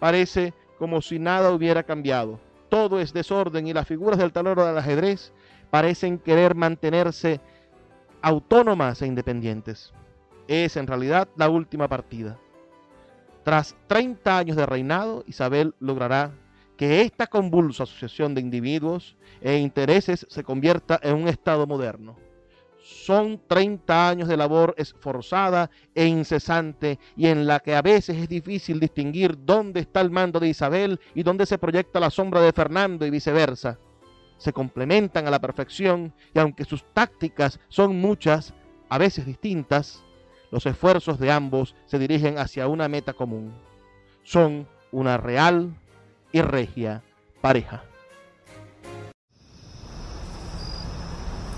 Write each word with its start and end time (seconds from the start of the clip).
parece 0.00 0.52
como 0.78 1.00
si 1.00 1.20
nada 1.20 1.52
hubiera 1.52 1.84
cambiado. 1.84 2.40
Todo 2.68 2.98
es 2.98 3.12
desorden 3.12 3.68
y 3.68 3.72
las 3.72 3.86
figuras 3.86 4.18
del 4.18 4.32
tablero 4.32 4.66
del 4.66 4.78
ajedrez 4.78 5.32
parecen 5.70 6.18
querer 6.18 6.56
mantenerse 6.56 7.40
autónomas 8.22 9.02
e 9.02 9.06
independientes. 9.06 9.92
Es 10.48 10.76
en 10.76 10.86
realidad 10.86 11.28
la 11.36 11.48
última 11.48 11.86
partida. 11.86 12.38
Tras 13.44 13.76
30 13.86 14.38
años 14.38 14.56
de 14.56 14.66
reinado, 14.66 15.24
Isabel 15.26 15.74
logrará 15.78 16.32
que 16.76 17.02
esta 17.02 17.26
convulsa 17.26 17.82
asociación 17.82 18.34
de 18.34 18.40
individuos 18.40 19.16
e 19.42 19.58
intereses 19.58 20.26
se 20.28 20.42
convierta 20.42 20.98
en 21.02 21.14
un 21.14 21.28
Estado 21.28 21.66
moderno. 21.66 22.16
Son 22.82 23.40
30 23.46 24.08
años 24.08 24.28
de 24.28 24.36
labor 24.36 24.74
esforzada 24.78 25.70
e 25.94 26.06
incesante 26.06 26.98
y 27.16 27.26
en 27.26 27.46
la 27.46 27.60
que 27.60 27.74
a 27.74 27.82
veces 27.82 28.16
es 28.16 28.28
difícil 28.28 28.80
distinguir 28.80 29.36
dónde 29.44 29.80
está 29.80 30.00
el 30.00 30.10
mando 30.10 30.40
de 30.40 30.48
Isabel 30.48 30.98
y 31.14 31.22
dónde 31.22 31.46
se 31.46 31.58
proyecta 31.58 32.00
la 32.00 32.10
sombra 32.10 32.40
de 32.40 32.52
Fernando 32.52 33.04
y 33.04 33.10
viceversa. 33.10 33.78
Se 34.38 34.52
complementan 34.52 35.26
a 35.26 35.30
la 35.30 35.40
perfección 35.40 36.14
y 36.34 36.38
aunque 36.38 36.64
sus 36.64 36.84
tácticas 36.94 37.60
son 37.68 37.96
muchas, 38.00 38.54
a 38.88 38.98
veces 38.98 39.26
distintas, 39.26 40.02
los 40.50 40.66
esfuerzos 40.66 41.18
de 41.18 41.30
ambos 41.30 41.76
se 41.86 41.98
dirigen 41.98 42.38
hacia 42.38 42.66
una 42.66 42.88
meta 42.88 43.12
común. 43.12 43.52
Son 44.22 44.66
una 44.90 45.16
real 45.16 45.76
y 46.32 46.40
regia 46.40 47.02
pareja. 47.40 47.89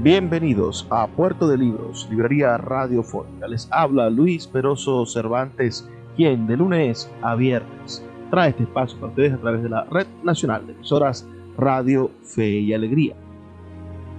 Bienvenidos 0.00 0.86
a 0.90 1.08
Puerto 1.08 1.48
de 1.48 1.58
Libros, 1.58 2.06
librería 2.08 2.56
radiofónica. 2.56 3.48
Les 3.48 3.66
habla 3.72 4.08
Luis 4.08 4.46
Peroso 4.46 5.04
Cervantes, 5.06 5.88
quien 6.14 6.46
de 6.46 6.56
lunes 6.56 7.10
a 7.20 7.34
viernes 7.34 8.04
trae 8.30 8.50
este 8.50 8.62
espacio 8.62 8.96
para 9.00 9.10
ustedes 9.10 9.32
a 9.32 9.38
través 9.38 9.60
de 9.60 9.68
la 9.68 9.82
Red 9.90 10.06
Nacional 10.22 10.64
de 10.68 10.74
Emisoras 10.74 11.26
Radio 11.56 12.12
Fe 12.22 12.48
y 12.48 12.72
Alegría. 12.72 13.16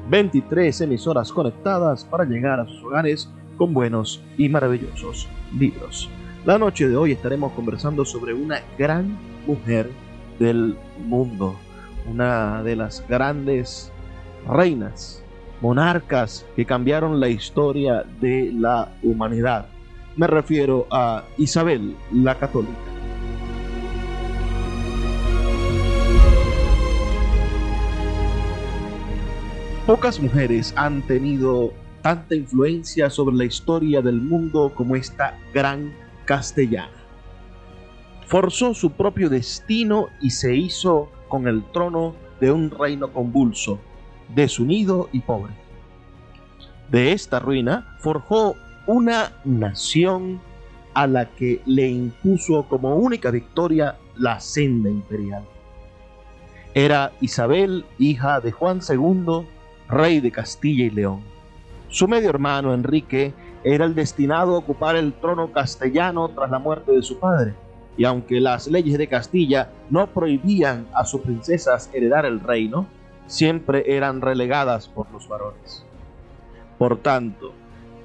23 0.10 0.82
emisoras 0.82 1.32
conectadas 1.32 2.04
para 2.04 2.26
llegar 2.26 2.60
a 2.60 2.68
sus 2.68 2.84
hogares 2.84 3.32
con 3.56 3.74
buenos 3.74 4.22
y 4.38 4.50
maravillosos 4.50 5.30
libros. 5.58 6.10
La 6.46 6.58
noche 6.58 6.90
de 6.90 6.98
hoy 6.98 7.14
estaremos 7.14 7.54
conversando 7.54 8.04
sobre 8.04 8.34
una 8.34 8.60
gran 8.78 9.18
mujer 9.48 9.90
del 10.40 10.76
mundo, 11.08 11.56
una 12.06 12.64
de 12.64 12.76
las 12.76 13.02
grandes 13.08 13.94
reinas 14.46 15.24
monarcas 15.62 16.46
que 16.56 16.66
cambiaron 16.66 17.20
la 17.20 17.30
historia 17.30 18.06
de 18.22 18.52
la 18.54 18.90
humanidad. 19.04 19.68
Me 20.16 20.28
refiero 20.28 20.88
a 20.92 21.24
Isabel 21.38 21.96
la 22.12 22.36
Católica. 22.36 22.90
Pocas 29.86 30.20
mujeres 30.20 30.72
han 30.76 31.02
tenido 31.02 31.74
tanta 32.04 32.36
influencia 32.36 33.10
sobre 33.10 33.36
la 33.36 33.46
historia 33.46 34.02
del 34.02 34.22
mundo 34.22 34.72
como 34.76 34.96
esta 34.96 35.38
gran 35.54 35.94
castellana. 36.26 36.94
Forzó 38.28 38.76
su 38.76 38.92
propio 38.92 39.30
destino 39.30 40.10
y 40.22 40.30
se 40.30 40.56
hizo 40.56 41.10
con 41.28 41.48
el 41.48 41.64
trono 41.72 42.14
de 42.40 42.52
un 42.52 42.70
reino 42.70 43.12
convulso, 43.12 43.80
desunido 44.34 45.10
y 45.12 45.20
pobre. 45.22 45.54
De 46.90 47.12
esta 47.12 47.40
ruina 47.40 47.96
forjó 48.00 48.56
una 48.88 49.34
nación 49.46 50.42
a 50.94 51.06
la 51.08 51.30
que 51.30 51.62
le 51.66 51.88
impuso 51.88 52.64
como 52.68 52.96
única 52.96 53.30
victoria 53.32 53.98
la 54.16 54.40
senda 54.40 54.90
imperial. 54.90 55.44
Era 56.74 57.12
Isabel, 57.22 57.86
hija 57.98 58.42
de 58.42 58.52
Juan 58.52 58.80
II, 58.88 59.48
rey 59.88 60.20
de 60.20 60.32
Castilla 60.32 60.86
y 60.86 60.90
León. 60.90 61.22
Su 61.90 62.08
medio 62.08 62.30
hermano 62.30 62.74
Enrique 62.74 63.34
era 63.64 63.86
el 63.86 63.96
destinado 63.96 64.56
a 64.56 64.60
ocupar 64.60 64.96
el 64.96 65.14
trono 65.14 65.52
castellano 65.52 66.30
tras 66.30 66.50
la 66.50 66.60
muerte 66.60 66.92
de 66.92 67.02
su 67.02 67.20
padre, 67.20 67.54
y 67.98 68.06
aunque 68.06 68.40
las 68.40 68.68
leyes 68.68 68.98
de 68.98 69.08
Castilla 69.08 69.72
no 69.90 70.08
prohibían 70.08 70.88
a 70.94 71.06
sus 71.06 71.22
princesas 71.22 71.90
heredar 71.94 72.26
el 72.26 72.40
reino, 72.40 72.88
siempre 73.30 73.96
eran 73.96 74.22
relegadas 74.22 74.88
por 74.88 75.10
los 75.12 75.28
varones. 75.30 75.86
Por 76.80 76.98
tanto, 76.98 77.54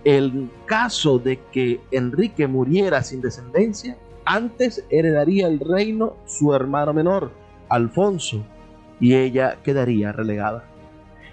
el 0.04 0.50
caso 0.66 1.18
de 1.18 1.40
que 1.50 1.80
Enrique 1.90 2.46
muriera 2.46 3.02
sin 3.02 3.22
descendencia, 3.22 3.96
antes 4.26 4.84
heredaría 4.90 5.48
el 5.48 5.60
reino 5.60 6.16
su 6.26 6.54
hermano 6.54 6.92
menor, 6.92 7.30
Alfonso, 7.70 8.44
y 9.00 9.14
ella 9.14 9.56
quedaría 9.64 10.12
relegada. 10.12 10.64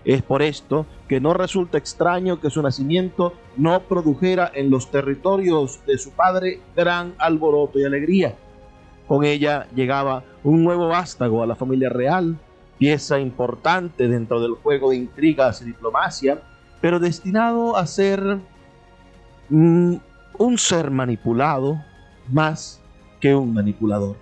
Es 0.05 0.23
por 0.23 0.41
esto 0.41 0.85
que 1.09 1.19
no 1.19 1.33
resulta 1.33 1.77
extraño 1.77 2.39
que 2.39 2.49
su 2.49 2.61
nacimiento 2.61 3.33
no 3.57 3.81
produjera 3.81 4.49
en 4.53 4.71
los 4.71 4.89
territorios 4.89 5.85
de 5.85 5.97
su 5.97 6.11
padre 6.11 6.61
gran 6.75 7.13
alboroto 7.17 7.77
y 7.77 7.83
alegría. 7.83 8.35
Con 9.07 9.25
ella 9.25 9.67
llegaba 9.75 10.23
un 10.43 10.63
nuevo 10.63 10.87
vástago 10.87 11.43
a 11.43 11.47
la 11.47 11.55
familia 11.55 11.89
real, 11.89 12.37
pieza 12.81 13.19
importante 13.19 14.07
dentro 14.07 14.41
del 14.41 14.53
juego 14.53 14.89
de 14.89 14.95
intrigas 14.95 15.61
y 15.61 15.65
diplomacia, 15.65 16.41
pero 16.81 16.99
destinado 16.99 17.77
a 17.77 17.85
ser 17.85 18.39
mm, 19.49 19.97
un 20.39 20.57
ser 20.57 20.89
manipulado 20.89 21.79
más 22.27 22.81
que 23.19 23.35
un 23.35 23.53
manipulador. 23.53 24.15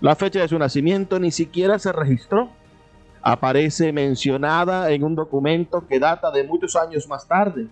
La 0.00 0.14
fecha 0.14 0.38
de 0.38 0.46
su 0.46 0.56
nacimiento 0.56 1.18
ni 1.18 1.32
siquiera 1.32 1.80
se 1.80 1.90
registró. 1.90 2.48
Aparece 3.22 3.92
mencionada 3.92 4.92
en 4.92 5.02
un 5.02 5.16
documento 5.16 5.84
que 5.88 5.98
data 5.98 6.30
de 6.30 6.44
muchos 6.44 6.76
años 6.76 7.08
más 7.08 7.26
tarde. 7.26 7.66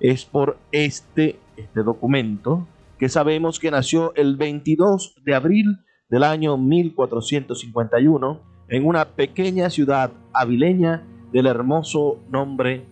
Es 0.00 0.24
por 0.24 0.58
este, 0.72 1.38
este 1.56 1.84
documento 1.84 2.66
que 2.98 3.08
sabemos 3.08 3.60
que 3.60 3.70
nació 3.70 4.12
el 4.16 4.36
22 4.36 5.14
de 5.24 5.34
abril 5.36 5.84
del 6.08 6.24
año 6.24 6.56
1451 6.56 8.49
en 8.70 8.86
una 8.86 9.04
pequeña 9.04 9.68
ciudad 9.68 10.12
avileña 10.32 11.02
del 11.32 11.46
hermoso 11.46 12.18
nombre 12.30 12.84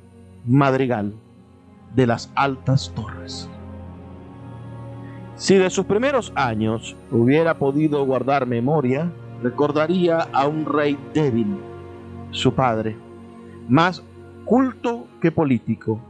Madrigal 0.45 1.13
de 1.95 2.07
las 2.07 2.31
Altas 2.35 2.93
Torres. 2.95 3.49
Si 5.37 5.55
de 5.55 5.71
sus 5.71 5.87
primeros 5.87 6.33
años 6.35 6.97
hubiera 7.13 7.59
podido 7.59 8.05
guardar 8.05 8.45
memoria, 8.45 9.11
recordaría 9.41 10.29
a 10.33 10.49
un 10.49 10.67
rey 10.67 10.99
débil, 11.15 11.57
su 12.33 12.53
padre, 12.55 12.97
más 13.69 14.03
culto 14.45 15.07
que 15.23 15.31
político, 15.31 16.01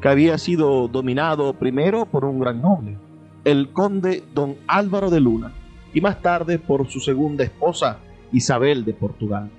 que 0.00 0.08
había 0.08 0.38
sido 0.38 0.88
dominado 0.88 1.52
primero 1.52 2.06
por 2.06 2.24
un 2.24 2.40
gran 2.40 2.62
noble, 2.62 2.96
el 3.44 3.72
conde 3.72 4.24
don 4.34 4.56
Álvaro 4.66 5.10
de 5.10 5.20
Luna, 5.20 5.52
y 5.92 6.00
más 6.00 6.22
tarde 6.22 6.58
por 6.58 6.88
su 6.88 7.00
segunda 7.00 7.44
esposa, 7.44 7.98
Isabel 8.32 8.84
de 8.84 8.94
Portugal. 8.94 9.50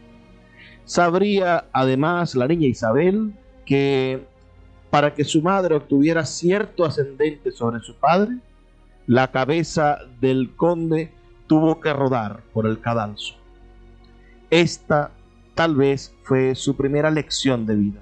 Sabría 0.86 1.66
además 1.74 2.36
la 2.36 2.48
niña 2.48 2.68
Isabel 2.68 3.34
que 3.66 4.26
para 4.90 5.14
que 5.14 5.24
su 5.24 5.42
madre 5.42 5.76
obtuviera 5.76 6.26
cierto 6.26 6.86
ascendente 6.86 7.52
sobre 7.52 7.82
su 7.82 7.96
padre, 7.96 8.38
la 9.08 9.32
cabeza 9.32 10.00
del 10.22 10.56
conde 10.56 11.12
tuvo 11.48 11.80
que 11.82 11.92
rodar 11.92 12.44
por 12.54 12.66
el 12.66 12.80
cadalso. 12.80 13.36
Esta 14.50 15.12
tal 15.54 15.76
vez 15.76 16.14
fue 16.24 16.56
su 16.56 16.76
primera 16.76 17.12
lección 17.12 17.66
de 17.66 17.76
vida. 17.76 18.02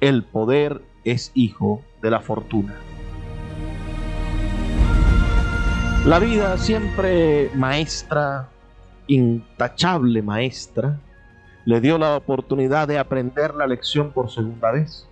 El 0.00 0.24
poder 0.24 0.82
es 1.04 1.30
hijo 1.34 1.82
de 2.02 2.10
la 2.10 2.20
fortuna. 2.20 2.74
La 6.04 6.18
vida 6.18 6.56
siempre 6.58 7.50
maestra, 7.54 8.48
intachable 9.08 10.22
maestra, 10.22 11.00
le 11.64 11.80
dio 11.80 11.98
la 11.98 12.16
oportunidad 12.16 12.86
de 12.86 12.98
aprender 12.98 13.54
la 13.54 13.66
lección 13.66 14.12
por 14.12 14.30
segunda 14.30 14.70
vez. 14.70 15.08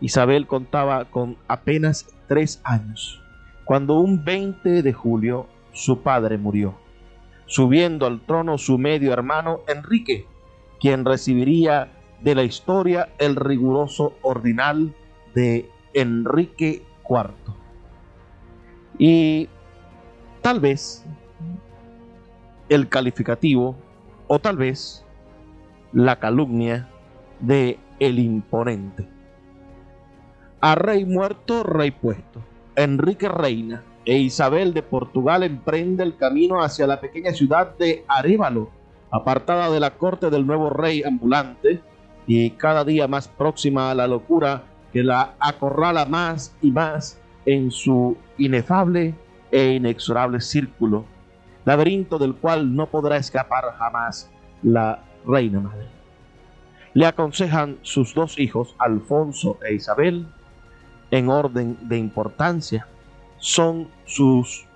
Isabel 0.00 0.46
contaba 0.46 1.04
con 1.04 1.36
apenas 1.46 2.06
tres 2.26 2.60
años 2.64 3.20
cuando 3.70 4.00
un 4.00 4.24
20 4.24 4.82
de 4.82 4.92
julio 4.92 5.46
su 5.72 6.00
padre 6.00 6.38
murió, 6.38 6.74
subiendo 7.46 8.04
al 8.06 8.20
trono 8.20 8.58
su 8.58 8.78
medio 8.78 9.12
hermano 9.12 9.60
Enrique, 9.68 10.26
quien 10.80 11.04
recibiría 11.04 11.92
de 12.20 12.34
la 12.34 12.42
historia 12.42 13.10
el 13.20 13.36
riguroso 13.36 14.14
ordinal 14.22 14.92
de 15.36 15.70
Enrique 15.94 16.82
IV. 17.08 17.54
Y 18.98 19.48
tal 20.42 20.58
vez 20.58 21.06
el 22.70 22.88
calificativo 22.88 23.76
o 24.28 24.38
tal 24.38 24.56
vez 24.56 25.04
la 25.92 26.18
calumnia 26.20 26.88
de 27.40 27.78
el 27.98 28.18
imponente. 28.18 29.06
A 30.60 30.76
rey 30.76 31.04
muerto, 31.04 31.64
rey 31.64 31.90
puesto. 31.90 32.42
Enrique 32.76 33.28
reina 33.28 33.82
e 34.04 34.18
Isabel 34.18 34.72
de 34.72 34.82
Portugal 34.82 35.42
emprende 35.42 36.04
el 36.04 36.16
camino 36.16 36.62
hacia 36.62 36.86
la 36.86 37.00
pequeña 37.00 37.32
ciudad 37.32 37.76
de 37.76 38.04
Arévalo, 38.06 38.70
apartada 39.10 39.68
de 39.70 39.80
la 39.80 39.96
corte 39.98 40.30
del 40.30 40.46
nuevo 40.46 40.70
rey 40.70 41.02
ambulante 41.02 41.80
y 42.26 42.50
cada 42.50 42.84
día 42.84 43.08
más 43.08 43.26
próxima 43.26 43.90
a 43.90 43.94
la 43.94 44.06
locura 44.06 44.62
que 44.92 45.02
la 45.02 45.34
acorrala 45.40 46.04
más 46.04 46.54
y 46.62 46.70
más 46.70 47.20
en 47.46 47.72
su 47.72 48.16
inefable 48.38 49.14
e 49.50 49.72
inexorable 49.72 50.40
círculo, 50.40 51.04
laberinto 51.64 52.18
del 52.18 52.34
cual 52.34 52.74
no 52.74 52.86
podrá 52.86 53.16
escapar 53.16 53.64
jamás 53.78 54.30
la 54.62 55.00
reina 55.26 55.60
madre. 55.60 55.86
Le 56.94 57.06
aconsejan 57.06 57.78
sus 57.82 58.14
dos 58.14 58.38
hijos, 58.38 58.74
Alfonso 58.78 59.58
e 59.66 59.74
Isabel, 59.74 60.26
en 61.10 61.28
orden 61.28 61.76
de 61.88 61.98
importancia 61.98 62.86
son 63.38 63.88
sus 64.04 64.66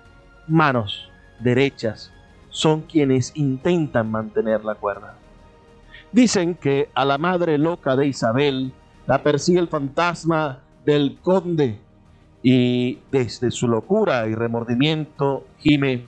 manos 0.47 1.09
derechas, 1.39 2.11
son 2.49 2.81
quienes 2.81 3.31
intentan 3.35 4.09
mantener 4.11 4.65
la 4.65 4.75
cuerda. 4.75 5.15
Dicen 6.11 6.55
que 6.55 6.89
a 6.93 7.05
la 7.05 7.17
madre 7.17 7.57
loca 7.57 7.95
de 7.95 8.07
Isabel 8.07 8.73
la 9.07 9.21
persigue 9.21 9.59
el 9.59 9.67
fantasma 9.67 10.59
del 10.85 11.17
conde 11.21 11.79
y 12.41 12.99
desde 13.11 13.51
su 13.51 13.67
locura 13.67 14.27
y 14.27 14.35
remordimiento 14.35 15.45
gime, 15.59 16.05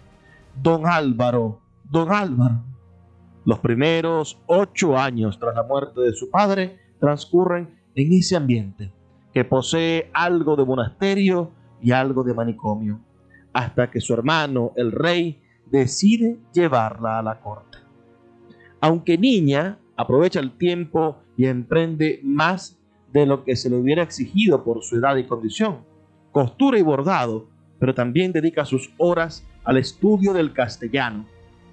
don 0.62 0.86
Álvaro, 0.86 1.62
don 1.84 2.12
Álvaro. 2.12 2.64
Los 3.46 3.60
primeros 3.60 4.42
ocho 4.48 4.98
años 4.98 5.40
tras 5.40 5.56
la 5.56 5.64
muerte 5.64 6.02
de 6.02 6.14
su 6.14 6.30
padre 6.30 6.80
transcurren 7.00 7.80
en 7.96 8.14
ese 8.14 8.36
ambiente 8.36 8.92
que 9.34 9.46
posee 9.46 10.10
algo 10.14 10.56
de 10.56 10.66
monasterio 10.66 11.52
y 11.82 11.92
algo 11.92 12.24
de 12.24 12.34
manicomio, 12.34 13.00
hasta 13.54 13.90
que 13.90 14.02
su 14.02 14.14
hermano, 14.14 14.72
el 14.76 14.92
rey, 14.92 15.42
decide 15.68 16.40
llevarla 16.54 17.20
a 17.20 17.24
la 17.24 17.40
corte. 17.40 17.78
Aunque 18.82 19.18
niña, 19.18 19.78
aprovecha 19.96 20.40
el 20.40 20.58
tiempo 20.58 21.18
y 21.36 21.46
emprende 21.46 22.20
más 22.24 22.80
de 23.14 23.26
lo 23.26 23.44
que 23.44 23.56
se 23.56 23.70
le 23.70 23.78
hubiera 23.78 24.04
exigido 24.04 24.64
por 24.64 24.84
su 24.84 24.98
edad 24.98 25.16
y 25.18 25.26
condición. 25.26 25.80
Costura 26.32 26.78
y 26.78 26.82
bordado, 26.82 27.48
pero 27.80 27.94
también 27.94 28.32
dedica 28.32 28.66
sus 28.66 28.92
horas 28.98 29.46
al 29.68 29.76
estudio 29.76 30.32
del 30.32 30.54
castellano, 30.54 31.26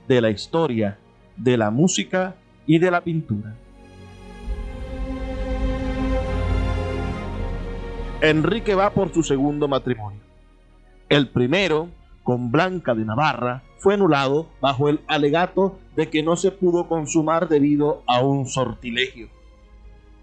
de 0.08 0.20
la 0.20 0.29
historia, 0.29 0.99
de 1.37 1.56
la 1.56 1.70
música 1.70 2.35
y 2.67 2.81
de 2.81 2.91
la 2.91 3.02
pintura. 3.02 3.55
Enrique 8.20 8.75
va 8.75 8.91
por 8.91 9.14
su 9.14 9.23
segundo 9.23 9.69
matrimonio. 9.69 10.19
El 11.08 11.29
primero, 11.29 11.88
con 12.25 12.50
Blanca 12.50 12.96
de 12.96 13.05
Navarra, 13.05 13.62
fue 13.79 13.94
anulado 13.94 14.49
bajo 14.61 14.88
el 14.88 14.99
alegato 15.06 15.79
de 15.94 16.11
que 16.11 16.25
no 16.25 16.35
se 16.35 16.50
pudo 16.50 16.88
consumar 16.88 17.49
debido 17.49 18.02
a 18.08 18.25
un 18.25 18.49
sortilegio. 18.49 19.29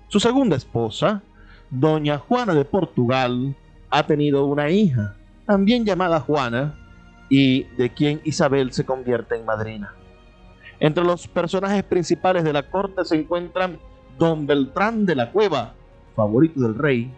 Su 0.10 0.20
segunda 0.20 0.58
esposa, 0.58 1.24
doña 1.70 2.18
Juana 2.18 2.54
de 2.54 2.66
Portugal, 2.66 3.56
ha 3.90 4.06
tenido 4.06 4.44
una 4.46 4.70
hija, 4.70 5.16
también 5.46 5.86
llamada 5.86 6.20
Juana, 6.20 6.81
y 7.32 7.64
de 7.78 7.90
quien 7.90 8.20
Isabel 8.26 8.74
se 8.74 8.86
convierte 8.86 9.38
en 9.38 9.46
madrina. 9.46 9.96
Entre 10.82 11.02
los 11.02 11.30
personajes 11.30 11.82
principales 11.84 12.44
de 12.44 12.52
la 12.52 12.70
corte 12.70 13.06
se 13.06 13.16
encuentran 13.16 13.80
don 14.20 14.46
Beltrán 14.46 15.06
de 15.06 15.16
la 15.16 15.32
Cueva, 15.32 15.74
favorito 16.14 16.60
del 16.60 16.76
rey, 16.76 17.10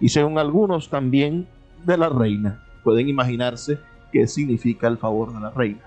y 0.00 0.08
según 0.08 0.38
algunos 0.38 0.90
también 0.90 1.46
de 1.86 1.96
la 1.96 2.08
reina. 2.08 2.64
Pueden 2.82 3.08
imaginarse 3.08 3.78
qué 4.10 4.26
significa 4.26 4.88
el 4.88 4.98
favor 4.98 5.32
de 5.32 5.38
la 5.38 5.50
reina. 5.50 5.84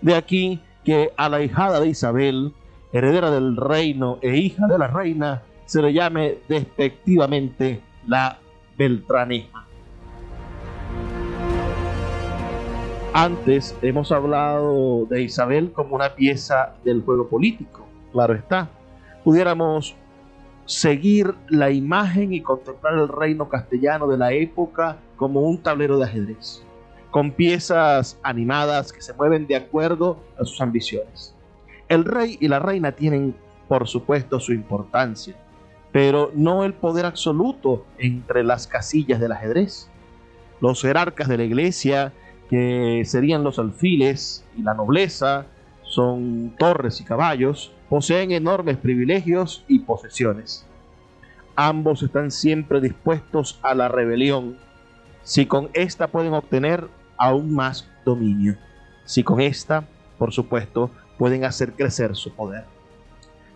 De 0.00 0.14
aquí 0.14 0.60
que 0.82 1.10
a 1.18 1.28
la 1.28 1.42
hijada 1.42 1.80
de 1.80 1.88
Isabel, 1.88 2.54
heredera 2.90 3.30
del 3.30 3.54
reino 3.56 4.18
e 4.22 4.38
hija 4.38 4.66
de 4.66 4.78
la 4.78 4.86
reina, 4.86 5.42
se 5.66 5.82
le 5.82 5.92
llame 5.92 6.38
despectivamente 6.48 7.82
la 8.06 8.38
Beltraneja. 8.78 9.66
Antes 13.16 13.76
hemos 13.80 14.10
hablado 14.10 15.06
de 15.06 15.22
Isabel 15.22 15.70
como 15.70 15.94
una 15.94 16.16
pieza 16.16 16.74
del 16.84 17.00
juego 17.00 17.28
político, 17.28 17.86
claro 18.10 18.34
está. 18.34 18.68
Pudiéramos 19.22 19.94
seguir 20.64 21.32
la 21.48 21.70
imagen 21.70 22.34
y 22.34 22.40
contemplar 22.40 22.94
el 22.94 23.06
reino 23.06 23.48
castellano 23.48 24.08
de 24.08 24.18
la 24.18 24.32
época 24.32 24.96
como 25.14 25.42
un 25.42 25.62
tablero 25.62 25.96
de 25.96 26.06
ajedrez, 26.06 26.64
con 27.12 27.30
piezas 27.30 28.18
animadas 28.24 28.92
que 28.92 29.00
se 29.00 29.14
mueven 29.14 29.46
de 29.46 29.54
acuerdo 29.54 30.18
a 30.36 30.44
sus 30.44 30.60
ambiciones. 30.60 31.36
El 31.88 32.04
rey 32.04 32.36
y 32.40 32.48
la 32.48 32.58
reina 32.58 32.90
tienen, 32.90 33.36
por 33.68 33.86
supuesto, 33.86 34.40
su 34.40 34.52
importancia, 34.52 35.36
pero 35.92 36.32
no 36.34 36.64
el 36.64 36.74
poder 36.74 37.06
absoluto 37.06 37.86
entre 37.96 38.42
las 38.42 38.66
casillas 38.66 39.20
del 39.20 39.30
ajedrez. 39.30 39.88
Los 40.60 40.82
jerarcas 40.82 41.28
de 41.28 41.36
la 41.36 41.44
iglesia, 41.44 42.12
serían 43.04 43.44
los 43.44 43.58
alfiles 43.58 44.44
y 44.56 44.62
la 44.62 44.74
nobleza, 44.74 45.46
son 45.82 46.54
torres 46.58 47.00
y 47.00 47.04
caballos, 47.04 47.72
poseen 47.88 48.32
enormes 48.32 48.76
privilegios 48.76 49.64
y 49.68 49.80
posesiones. 49.80 50.66
Ambos 51.56 52.02
están 52.02 52.30
siempre 52.30 52.80
dispuestos 52.80 53.60
a 53.62 53.74
la 53.74 53.88
rebelión, 53.88 54.56
si 55.22 55.46
con 55.46 55.70
esta 55.72 56.08
pueden 56.08 56.34
obtener 56.34 56.88
aún 57.16 57.54
más 57.54 57.88
dominio, 58.04 58.56
si 59.04 59.22
con 59.22 59.40
esta, 59.40 59.86
por 60.18 60.32
supuesto, 60.32 60.90
pueden 61.16 61.44
hacer 61.44 61.72
crecer 61.72 62.16
su 62.16 62.32
poder. 62.32 62.64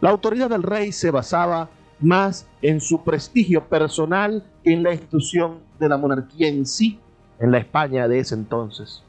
La 0.01 0.11
autoridad 0.11 0.49
del 0.49 0.63
rey 0.63 0.93
se 0.93 1.11
basaba 1.11 1.69
más 2.01 2.47
en 2.63 2.81
su 2.81 3.03
prestigio 3.03 3.65
personal 3.65 4.45
que 4.63 4.73
en 4.73 4.85
la 4.85 4.93
institución 4.93 5.59
de 5.79 5.89
la 5.89 5.99
monarquía 5.99 6.49
en 6.49 6.67
sí, 6.67 7.01
en 7.41 7.51
la 7.53 7.59
España 7.59 8.09
de 8.09 8.19
ese 8.21 8.35
entonces. 8.35 9.05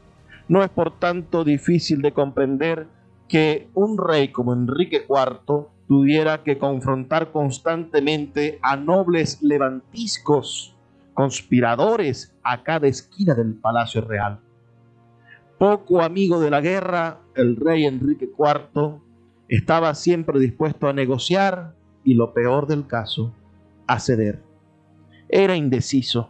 No 0.48 0.64
es 0.64 0.70
por 0.70 0.98
tanto 1.00 1.44
difícil 1.44 2.02
de 2.02 2.12
comprender 2.12 2.88
que 3.28 3.70
un 3.74 3.98
rey 3.98 4.30
como 4.30 4.54
Enrique 4.54 5.06
IV 5.08 5.68
tuviera 5.88 6.44
que 6.44 6.58
confrontar 6.58 7.32
constantemente 7.32 8.60
a 8.62 8.76
nobles 8.76 9.42
levantiscos 9.42 10.76
conspiradores 11.14 12.34
a 12.44 12.64
cada 12.64 12.88
esquina 12.88 13.36
del 13.36 13.54
Palacio 13.54 14.02
Real. 14.02 14.40
Poco 15.58 16.02
amigo 16.02 16.40
de 16.40 16.50
la 16.50 16.62
guerra, 16.62 17.20
el 17.36 17.58
rey 17.58 17.86
Enrique 17.86 18.30
IV 18.38 19.02
estaba 19.50 19.94
siempre 19.96 20.40
dispuesto 20.40 20.88
a 20.88 20.94
negociar 20.94 21.74
y 22.06 22.14
lo 22.14 22.34
peor 22.34 22.68
del 22.68 22.88
caso, 22.88 23.34
a 23.86 24.00
ceder. 24.00 24.42
Era 25.28 25.58
indeciso. 25.58 26.30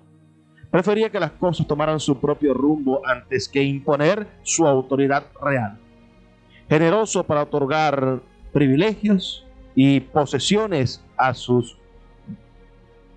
Prefería 0.72 1.10
que 1.10 1.20
las 1.20 1.32
cosas 1.32 1.66
tomaran 1.66 2.00
su 2.00 2.20
propio 2.20 2.54
rumbo 2.54 3.02
antes 3.06 3.50
que 3.50 3.64
imponer 3.64 4.28
su 4.44 4.68
autoridad 4.68 5.26
real. 5.42 5.80
Generoso 6.70 7.24
para 7.24 7.44
otorgar 7.44 8.20
privilegios 8.54 9.46
y 9.74 10.00
posesiones 10.00 11.04
a 11.18 11.34
sus 11.34 11.78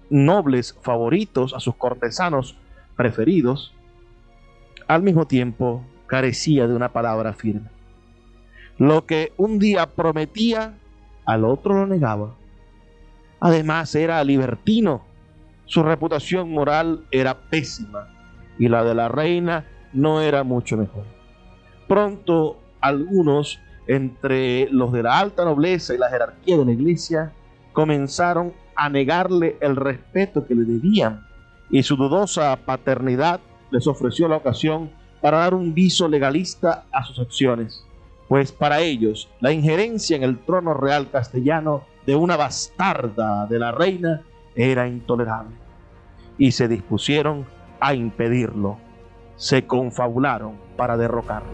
nobles 0.08 0.76
favoritos, 0.80 1.52
a 1.54 1.60
sus 1.60 1.74
cortesanos 1.76 2.56
preferidos, 2.96 3.74
al 4.88 5.02
mismo 5.02 5.26
tiempo 5.26 5.84
carecía 6.06 6.66
de 6.66 6.74
una 6.74 6.92
palabra 6.92 7.32
firme. 7.32 7.68
Lo 8.78 9.06
que 9.06 9.32
un 9.36 9.58
día 9.58 9.86
prometía, 9.86 10.74
al 11.24 11.44
otro 11.44 11.74
lo 11.74 11.86
negaba. 11.86 12.34
Además 13.40 13.94
era 13.94 14.22
libertino, 14.24 15.02
su 15.72 15.82
reputación 15.82 16.50
moral 16.50 17.06
era 17.10 17.34
pésima 17.48 18.06
y 18.58 18.68
la 18.68 18.84
de 18.84 18.94
la 18.94 19.08
reina 19.08 19.64
no 19.94 20.20
era 20.20 20.44
mucho 20.44 20.76
mejor. 20.76 21.04
Pronto 21.88 22.58
algunos 22.82 23.58
entre 23.86 24.68
los 24.68 24.92
de 24.92 25.02
la 25.02 25.18
alta 25.18 25.46
nobleza 25.46 25.94
y 25.94 25.96
la 25.96 26.10
jerarquía 26.10 26.58
de 26.58 26.66
la 26.66 26.72
iglesia 26.72 27.32
comenzaron 27.72 28.52
a 28.76 28.90
negarle 28.90 29.56
el 29.62 29.76
respeto 29.76 30.46
que 30.46 30.54
le 30.54 30.64
debían 30.64 31.26
y 31.70 31.82
su 31.84 31.96
dudosa 31.96 32.54
paternidad 32.66 33.40
les 33.70 33.86
ofreció 33.86 34.28
la 34.28 34.36
ocasión 34.36 34.90
para 35.22 35.38
dar 35.38 35.54
un 35.54 35.72
viso 35.72 36.06
legalista 36.06 36.84
a 36.92 37.02
sus 37.02 37.18
acciones, 37.18 37.86
pues 38.28 38.52
para 38.52 38.80
ellos 38.80 39.30
la 39.40 39.52
injerencia 39.52 40.16
en 40.18 40.22
el 40.22 40.38
trono 40.44 40.74
real 40.74 41.08
castellano 41.10 41.84
de 42.04 42.14
una 42.14 42.36
bastarda 42.36 43.46
de 43.46 43.58
la 43.58 43.72
reina 43.72 44.20
era 44.54 44.86
intolerable 44.86 45.61
y 46.42 46.50
se 46.50 46.66
dispusieron 46.66 47.46
a 47.78 47.94
impedirlo. 47.94 48.78
Se 49.36 49.64
confabularon 49.64 50.56
para 50.76 50.96
derrocarlo. 50.96 51.52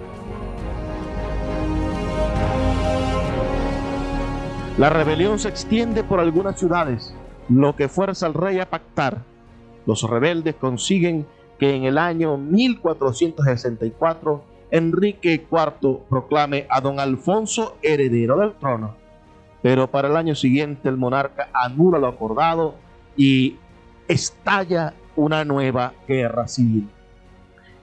La 4.79 4.89
rebelión 4.89 5.39
se 5.39 5.51
extiende 5.51 6.05
por 6.05 6.21
algunas 6.21 6.59
ciudades, 6.59 7.15
lo 7.51 7.77
que 7.77 7.91
fuerza 7.91 8.25
al 8.25 8.33
rey 8.33 8.61
a 8.61 8.71
pactar. 8.71 9.25
Los 9.85 10.09
rebeldes 10.09 10.55
consiguen 10.55 11.27
que 11.59 11.77
en 11.77 11.85
el 11.85 11.99
año 11.99 12.39
1464 12.39 14.43
Enrique 14.71 15.47
IV 15.53 15.99
proclame 16.09 16.67
a 16.71 16.81
don 16.81 16.99
Alfonso 16.99 17.77
heredero 17.83 18.39
del 18.39 18.55
trono. 18.55 18.95
Pero 19.61 19.91
para 19.91 20.09
el 20.09 20.17
año 20.17 20.35
siguiente 20.35 20.89
el 20.89 20.97
monarca 20.97 21.51
anula 21.53 21.99
lo 21.99 22.07
acordado 22.07 22.75
y 23.19 23.59
estalla 24.09 24.95
una 25.15 25.45
nueva 25.45 25.93
guerra 26.07 26.49
civil. 26.49 26.89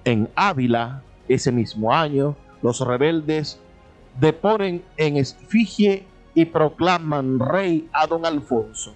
En 0.04 0.30
Ávila, 0.36 1.02
ese 1.28 1.52
mismo 1.52 1.94
año, 1.94 2.36
los 2.62 2.80
rebeldes 2.82 3.60
deponen 4.20 4.84
en 4.98 5.18
esfigie 5.18 6.06
y 6.34 6.46
proclaman 6.46 7.40
rey 7.40 7.88
a 7.94 8.08
don 8.08 8.26
Alfonso, 8.26 8.94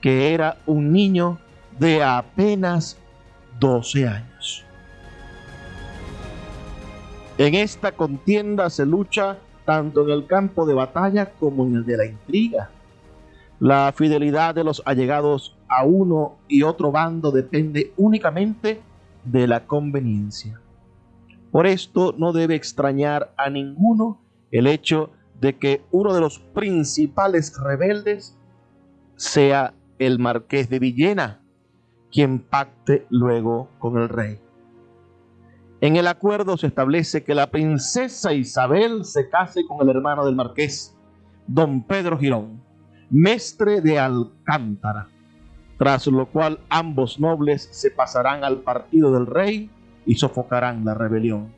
que 0.00 0.32
era 0.32 0.58
un 0.66 0.92
niño 0.92 1.38
de 1.78 2.02
apenas 2.02 2.96
12 3.58 4.06
años. 4.06 4.64
En 7.38 7.54
esta 7.54 7.92
contienda 7.92 8.70
se 8.70 8.86
lucha 8.86 9.36
tanto 9.64 10.04
en 10.04 10.10
el 10.10 10.26
campo 10.26 10.64
de 10.64 10.74
batalla 10.74 11.32
como 11.32 11.66
en 11.66 11.76
el 11.76 11.84
de 11.84 11.96
la 11.96 12.06
intriga. 12.06 12.70
La 13.60 13.92
fidelidad 13.94 14.54
de 14.54 14.64
los 14.64 14.82
allegados 14.86 15.55
a 15.68 15.84
uno 15.84 16.36
y 16.48 16.62
otro 16.62 16.92
bando 16.92 17.30
depende 17.30 17.92
únicamente 17.96 18.80
de 19.24 19.46
la 19.46 19.66
conveniencia. 19.66 20.60
Por 21.50 21.66
esto 21.66 22.14
no 22.16 22.32
debe 22.32 22.54
extrañar 22.54 23.32
a 23.36 23.50
ninguno 23.50 24.20
el 24.50 24.66
hecho 24.66 25.10
de 25.40 25.56
que 25.56 25.82
uno 25.90 26.14
de 26.14 26.20
los 26.20 26.38
principales 26.38 27.52
rebeldes 27.58 28.36
sea 29.16 29.74
el 29.98 30.18
marqués 30.18 30.68
de 30.68 30.78
Villena, 30.78 31.40
quien 32.12 32.38
pacte 32.38 33.06
luego 33.10 33.68
con 33.78 33.98
el 33.98 34.08
rey. 34.08 34.38
En 35.80 35.96
el 35.96 36.06
acuerdo 36.06 36.56
se 36.56 36.66
establece 36.66 37.22
que 37.22 37.34
la 37.34 37.50
princesa 37.50 38.32
Isabel 38.32 39.04
se 39.04 39.28
case 39.28 39.66
con 39.66 39.80
el 39.80 39.94
hermano 39.94 40.24
del 40.24 40.34
marqués, 40.34 40.96
don 41.46 41.82
Pedro 41.82 42.18
Girón, 42.18 42.62
mestre 43.10 43.80
de 43.80 43.98
Alcántara, 43.98 45.08
tras 45.78 46.06
lo 46.06 46.26
cual 46.26 46.60
ambos 46.68 47.20
nobles 47.20 47.68
se 47.70 47.90
pasarán 47.90 48.44
al 48.44 48.58
partido 48.58 49.12
del 49.12 49.26
rey 49.26 49.70
y 50.06 50.14
sofocarán 50.14 50.84
la 50.84 50.94
rebelión. 50.94 51.52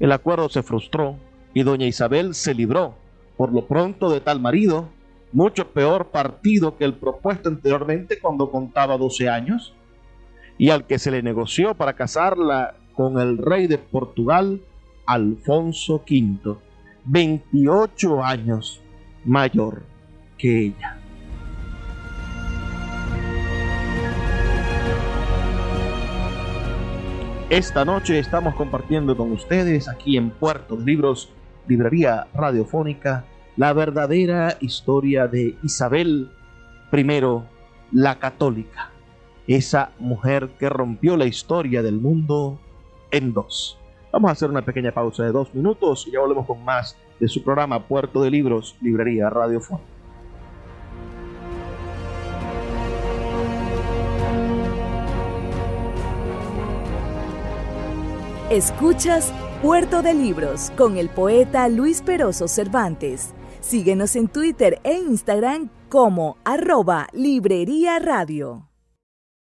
El 0.00 0.12
acuerdo 0.12 0.48
se 0.48 0.62
frustró 0.62 1.16
y 1.54 1.62
doña 1.62 1.86
Isabel 1.86 2.34
se 2.34 2.54
libró, 2.54 2.94
por 3.36 3.52
lo 3.52 3.66
pronto, 3.66 4.10
de 4.10 4.20
tal 4.20 4.40
marido, 4.40 4.88
mucho 5.32 5.68
peor 5.68 6.08
partido 6.08 6.76
que 6.76 6.84
el 6.84 6.94
propuesto 6.94 7.48
anteriormente 7.48 8.18
cuando 8.18 8.50
contaba 8.50 8.98
12 8.98 9.28
años, 9.28 9.74
y 10.58 10.70
al 10.70 10.86
que 10.86 10.98
se 10.98 11.10
le 11.10 11.22
negoció 11.22 11.74
para 11.74 11.94
casarla 11.94 12.74
con 12.94 13.18
el 13.18 13.38
rey 13.38 13.66
de 13.66 13.78
Portugal, 13.78 14.60
Alfonso 15.06 16.02
V, 16.08 16.56
28 17.04 18.22
años 18.22 18.80
mayor 19.24 19.82
que 20.38 20.66
ella. 20.66 21.01
Esta 27.52 27.84
noche 27.84 28.18
estamos 28.18 28.54
compartiendo 28.54 29.14
con 29.14 29.30
ustedes 29.30 29.86
aquí 29.86 30.16
en 30.16 30.30
Puerto 30.30 30.74
de 30.74 30.86
Libros 30.86 31.30
librería 31.68 32.26
radiofónica, 32.32 33.26
la 33.58 33.74
verdadera 33.74 34.56
historia 34.60 35.26
de 35.26 35.54
Isabel 35.62 36.30
I, 36.90 37.20
la 37.92 38.18
católica, 38.18 38.90
esa 39.46 39.92
mujer 39.98 40.48
que 40.58 40.70
rompió 40.70 41.18
la 41.18 41.26
historia 41.26 41.82
del 41.82 42.00
mundo 42.00 42.58
en 43.10 43.34
dos. 43.34 43.78
Vamos 44.10 44.30
a 44.30 44.32
hacer 44.32 44.48
una 44.48 44.64
pequeña 44.64 44.92
pausa 44.92 45.22
de 45.22 45.32
dos 45.32 45.54
minutos 45.54 46.06
y 46.06 46.12
ya 46.12 46.20
volvemos 46.20 46.46
con 46.46 46.64
más 46.64 46.96
de 47.20 47.28
su 47.28 47.44
programa 47.44 47.86
Puerto 47.86 48.22
de 48.22 48.30
Libros, 48.30 48.78
Librería 48.80 49.28
Radiofónica. 49.28 49.91
Escuchas 58.52 59.32
Puerto 59.62 60.02
de 60.02 60.12
Libros 60.12 60.72
con 60.76 60.98
el 60.98 61.08
poeta 61.08 61.70
Luis 61.70 62.02
Peroso 62.02 62.48
Cervantes. 62.48 63.32
Síguenos 63.62 64.14
en 64.14 64.28
Twitter 64.28 64.78
e 64.84 64.92
Instagram 64.92 65.70
como 65.88 66.36
arroba 66.44 67.08
Librería 67.14 67.98
Radio. 67.98 68.68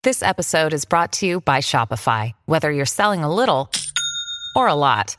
This 0.02 0.22
episode 0.22 0.72
is 0.72 0.86
brought 0.86 1.12
to 1.12 1.26
you 1.26 1.42
by 1.42 1.60
Shopify. 1.60 2.32
Whether 2.46 2.72
you're 2.72 2.86
selling 2.86 3.22
a 3.22 3.28
little 3.28 3.68
or 4.54 4.66
a 4.66 4.74
lot, 4.74 5.18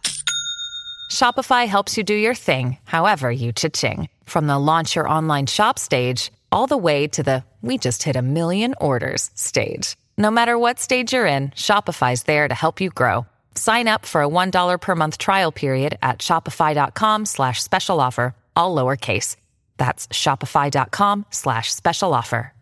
Shopify 1.12 1.68
helps 1.68 1.98
you 1.98 2.04
do 2.04 2.16
your 2.16 2.34
thing, 2.34 2.80
however 2.86 3.30
you 3.30 3.52
cha-ching. 3.52 4.10
From 4.26 4.48
the 4.48 4.58
launch 4.58 4.96
your 4.96 5.08
online 5.08 5.46
shop 5.46 5.78
stage, 5.78 6.32
all 6.52 6.66
the 6.66 6.80
way 6.80 7.06
to 7.10 7.22
the 7.22 7.44
we 7.62 7.78
just 7.78 8.02
hit 8.02 8.16
a 8.16 8.24
million 8.24 8.74
orders 8.82 9.30
stage. 9.36 9.96
No 10.18 10.32
matter 10.32 10.58
what 10.58 10.80
stage 10.80 11.14
you're 11.14 11.28
in, 11.28 11.50
Shopify's 11.52 12.24
there 12.24 12.48
to 12.48 12.56
help 12.56 12.82
you 12.82 12.90
grow. 12.90 13.28
Sign 13.58 13.88
up 13.88 14.06
for 14.06 14.22
a 14.22 14.28
$1 14.28 14.80
per 14.80 14.96
month 14.96 15.18
trial 15.18 15.52
period 15.52 15.98
at 16.04 16.20
shopify.com 16.20 17.26
slash 17.26 17.62
special 17.62 18.00
offer, 18.00 18.36
all 18.56 18.76
lowercase. 18.76 19.36
That's 19.78 20.08
shopify.com 20.10 21.26
slash 21.32 21.74
special 21.74 22.14
offer. 22.14 22.54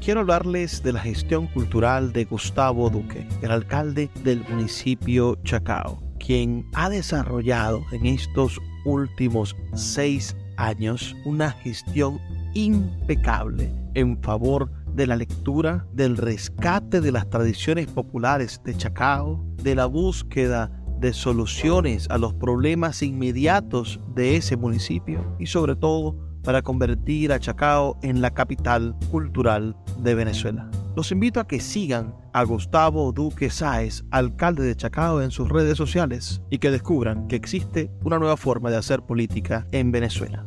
Quiero 0.00 0.20
hablarles 0.20 0.82
de 0.82 0.92
la 0.92 1.00
gestión 1.00 1.46
cultural 1.46 2.12
de 2.12 2.24
Gustavo 2.24 2.90
Duque, 2.90 3.26
el 3.40 3.50
alcalde 3.50 4.10
del 4.22 4.44
municipio 4.50 5.36
Chacao, 5.44 6.02
quien 6.18 6.68
ha 6.74 6.90
desarrollado 6.90 7.82
en 7.92 8.04
estos 8.04 8.60
últimos 8.84 9.56
seis 9.74 10.36
años 10.58 11.14
una 11.24 11.52
gestión 11.52 12.20
impecable 12.52 13.72
en 13.94 14.20
favor 14.22 14.68
de 14.68 14.83
la 15.06 15.16
lectura, 15.16 15.86
del 15.92 16.16
rescate 16.16 17.00
de 17.00 17.12
las 17.12 17.28
tradiciones 17.28 17.86
populares 17.88 18.60
de 18.64 18.76
Chacao, 18.76 19.44
de 19.62 19.74
la 19.74 19.86
búsqueda 19.86 20.70
de 21.00 21.12
soluciones 21.12 22.08
a 22.10 22.18
los 22.18 22.32
problemas 22.34 23.02
inmediatos 23.02 24.00
de 24.14 24.36
ese 24.36 24.56
municipio 24.56 25.36
y 25.38 25.46
sobre 25.46 25.76
todo 25.76 26.16
para 26.44 26.62
convertir 26.62 27.32
a 27.32 27.40
Chacao 27.40 27.98
en 28.02 28.20
la 28.20 28.32
capital 28.32 28.94
cultural 29.10 29.76
de 29.98 30.14
Venezuela. 30.14 30.70
Los 30.94 31.10
invito 31.10 31.40
a 31.40 31.48
que 31.48 31.58
sigan 31.58 32.14
a 32.32 32.44
Gustavo 32.44 33.10
Duque 33.12 33.50
Sáez, 33.50 34.04
alcalde 34.10 34.62
de 34.62 34.76
Chacao, 34.76 35.22
en 35.22 35.30
sus 35.30 35.48
redes 35.48 35.76
sociales 35.76 36.40
y 36.50 36.58
que 36.58 36.70
descubran 36.70 37.26
que 37.26 37.36
existe 37.36 37.90
una 38.04 38.18
nueva 38.18 38.36
forma 38.36 38.70
de 38.70 38.76
hacer 38.76 39.02
política 39.02 39.66
en 39.72 39.90
Venezuela. 39.90 40.46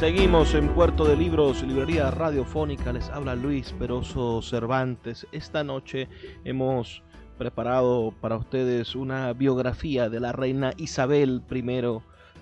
Seguimos 0.00 0.54
en 0.54 0.68
Puerto 0.68 1.04
de 1.04 1.14
Libros, 1.14 1.62
librería 1.62 2.10
radiofónica. 2.10 2.90
Les 2.90 3.10
habla 3.10 3.34
Luis 3.34 3.74
Peroso 3.78 4.40
Cervantes. 4.40 5.26
Esta 5.30 5.62
noche 5.62 6.08
hemos 6.42 7.02
preparado 7.36 8.14
para 8.18 8.38
ustedes 8.38 8.94
una 8.94 9.34
biografía 9.34 10.08
de 10.08 10.18
la 10.18 10.32
reina 10.32 10.72
Isabel 10.78 11.42
I 11.50 12.00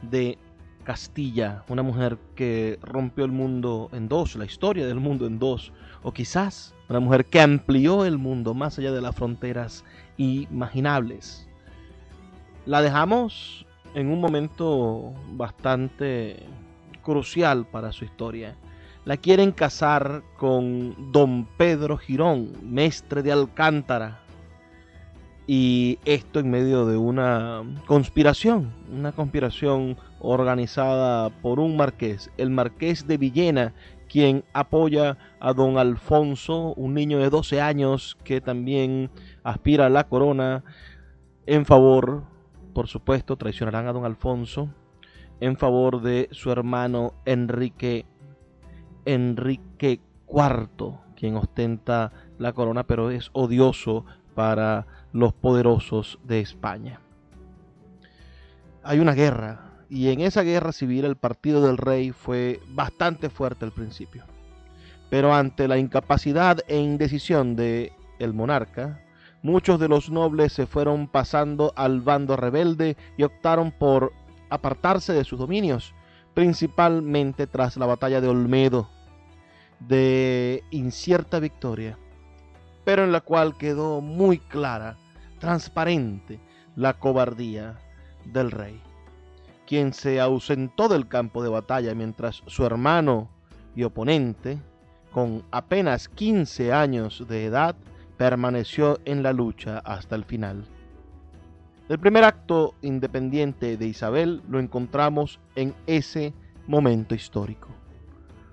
de 0.09 0.39
Castilla, 0.85 1.65
una 1.67 1.83
mujer 1.83 2.17
que 2.37 2.79
rompió 2.81 3.25
el 3.25 3.33
mundo 3.33 3.91
en 3.93 4.09
dos, 4.09 4.37
la 4.37 4.45
historia 4.45 4.87
del 4.87 5.01
mundo 5.01 5.27
en 5.27 5.41
dos, 5.41 5.73
o 6.05 6.13
quizás 6.13 6.77
una 6.89 7.01
mujer 7.01 7.25
que 7.25 7.41
amplió 7.41 8.05
el 8.05 8.19
mundo 8.19 8.55
más 8.55 8.79
allá 8.79 8.93
de 8.93 9.01
las 9.01 9.17
fronteras 9.17 9.85
imaginables. 10.17 11.49
La 12.67 12.83
dejamos 12.83 13.67
en 13.95 14.13
un 14.13 14.21
momento 14.21 15.13
bastante 15.33 16.47
crucial 17.09 17.65
para 17.65 17.91
su 17.91 18.05
historia. 18.05 18.55
La 19.07 19.17
quieren 19.17 19.53
casar 19.53 20.23
con 20.37 21.11
don 21.11 21.47
Pedro 21.57 21.97
Girón, 21.97 22.53
mestre 22.63 23.23
de 23.23 23.33
Alcántara. 23.33 24.21
Y 25.47 25.99
esto 26.05 26.39
en 26.39 26.51
medio 26.51 26.85
de 26.85 26.99
una 26.99 27.63
conspiración, 27.87 28.75
una 28.93 29.13
conspiración 29.13 29.97
organizada 30.21 31.31
por 31.41 31.61
un 31.61 31.79
marqués, 31.79 32.31
el 32.37 32.51
marqués 32.51 33.07
de 33.07 33.17
Villena, 33.17 33.73
quien 34.07 34.45
apoya 34.53 35.17
a 35.41 35.55
don 35.55 35.79
Alfonso, 35.79 36.75
un 36.75 36.93
niño 36.93 37.21
de 37.21 37.31
12 37.31 37.63
años 37.63 38.19
que 38.23 38.43
también 38.43 39.11
aspira 39.43 39.87
a 39.87 39.89
la 39.89 40.05
corona, 40.05 40.63
en 41.47 41.65
favor, 41.65 42.25
por 42.75 42.87
supuesto, 42.87 43.39
traicionarán 43.39 43.87
a 43.87 43.95
don 43.95 44.05
Alfonso, 44.05 44.69
en 45.41 45.57
favor 45.57 46.03
de 46.03 46.29
su 46.33 46.51
hermano 46.51 47.15
Enrique 47.25 48.07
Enrique 49.05 50.01
IV, 50.29 50.99
quien 51.17 51.37
ostenta 51.37 52.13
la 52.39 52.53
corona, 52.53 52.85
pero 52.85 53.11
es 53.11 53.31
odioso 53.33 54.05
para 54.35 54.87
los 55.13 55.33
poderosos 55.33 56.19
de 56.25 56.41
España. 56.41 57.01
Hay 58.83 59.01
una 59.01 59.15
guerra, 59.15 59.85
y 59.89 60.09
en 60.11 60.21
esa 60.21 60.43
guerra 60.43 60.73
civil 60.73 61.07
el 61.07 61.17
partido 61.17 61.67
del 61.67 61.79
rey 61.79 62.13
fue 62.13 62.61
bastante 62.69 63.31
fuerte 63.31 63.65
al 63.65 63.73
principio. 63.73 64.25
Pero 65.09 65.35
ante 65.35 65.69
la 65.69 65.79
incapacidad 65.79 66.59
e 66.69 66.79
indecisión 66.79 67.57
de 67.57 67.93
el 68.19 68.35
monarca, 68.35 69.01
muchos 69.43 69.81
de 69.81 69.89
los 69.89 70.11
nobles 70.11 70.53
se 70.53 70.67
fueron 70.67 71.09
pasando 71.09 71.73
al 71.77 72.03
bando 72.03 72.37
rebelde 72.37 72.97
y 73.17 73.23
optaron 73.23 73.73
por 73.73 74.13
apartarse 74.51 75.13
de 75.13 75.25
sus 75.25 75.39
dominios, 75.39 75.95
principalmente 76.35 77.47
tras 77.47 77.77
la 77.77 77.87
batalla 77.87 78.21
de 78.21 78.29
Olmedo, 78.29 78.89
de 79.81 80.63
incierta 80.71 81.41
victoria, 81.41 81.99
pero 82.85 83.05
en 83.05 83.13
la 83.13 83.21
cual 83.21 83.57
quedó 83.57 84.01
muy 84.01 84.39
clara, 84.39 84.97
transparente, 85.39 86.41
la 86.77 86.95
cobardía 86.95 87.77
del 88.25 88.51
rey, 88.51 88.81
quien 89.67 89.93
se 89.93 90.21
ausentó 90.21 90.89
del 90.89 91.09
campo 91.09 91.43
de 91.43 91.49
batalla 91.49 91.95
mientras 91.95 92.43
su 92.47 92.65
hermano 92.65 93.29
y 93.75 93.83
oponente, 93.83 94.61
con 95.13 95.43
apenas 95.51 96.09
15 96.09 96.73
años 96.73 97.25
de 97.29 97.47
edad, 97.47 97.77
permaneció 98.17 99.01
en 99.05 99.23
la 99.23 99.33
lucha 99.33 99.79
hasta 99.79 100.15
el 100.15 100.25
final. 100.25 100.65
El 101.89 101.99
primer 101.99 102.25
acto 102.25 102.75
independiente 102.83 103.79
de 103.79 103.87
Isabel 103.87 104.43
lo 104.47 104.61
encontramos 104.61 105.41
en 105.57 105.75
ese 105.87 106.35
momento 106.67 107.15
histórico. 107.15 107.69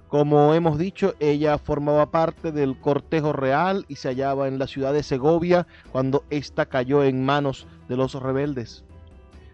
Como 0.08 0.54
hemos 0.54 0.78
dicho, 0.78 1.16
ella 1.20 1.58
formaba 1.58 2.12
parte 2.12 2.54
del 2.54 2.80
cortejo 2.80 3.34
real 3.34 3.86
y 3.90 3.98
se 3.98 4.08
hallaba 4.08 4.48
en 4.48 4.58
la 4.58 4.68
ciudad 4.68 4.94
de 4.94 5.04
Segovia 5.04 5.68
cuando 5.92 6.24
ésta 6.30 6.68
cayó 6.68 7.04
en 7.04 7.26
manos 7.26 7.68
de 7.90 7.98
los 7.98 8.14
rebeldes. 8.14 8.86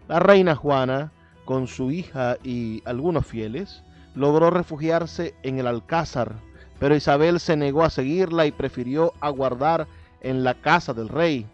La 0.06 0.20
reina 0.20 0.54
Juana, 0.54 1.10
con 1.44 1.66
su 1.66 1.90
hija 1.90 2.36
y 2.44 2.84
algunos 2.84 3.26
fieles, 3.26 3.82
logró 4.14 4.50
refugiarse 4.50 5.34
en 5.42 5.58
el 5.58 5.66
Alcázar, 5.66 6.36
pero 6.78 6.94
Isabel 6.94 7.40
se 7.40 7.56
negó 7.56 7.82
a 7.82 7.90
seguirla 7.90 8.46
y 8.46 8.52
prefirió 8.52 9.12
aguardar 9.18 9.88
en 10.20 10.44
la 10.44 10.54
casa 10.54 10.94
del 10.94 11.08
rey 11.08 11.48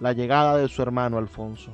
la 0.00 0.12
llegada 0.12 0.56
de 0.56 0.68
su 0.68 0.82
hermano 0.82 1.18
Alfonso. 1.18 1.70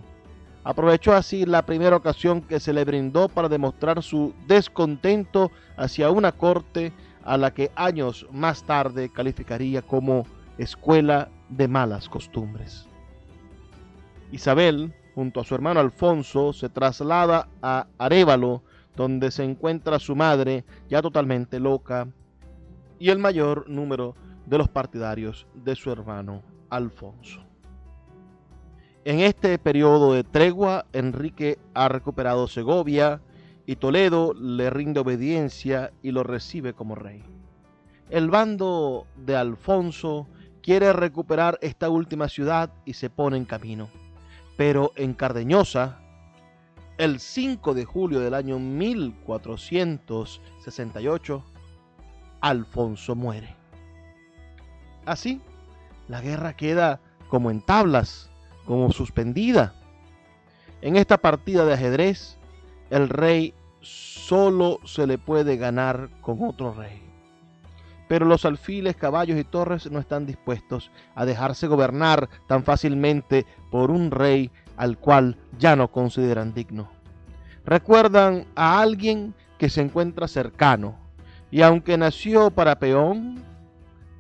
Aprovechó 0.65 1.13
así 1.13 1.45
la 1.45 1.63
primera 1.63 1.97
ocasión 1.97 2.41
que 2.41 2.61
se 2.61 2.73
le 2.73 2.85
brindó 2.85 3.29
para 3.29 3.49
demostrar 3.49 4.03
su 4.03 4.33
descontento 4.47 5.51
hacia 5.77 6.11
una 6.11 6.33
corte 6.33 6.93
a 7.25 7.37
la 7.37 7.53
que 7.53 7.73
años 7.75 8.27
más 8.31 8.63
tarde 8.65 9.09
calificaría 9.09 9.83
como 9.83 10.25
escuela 10.59 11.29
de 11.49 11.67
malas 11.67 12.09
costumbres. 12.09 12.87
Isabel, 14.31 14.95
junto 15.15 15.41
a 15.41 15.45
su 15.45 15.55
hermano 15.55 15.81
Alfonso, 15.81 16.53
se 16.53 16.69
traslada 16.69 17.49
a 17.61 17.87
Arevalo, 17.99 18.63
donde 18.97 19.31
se 19.31 19.45
encuentra 19.45 19.99
su 19.99 20.15
madre, 20.15 20.65
ya 20.89 21.03
totalmente 21.03 21.59
loca, 21.59 22.09
y 22.99 23.11
el 23.11 23.19
mayor 23.19 23.69
número 23.69 24.15
de 24.47 24.59
los 24.59 24.69
partidarios 24.69 25.47
de 25.55 25.75
su 25.75 25.91
hermano 25.91 26.43
Alfonso. 26.71 27.52
En 29.05 29.19
este 29.19 29.59
periodo 29.59 30.13
de 30.13 30.23
tregua, 30.23 30.87
Enrique 30.93 31.59
ha 31.75 31.89
recuperado 31.89 32.47
Segovia 32.47 33.21
y 33.67 33.75
Toledo 33.75 34.33
le 34.33 34.71
rinde 34.71 35.01
obediencia 35.01 35.93
y 36.03 36.13
lo 36.13 36.23
recibe 36.23 36.73
como 36.73 36.95
rey. 36.95 37.25
El 38.11 38.31
bando 38.31 39.09
de 39.17 39.35
Alfonso 39.35 40.29
quiere 40.63 40.93
recuperar 40.93 41.59
esta 41.63 41.91
última 41.91 42.29
ciudad 42.29 42.71
y 42.85 42.95
se 42.95 43.11
pone 43.11 43.37
en 43.37 43.45
camino. 43.45 43.89
Pero 44.57 44.93
en 44.95 45.15
Cardeñosa, 45.15 45.99
el 46.97 47.19
5 47.19 47.75
de 47.75 47.85
julio 47.85 48.21
del 48.21 48.35
año 48.35 48.61
1468, 48.61 51.45
Alfonso 52.41 53.17
muere. 53.17 53.57
Así, 55.07 55.41
la 56.07 56.21
guerra 56.21 56.55
queda 56.55 57.01
como 57.29 57.51
en 57.51 57.63
tablas 57.63 58.32
como 58.65 58.91
suspendida. 58.93 59.75
En 60.81 60.97
esta 60.97 61.19
partida 61.19 61.65
de 61.65 61.75
ajedrez, 61.75 62.39
el 62.91 63.09
rey 63.09 63.55
solo 63.81 64.79
se 64.85 65.07
le 65.07 65.19
puede 65.19 65.57
ganar 65.57 66.09
con 66.21 66.43
otro 66.43 66.75
rey. 66.75 67.03
Pero 68.09 68.27
los 68.27 68.45
alfiles, 68.45 68.97
caballos 68.97 69.39
y 69.39 69.45
torres 69.45 69.91
no 69.91 69.99
están 69.99 70.27
dispuestos 70.27 70.91
a 71.15 71.25
dejarse 71.25 71.67
gobernar 71.67 72.29
tan 72.47 72.63
fácilmente 72.63 73.47
por 73.71 73.91
un 73.91 74.11
rey 74.11 74.51
al 74.77 74.99
cual 74.99 75.39
ya 75.59 75.77
no 75.77 75.91
consideran 75.91 76.53
digno. 76.53 76.91
Recuerdan 77.65 78.47
a 78.55 78.81
alguien 78.81 79.35
que 79.57 79.71
se 79.71 79.81
encuentra 79.81 80.29
cercano 80.29 80.97
y 81.51 81.63
aunque 81.63 81.97
nació 81.97 82.51
para 82.51 82.79
peón, 82.79 83.43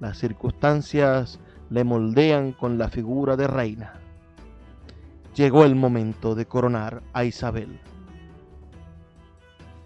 las 0.00 0.18
circunstancias 0.18 1.40
le 1.70 1.84
moldean 1.84 2.52
con 2.52 2.78
la 2.78 2.88
figura 2.88 3.36
de 3.36 3.46
reina 3.46 4.01
llegó 5.34 5.64
el 5.64 5.74
momento 5.74 6.34
de 6.34 6.44
coronar 6.46 7.02
a 7.12 7.24
Isabel. 7.24 7.78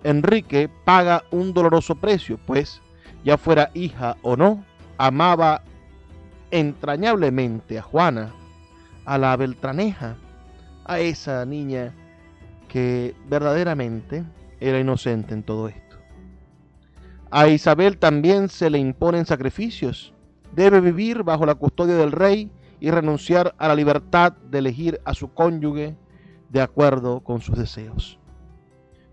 Enrique 0.03 0.69
paga 0.83 1.23
un 1.31 1.53
doloroso 1.53 1.95
precio, 1.95 2.37
pues, 2.45 2.81
ya 3.23 3.37
fuera 3.37 3.71
hija 3.73 4.17
o 4.21 4.35
no, 4.35 4.65
amaba 4.97 5.63
entrañablemente 6.51 7.79
a 7.79 7.81
Juana, 7.81 8.33
a 9.05 9.17
la 9.17 9.35
Beltraneja, 9.35 10.15
a 10.85 10.99
esa 10.99 11.45
niña 11.45 11.93
que 12.67 13.15
verdaderamente 13.29 14.23
era 14.59 14.79
inocente 14.79 15.33
en 15.33 15.43
todo 15.43 15.67
esto. 15.67 15.97
A 17.29 17.47
Isabel 17.49 17.97
también 17.97 18.49
se 18.49 18.69
le 18.69 18.79
imponen 18.79 19.25
sacrificios. 19.25 20.13
Debe 20.53 20.79
vivir 20.79 21.23
bajo 21.23 21.45
la 21.45 21.55
custodia 21.55 21.95
del 21.95 22.11
rey 22.11 22.49
y 22.79 22.89
renunciar 22.89 23.53
a 23.57 23.67
la 23.67 23.75
libertad 23.75 24.33
de 24.49 24.59
elegir 24.59 25.01
a 25.03 25.13
su 25.13 25.33
cónyuge 25.33 25.95
de 26.49 26.61
acuerdo 26.61 27.19
con 27.19 27.41
sus 27.41 27.57
deseos. 27.57 28.17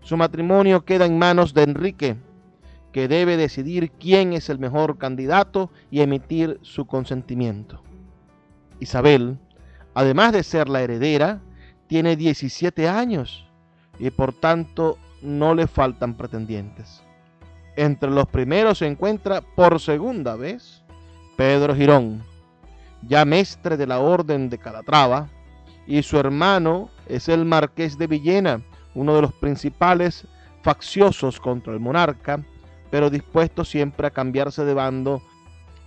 Su 0.01 0.17
matrimonio 0.17 0.85
queda 0.85 1.05
en 1.05 1.17
manos 1.17 1.53
de 1.53 1.63
Enrique, 1.63 2.15
que 2.95 3.09
debe 3.09 3.35
decidir 3.35 3.91
quién 3.91 4.31
es 4.31 4.49
el 4.49 4.57
mejor 4.57 4.97
candidato 4.97 5.69
y 5.91 5.99
emitir 5.99 6.59
su 6.61 6.87
consentimiento. 6.87 7.83
Isabel, 8.79 9.37
además 9.93 10.31
de 10.31 10.43
ser 10.43 10.69
la 10.69 10.81
heredera, 10.81 11.41
tiene 11.87 12.15
17 12.15 12.87
años 12.87 13.49
y 13.99 14.11
por 14.11 14.31
tanto 14.31 14.97
no 15.21 15.53
le 15.53 15.67
faltan 15.67 16.15
pretendientes. 16.15 17.03
Entre 17.75 18.09
los 18.09 18.27
primeros 18.27 18.77
se 18.77 18.87
encuentra 18.87 19.41
por 19.41 19.81
segunda 19.81 20.37
vez 20.37 20.81
Pedro 21.35 21.75
Girón, 21.75 22.23
ya 23.01 23.25
mestre 23.25 23.75
de 23.75 23.87
la 23.87 23.99
Orden 23.99 24.49
de 24.49 24.57
Calatrava, 24.57 25.27
y 25.85 26.01
su 26.01 26.17
hermano 26.17 26.89
es 27.07 27.27
el 27.27 27.43
Marqués 27.43 27.97
de 27.97 28.07
Villena, 28.07 28.61
uno 28.93 29.15
de 29.15 29.23
los 29.23 29.33
principales 29.33 30.25
facciosos 30.61 31.41
contra 31.41 31.73
el 31.73 31.81
monarca, 31.81 32.41
pero 32.95 33.09
dispuesto 33.09 33.65
siempre 33.65 34.07
a 34.07 34.11
cambiarse 34.11 34.63
de 34.63 34.73
bando, 34.73 35.21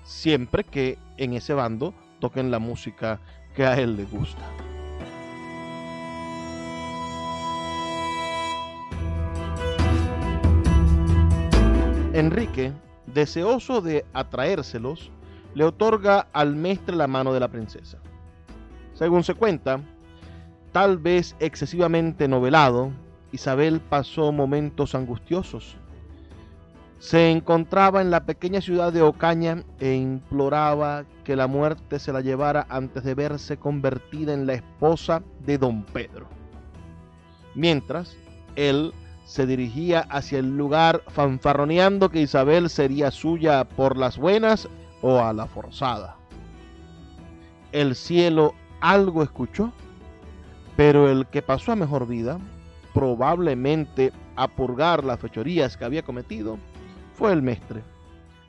siempre 0.04 0.62
que 0.62 0.98
en 1.16 1.32
ese 1.32 1.54
bando 1.54 1.94
toquen 2.18 2.50
la 2.50 2.58
música 2.58 3.18
que 3.54 3.64
a 3.64 3.80
él 3.80 3.96
le 3.96 4.04
gusta. 4.04 4.42
Enrique, 12.12 12.72
deseoso 13.06 13.80
de 13.80 14.04
atraérselos, 14.12 15.10
le 15.54 15.64
otorga 15.64 16.28
al 16.34 16.56
mestre 16.56 16.94
la 16.94 17.06
mano 17.06 17.32
de 17.32 17.40
la 17.40 17.48
princesa. 17.48 17.96
Según 18.92 19.24
se 19.24 19.32
cuenta, 19.32 19.80
tal 20.72 20.98
vez 20.98 21.34
excesivamente 21.40 22.28
novelado, 22.28 22.92
Isabel 23.32 23.80
pasó 23.80 24.30
momentos 24.30 24.94
angustiosos. 24.94 25.78
Se 26.98 27.30
encontraba 27.30 28.00
en 28.00 28.10
la 28.10 28.24
pequeña 28.24 28.60
ciudad 28.60 28.92
de 28.92 29.02
Ocaña 29.02 29.62
e 29.78 29.94
imploraba 29.94 31.04
que 31.22 31.36
la 31.36 31.46
muerte 31.46 31.98
se 32.00 32.12
la 32.12 32.20
llevara 32.20 32.66
antes 32.68 33.04
de 33.04 33.14
verse 33.14 33.56
convertida 33.56 34.34
en 34.34 34.46
la 34.46 34.54
esposa 34.54 35.22
de 35.44 35.58
don 35.58 35.84
Pedro. 35.84 36.26
Mientras, 37.54 38.16
él 38.56 38.92
se 39.24 39.46
dirigía 39.46 40.00
hacia 40.10 40.38
el 40.40 40.56
lugar 40.56 41.02
fanfarroneando 41.08 42.08
que 42.08 42.22
Isabel 42.22 42.68
sería 42.68 43.10
suya 43.10 43.64
por 43.64 43.96
las 43.96 44.18
buenas 44.18 44.68
o 45.02 45.20
a 45.20 45.32
la 45.32 45.46
forzada. 45.46 46.16
El 47.70 47.94
cielo 47.94 48.54
algo 48.80 49.22
escuchó, 49.22 49.72
pero 50.76 51.08
el 51.10 51.26
que 51.26 51.42
pasó 51.42 51.72
a 51.72 51.76
mejor 51.76 52.08
vida, 52.08 52.38
probablemente 52.94 54.12
a 54.34 54.48
purgar 54.48 55.04
las 55.04 55.20
fechorías 55.20 55.76
que 55.76 55.84
había 55.84 56.02
cometido, 56.02 56.58
fue 57.18 57.32
el 57.32 57.42
mestre. 57.42 57.82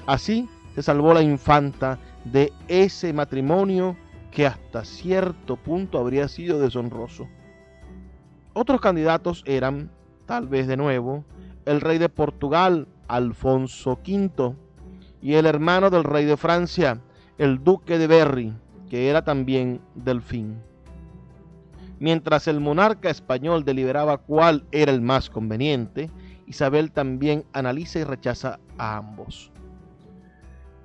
Así 0.05 0.47
se 0.75 0.83
salvó 0.83 1.11
la 1.15 1.23
infanta 1.23 1.97
de 2.23 2.53
ese 2.67 3.11
matrimonio 3.13 3.97
que 4.31 4.45
hasta 4.45 4.85
cierto 4.85 5.55
punto 5.55 5.97
habría 5.97 6.27
sido 6.27 6.59
deshonroso. 6.59 7.27
Otros 8.53 8.79
candidatos 8.79 9.43
eran 9.47 9.89
tal 10.27 10.47
vez 10.47 10.67
de 10.67 10.77
nuevo, 10.77 11.25
el 11.65 11.81
rey 11.81 11.97
de 11.97 12.09
Portugal, 12.09 12.87
Alfonso 13.07 13.99
V, 14.07 14.55
y 15.19 15.33
el 15.33 15.47
hermano 15.47 15.89
del 15.89 16.03
rey 16.03 16.25
de 16.25 16.37
Francia, 16.37 17.01
el 17.39 17.63
duque 17.63 17.97
de 17.97 18.05
Berry, 18.05 18.53
que 18.87 19.09
era 19.09 19.23
también 19.23 19.81
delfín. 19.95 20.61
Mientras 21.99 22.47
el 22.47 22.59
monarca 22.59 23.09
español 23.09 23.65
deliberaba 23.65 24.19
cuál 24.19 24.63
era 24.71 24.91
el 24.91 25.01
más 25.01 25.29
conveniente, 25.29 26.11
Isabel 26.49 26.91
también 26.91 27.45
analiza 27.53 27.99
y 27.99 28.03
rechaza 28.03 28.59
a 28.79 28.97
ambos. 28.97 29.51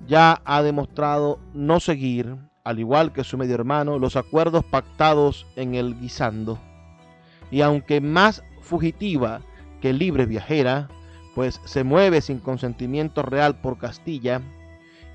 Ya 0.07 0.41
ha 0.45 0.61
demostrado 0.61 1.39
no 1.55 1.79
seguir, 1.79 2.37
al 2.63 2.79
igual 2.79 3.11
que 3.11 3.23
su 3.23 3.35
medio 3.37 3.55
hermano, 3.55 3.97
los 3.97 4.15
acuerdos 4.15 4.63
pactados 4.63 5.47
en 5.55 5.73
el 5.73 5.99
guisando. 5.99 6.59
Y 7.49 7.61
aunque 7.61 7.99
más 7.99 8.43
fugitiva 8.61 9.41
que 9.81 9.91
libre 9.91 10.27
viajera, 10.27 10.87
pues 11.33 11.59
se 11.65 11.83
mueve 11.83 12.21
sin 12.21 12.39
consentimiento 12.39 13.23
real 13.23 13.59
por 13.59 13.79
Castilla 13.79 14.41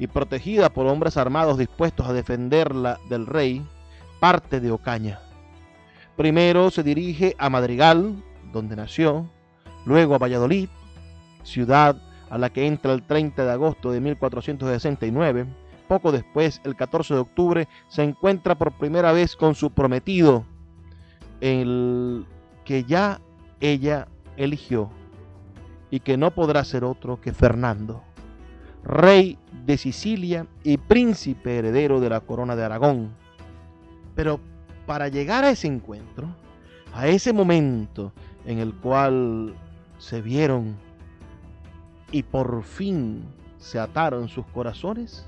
y 0.00 0.08
protegida 0.08 0.70
por 0.70 0.86
hombres 0.86 1.16
armados 1.16 1.58
dispuestos 1.58 2.08
a 2.08 2.12
defenderla 2.12 2.98
del 3.08 3.26
rey, 3.26 3.64
parte 4.18 4.58
de 4.58 4.72
Ocaña. 4.72 5.20
Primero 6.16 6.70
se 6.70 6.82
dirige 6.82 7.36
a 7.38 7.48
Madrigal, 7.50 8.22
donde 8.52 8.74
nació, 8.76 9.30
luego 9.84 10.14
a 10.14 10.18
Valladolid, 10.18 10.68
ciudad 11.42 11.96
a 12.28 12.38
la 12.38 12.50
que 12.50 12.66
entra 12.66 12.92
el 12.92 13.02
30 13.02 13.44
de 13.44 13.50
agosto 13.50 13.90
de 13.90 14.00
1469. 14.00 15.46
Poco 15.88 16.12
después, 16.12 16.60
el 16.64 16.76
14 16.76 17.14
de 17.14 17.20
octubre, 17.20 17.68
se 17.88 18.04
encuentra 18.04 18.54
por 18.54 18.72
primera 18.72 19.12
vez 19.12 19.34
con 19.34 19.54
su 19.54 19.70
prometido, 19.70 20.44
el 21.40 22.24
que 22.64 22.84
ya 22.84 23.20
ella 23.60 24.06
eligió 24.36 24.90
y 25.90 26.00
que 26.00 26.16
no 26.16 26.30
podrá 26.30 26.64
ser 26.64 26.84
otro 26.84 27.20
que 27.20 27.32
Fernando, 27.32 28.02
rey 28.84 29.36
de 29.66 29.76
Sicilia 29.76 30.46
y 30.62 30.76
príncipe 30.78 31.58
heredero 31.58 32.00
de 32.00 32.10
la 32.10 32.20
corona 32.20 32.54
de 32.54 32.64
Aragón. 32.64 33.10
Pero 34.14 34.38
para 34.86 35.08
llegar 35.08 35.44
a 35.44 35.50
ese 35.50 35.66
encuentro, 35.66 36.28
a 36.94 37.08
ese 37.08 37.32
momento 37.32 38.12
en 38.46 38.58
el 38.58 38.74
cual 38.74 39.54
se 40.00 40.20
vieron 40.20 40.76
y 42.10 42.24
por 42.24 42.64
fin 42.64 43.24
se 43.58 43.78
ataron 43.78 44.28
sus 44.28 44.46
corazones, 44.46 45.26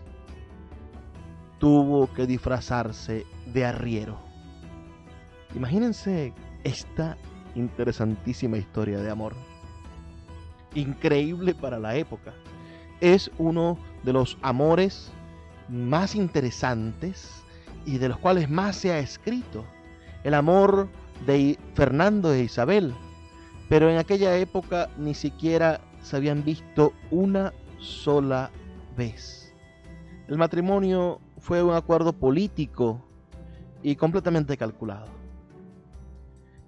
tuvo 1.59 2.13
que 2.13 2.27
disfrazarse 2.27 3.25
de 3.53 3.65
arriero. 3.65 4.19
Imagínense 5.55 6.33
esta 6.65 7.17
interesantísima 7.55 8.57
historia 8.57 8.99
de 8.99 9.11
amor. 9.11 9.35
Increíble 10.75 11.55
para 11.55 11.79
la 11.79 11.95
época. 11.95 12.33
Es 13.01 13.31
uno 13.37 13.79
de 14.03 14.15
los 14.15 14.39
amores 14.41 15.13
más 15.69 16.15
interesantes 16.15 17.45
y 17.85 17.99
de 17.99 18.09
los 18.09 18.19
cuales 18.19 18.49
más 18.49 18.77
se 18.77 18.91
ha 18.91 18.99
escrito. 18.99 19.65
El 20.25 20.35
amor 20.35 20.89
de 21.27 21.59
Fernando 21.75 22.33
e 22.33 22.45
Isabel. 22.45 22.95
Pero 23.69 23.91
en 23.91 23.99
aquella 23.99 24.37
época 24.37 24.91
ni 24.99 25.15
siquiera 25.15 25.81
se 26.03 26.17
habían 26.17 26.45
visto 26.45 26.93
una 27.11 27.53
sola 27.79 28.51
vez. 28.97 29.55
El 30.29 30.39
matrimonio 30.39 31.21
fue 31.39 31.63
un 31.63 31.75
acuerdo 31.75 32.13
político 32.13 33.01
y 33.83 33.97
completamente 33.97 34.57
calculado 34.57 35.23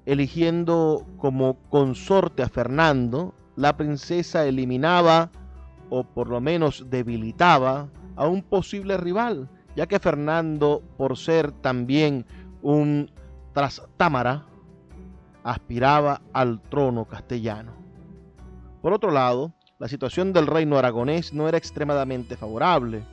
eligiendo 0.07 1.07
como 1.16 1.57
consorte 1.70 2.42
a 2.42 2.48
Fernando, 2.48 3.35
la 3.57 3.76
princesa 3.76 4.46
eliminaba 4.46 5.30
o 5.90 6.04
por 6.04 6.28
lo 6.28 6.40
menos 6.40 6.87
debilitaba 6.90 7.88
a 8.16 8.26
un 8.26 8.42
posible 8.42 8.96
rival, 8.96 9.48
ya 9.76 9.87
que 9.87 9.98
Fernando, 9.98 10.83
por 10.96 11.16
ser 11.16 11.52
también 11.52 12.26
un 12.62 13.11
trastámara, 13.52 14.46
aspiraba 15.44 16.22
al 16.33 16.61
trono 16.62 17.04
castellano. 17.04 17.72
Por 18.83 18.92
otro 18.92 19.11
lado, 19.11 19.52
la 19.78 19.88
situación 19.88 20.33
del 20.33 20.46
reino 20.46 20.76
aragonés 20.78 21.33
no 21.33 21.48
era 21.48 21.59
extremadamente 21.59 22.37
favorable, 22.37 23.04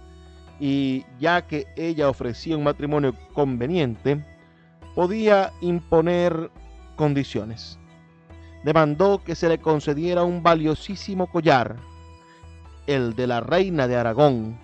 y 0.59 1.05
ya 1.19 1.47
que 1.47 1.67
ella 1.75 2.09
ofrecía 2.09 2.57
un 2.57 2.63
matrimonio 2.63 3.13
conveniente, 3.33 4.23
podía 4.95 5.51
imponer 5.61 6.51
condiciones. 6.95 7.79
Demandó 8.63 9.23
que 9.23 9.35
se 9.35 9.49
le 9.49 9.57
concediera 9.59 10.23
un 10.23 10.43
valiosísimo 10.43 11.27
collar, 11.27 11.77
el 12.85 13.15
de 13.15 13.27
la 13.27 13.41
reina 13.41 13.87
de 13.87 13.95
Aragón, 13.95 14.59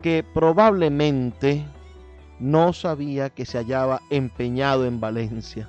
que 0.00 0.24
probablemente 0.34 1.66
no 2.38 2.72
sabía 2.72 3.30
que 3.30 3.44
se 3.44 3.58
hallaba 3.58 4.00
empeñado 4.10 4.86
en 4.86 5.00
Valencia. 5.00 5.68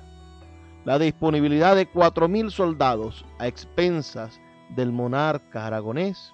La 0.88 0.98
disponibilidad 0.98 1.76
de 1.76 1.84
cuatro 1.84 2.28
mil 2.28 2.50
soldados 2.50 3.22
a 3.38 3.46
expensas 3.46 4.40
del 4.74 4.90
monarca 4.90 5.66
aragonés 5.66 6.32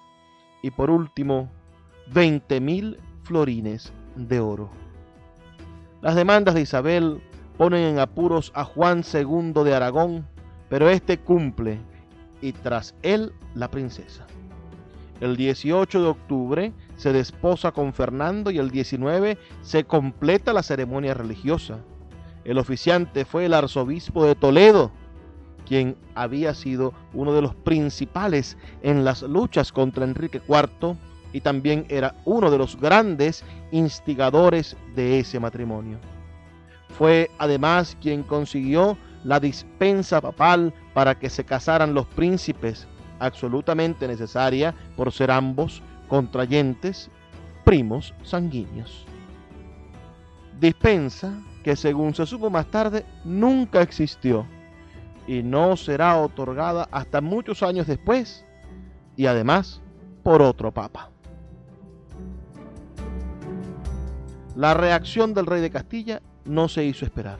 y 0.61 0.71
por 0.71 0.89
último 0.89 1.51
veinte 2.07 2.61
mil 2.61 2.97
florines 3.23 3.91
de 4.15 4.39
oro. 4.39 4.69
Las 6.01 6.15
demandas 6.15 6.55
de 6.55 6.61
Isabel 6.61 7.21
ponen 7.57 7.83
en 7.83 7.99
apuros 7.99 8.53
a 8.55 8.63
Juan 8.63 9.03
II 9.13 9.61
de 9.65 9.75
Aragón, 9.75 10.25
pero 10.69 10.87
este 10.89 11.17
cumple 11.17 11.77
y 12.39 12.53
tras 12.53 12.95
él 13.01 13.33
la 13.55 13.69
princesa. 13.69 14.25
El 15.19 15.35
18 15.35 16.01
de 16.01 16.07
octubre 16.07 16.73
se 16.95 17.11
desposa 17.11 17.73
con 17.73 17.91
Fernando 17.91 18.51
y 18.51 18.59
el 18.59 18.71
19 18.71 19.37
se 19.63 19.83
completa 19.83 20.53
la 20.53 20.63
ceremonia 20.63 21.13
religiosa. 21.13 21.79
El 22.45 22.59
oficiante 22.59 23.25
fue 23.25 23.45
el 23.45 23.55
arzobispo 23.55 24.23
de 24.25 24.35
Toledo, 24.35 24.91
quien 25.65 25.95
había 26.13 26.53
sido 26.53 26.93
uno 27.11 27.33
de 27.33 27.41
los 27.41 27.55
principales 27.55 28.55
en 28.83 29.03
las 29.03 29.23
luchas 29.23 29.71
contra 29.71 30.05
Enrique 30.05 30.41
IV 30.47 30.95
y 31.33 31.41
también 31.41 31.85
era 31.89 32.15
uno 32.23 32.51
de 32.51 32.59
los 32.59 32.79
grandes 32.79 33.43
instigadores 33.71 34.77
de 34.95 35.19
ese 35.19 35.39
matrimonio. 35.39 35.97
Fue 36.97 37.31
además 37.39 37.97
quien 37.99 38.21
consiguió 38.21 38.95
la 39.23 39.39
dispensa 39.39 40.21
papal 40.21 40.71
para 40.93 41.17
que 41.17 41.31
se 41.31 41.43
casaran 41.43 41.95
los 41.95 42.05
príncipes, 42.05 42.87
absolutamente 43.19 44.07
necesaria 44.07 44.75
por 44.95 45.11
ser 45.11 45.31
ambos 45.31 45.81
contrayentes 46.07 47.09
primos 47.63 48.13
sanguíneos. 48.23 49.03
Dispensa 50.59 51.33
que 51.65 51.75
según 51.75 52.13
se 52.13 52.27
supo 52.27 52.51
más 52.51 52.67
tarde 52.67 53.07
nunca 53.23 53.81
existió 53.81 54.45
y 55.25 55.41
no 55.41 55.75
será 55.75 56.15
otorgada 56.21 56.87
hasta 56.91 57.21
muchos 57.21 57.63
años 57.63 57.87
después 57.87 58.45
y 59.17 59.25
además 59.25 59.81
por 60.21 60.43
otro 60.43 60.71
papa. 60.71 61.09
La 64.55 64.75
reacción 64.75 65.33
del 65.33 65.47
rey 65.47 65.59
de 65.59 65.71
Castilla 65.71 66.21
no 66.45 66.67
se 66.67 66.85
hizo 66.85 67.03
esperar. 67.03 67.39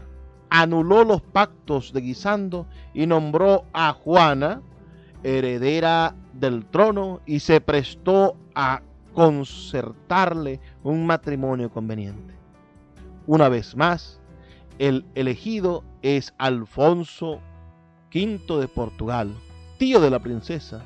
Anuló 0.50 1.04
los 1.04 1.22
pactos 1.22 1.94
de 1.94 2.02
Guisando 2.02 2.66
y 2.96 3.06
nombró 3.06 3.66
a 3.74 3.94
Juana 3.94 4.64
heredera 5.22 6.16
del 6.34 6.66
trono 6.66 7.22
y 7.28 7.42
se 7.42 7.62
prestó 7.62 8.38
a 8.56 8.82
concertarle 9.14 10.60
un 10.82 11.06
matrimonio 11.06 11.70
conveniente. 11.70 12.35
Una 13.28 13.50
vez 13.50 13.76
más, 13.76 14.20
el 14.78 15.04
elegido 15.16 15.84
es 16.04 16.36
Alfonso 16.38 17.42
V 18.14 18.60
de 18.60 18.68
Portugal, 18.68 19.36
tío 19.80 20.00
de 20.00 20.12
la 20.12 20.20
princesa, 20.20 20.84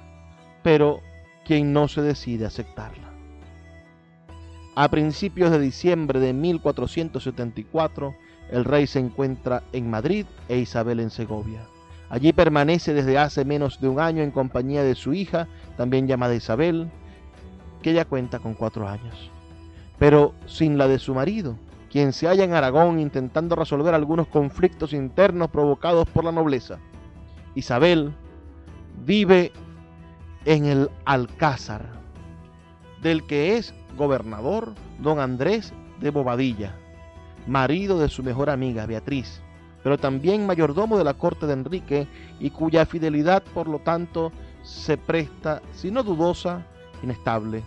pero 0.63 1.01
quien 1.45 1.73
no 1.73 1.89
se 1.89 2.01
decide 2.01 2.45
aceptarla. 2.45 3.09
A 4.75 4.87
principios 4.89 5.51
de 5.51 5.59
diciembre 5.59 6.21
de 6.21 6.31
1474, 6.31 8.15
el 8.51 8.63
rey 8.63 8.87
se 8.87 8.99
encuentra 8.99 9.63
en 9.73 9.89
Madrid 9.89 10.25
e 10.47 10.59
Isabel 10.59 11.01
en 11.01 11.09
Segovia. 11.09 11.67
Allí 12.09 12.31
permanece 12.31 12.93
desde 12.93 13.17
hace 13.17 13.43
menos 13.43 13.81
de 13.81 13.89
un 13.89 13.99
año 13.99 14.23
en 14.23 14.31
compañía 14.31 14.81
de 14.83 14.95
su 14.95 15.13
hija, 15.13 15.49
también 15.75 16.07
llamada 16.07 16.35
Isabel, 16.35 16.89
que 17.81 17.93
ya 17.93 18.05
cuenta 18.05 18.39
con 18.39 18.53
cuatro 18.53 18.87
años, 18.87 19.29
pero 19.97 20.33
sin 20.45 20.77
la 20.77 20.87
de 20.87 20.99
su 20.99 21.13
marido, 21.13 21.57
quien 21.89 22.13
se 22.13 22.27
halla 22.27 22.43
en 22.43 22.53
Aragón 22.53 22.99
intentando 22.99 23.55
resolver 23.55 23.93
algunos 23.93 24.27
conflictos 24.27 24.93
internos 24.93 25.49
provocados 25.49 26.07
por 26.09 26.23
la 26.23 26.31
nobleza. 26.31 26.79
Isabel 27.55 28.13
vive 29.05 29.51
en 30.45 30.65
el 30.65 30.89
Alcázar, 31.05 31.89
del 33.01 33.25
que 33.25 33.57
es 33.57 33.73
gobernador 33.97 34.73
don 34.99 35.19
Andrés 35.19 35.73
de 35.99 36.11
Bobadilla, 36.11 36.75
marido 37.47 37.99
de 37.99 38.09
su 38.09 38.23
mejor 38.23 38.49
amiga 38.49 38.85
Beatriz, 38.85 39.41
pero 39.83 39.97
también 39.97 40.45
mayordomo 40.45 40.97
de 40.97 41.03
la 41.03 41.13
corte 41.13 41.47
de 41.47 41.53
Enrique 41.53 42.07
y 42.39 42.51
cuya 42.51 42.85
fidelidad 42.85 43.43
por 43.53 43.67
lo 43.67 43.79
tanto 43.79 44.31
se 44.61 44.97
presta, 44.97 45.61
si 45.73 45.89
no 45.89 46.03
dudosa, 46.03 46.65
inestable, 47.01 47.63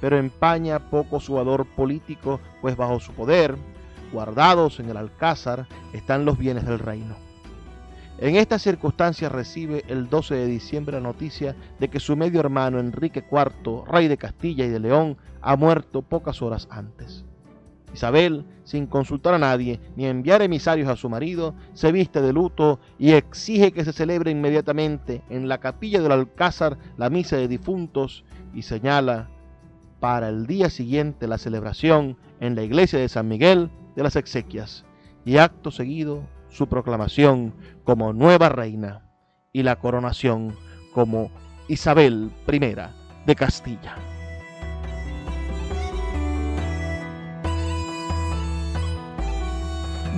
pero 0.00 0.18
empaña 0.18 0.90
poco 0.90 1.20
su 1.20 1.66
político, 1.76 2.40
pues 2.60 2.76
bajo 2.76 3.00
su 3.00 3.12
poder, 3.12 3.56
guardados 4.12 4.80
en 4.80 4.88
el 4.88 4.96
alcázar, 4.96 5.66
están 5.92 6.24
los 6.24 6.38
bienes 6.38 6.66
del 6.66 6.78
reino. 6.78 7.14
En 8.18 8.36
estas 8.36 8.60
circunstancias 8.60 9.32
recibe 9.32 9.84
el 9.88 10.10
12 10.10 10.34
de 10.34 10.46
diciembre 10.46 10.96
la 10.96 11.08
noticia 11.08 11.56
de 11.78 11.88
que 11.88 12.00
su 12.00 12.16
medio 12.16 12.40
hermano 12.40 12.78
Enrique 12.78 13.24
IV, 13.30 13.84
rey 13.86 14.08
de 14.08 14.18
Castilla 14.18 14.66
y 14.66 14.68
de 14.68 14.80
León, 14.80 15.16
ha 15.40 15.56
muerto 15.56 16.02
pocas 16.02 16.42
horas 16.42 16.68
antes. 16.70 17.24
Isabel, 17.94 18.44
sin 18.64 18.86
consultar 18.86 19.34
a 19.34 19.38
nadie 19.38 19.80
ni 19.96 20.06
enviar 20.06 20.42
emisarios 20.42 20.88
a 20.88 20.96
su 20.96 21.08
marido, 21.08 21.54
se 21.72 21.92
viste 21.92 22.20
de 22.20 22.32
luto 22.32 22.78
y 22.98 23.12
exige 23.12 23.72
que 23.72 23.84
se 23.84 23.92
celebre 23.92 24.30
inmediatamente 24.30 25.22
en 25.30 25.48
la 25.48 25.58
capilla 25.58 26.00
del 26.00 26.12
Alcázar 26.12 26.76
la 26.98 27.10
misa 27.10 27.36
de 27.36 27.48
difuntos 27.48 28.24
y 28.54 28.62
señala 28.62 29.30
para 30.00 30.30
el 30.30 30.46
día 30.46 30.70
siguiente 30.70 31.28
la 31.28 31.38
celebración 31.38 32.16
en 32.40 32.56
la 32.56 32.62
iglesia 32.62 32.98
de 32.98 33.08
San 33.08 33.28
Miguel 33.28 33.70
de 33.94 34.02
las 34.02 34.16
exequias 34.16 34.84
y 35.24 35.36
acto 35.36 35.70
seguido 35.70 36.24
su 36.48 36.66
proclamación 36.66 37.54
como 37.84 38.12
nueva 38.12 38.48
reina 38.48 39.02
y 39.52 39.62
la 39.62 39.76
coronación 39.76 40.56
como 40.94 41.30
Isabel 41.68 42.32
I 42.50 42.58
de 43.26 43.36
Castilla. 43.36 43.96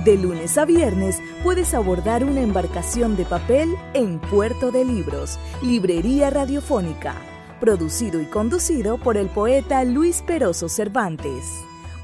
De 0.03 0.17
lunes 0.17 0.57
a 0.57 0.65
viernes 0.65 1.21
puedes 1.43 1.73
abordar 1.73 2.25
una 2.25 2.41
embarcación 2.41 3.15
de 3.15 3.23
papel 3.23 3.69
en 3.93 4.19
Puerto 4.19 4.69
de 4.69 4.83
Libros, 4.83 5.39
Librería 5.61 6.29
Radiofónica, 6.29 7.15
producido 7.59 8.21
y 8.21 8.25
conducido 8.25 8.97
por 8.97 9.17
el 9.17 9.27
poeta 9.27 9.83
Luis 9.83 10.21
Peroso 10.21 10.69
Cervantes. 10.69 11.43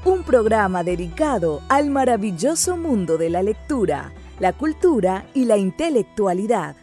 Un 0.04 0.22
programa 0.22 0.82
dedicado 0.82 1.60
al 1.68 1.90
maravilloso 1.90 2.76
mundo 2.76 3.18
de 3.18 3.30
la 3.30 3.42
lectura 3.42 4.12
la 4.40 4.54
cultura 4.54 5.26
y 5.34 5.44
la 5.44 5.58
intelectualidad. 5.58 6.74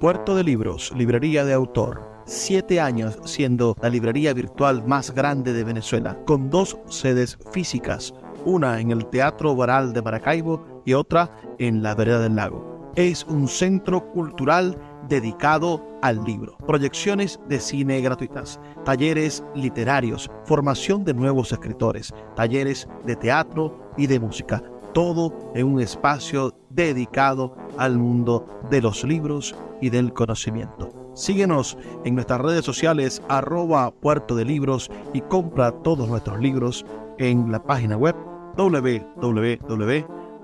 Puerto 0.00 0.34
de 0.34 0.42
Libros, 0.42 0.92
librería 0.96 1.44
de 1.44 1.52
autor. 1.54 2.02
Siete 2.24 2.80
años 2.80 3.18
siendo 3.24 3.76
la 3.80 3.88
librería 3.88 4.32
virtual 4.34 4.84
más 4.84 5.12
grande 5.12 5.52
de 5.52 5.62
Venezuela, 5.62 6.18
con 6.24 6.50
dos 6.50 6.76
sedes 6.88 7.38
físicas, 7.52 8.12
una 8.44 8.80
en 8.80 8.90
el 8.90 9.06
Teatro 9.06 9.54
Baral 9.54 9.92
de 9.92 10.02
Maracaibo 10.02 10.71
y 10.84 10.94
otra 10.94 11.30
en 11.58 11.82
la 11.82 11.94
Vereda 11.94 12.20
del 12.20 12.36
Lago. 12.36 12.92
Es 12.96 13.24
un 13.24 13.48
centro 13.48 14.10
cultural 14.12 14.76
dedicado 15.08 15.82
al 16.02 16.22
libro, 16.24 16.56
proyecciones 16.66 17.40
de 17.48 17.60
cine 17.60 18.00
gratuitas, 18.00 18.60
talleres 18.84 19.42
literarios, 19.54 20.30
formación 20.44 21.04
de 21.04 21.14
nuevos 21.14 21.52
escritores, 21.52 22.12
talleres 22.36 22.88
de 23.04 23.16
teatro 23.16 23.92
y 23.96 24.06
de 24.06 24.20
música, 24.20 24.62
todo 24.92 25.52
en 25.54 25.66
un 25.66 25.80
espacio 25.80 26.54
dedicado 26.70 27.56
al 27.78 27.98
mundo 27.98 28.46
de 28.70 28.82
los 28.82 29.04
libros 29.04 29.54
y 29.80 29.90
del 29.90 30.12
conocimiento. 30.12 30.92
Síguenos 31.14 31.76
en 32.04 32.14
nuestras 32.14 32.40
redes 32.40 32.64
sociales 32.64 33.22
arroba 33.28 33.90
puerto 33.90 34.34
de 34.34 34.44
libros 34.44 34.90
y 35.12 35.20
compra 35.20 35.72
todos 35.72 36.08
nuestros 36.08 36.40
libros 36.40 36.86
en 37.18 37.52
la 37.52 37.62
página 37.62 37.96
web 37.96 38.16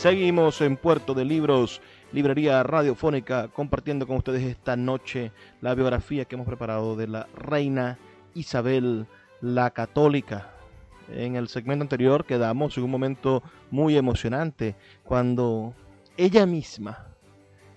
Seguimos 0.00 0.62
en 0.62 0.78
Puerto 0.78 1.12
de 1.12 1.26
Libros, 1.26 1.82
librería 2.10 2.62
radiofónica, 2.62 3.48
compartiendo 3.48 4.06
con 4.06 4.16
ustedes 4.16 4.42
esta 4.44 4.74
noche 4.74 5.30
la 5.60 5.74
biografía 5.74 6.24
que 6.24 6.36
hemos 6.36 6.46
preparado 6.46 6.96
de 6.96 7.06
la 7.06 7.28
reina 7.34 7.98
Isabel 8.32 9.06
la 9.42 9.72
Católica. 9.72 10.54
En 11.12 11.36
el 11.36 11.48
segmento 11.48 11.82
anterior 11.82 12.24
quedamos 12.24 12.78
en 12.78 12.84
un 12.84 12.90
momento 12.90 13.42
muy 13.70 13.94
emocionante 13.98 14.74
cuando 15.04 15.74
ella 16.16 16.46
misma 16.46 17.08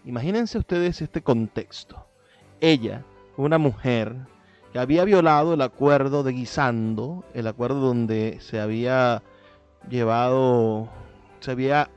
Imagínense 0.05 0.57
ustedes 0.57 1.01
este 1.01 1.21
contexto. 1.23 2.07
Ella, 2.61 3.03
una 3.35 3.57
mujer 3.57 4.15
que 4.71 4.79
había 4.79 5.03
violado 5.03 5.55
el 5.55 5.61
acuerdo 5.61 6.23
de 6.23 6.31
Guisando, 6.31 7.25
el 7.33 7.47
acuerdo 7.47 7.81
donde 7.81 8.37
se 8.39 8.61
había 8.61 9.23
llevado, 9.89 10.87
se 11.41 11.51
había 11.51 11.89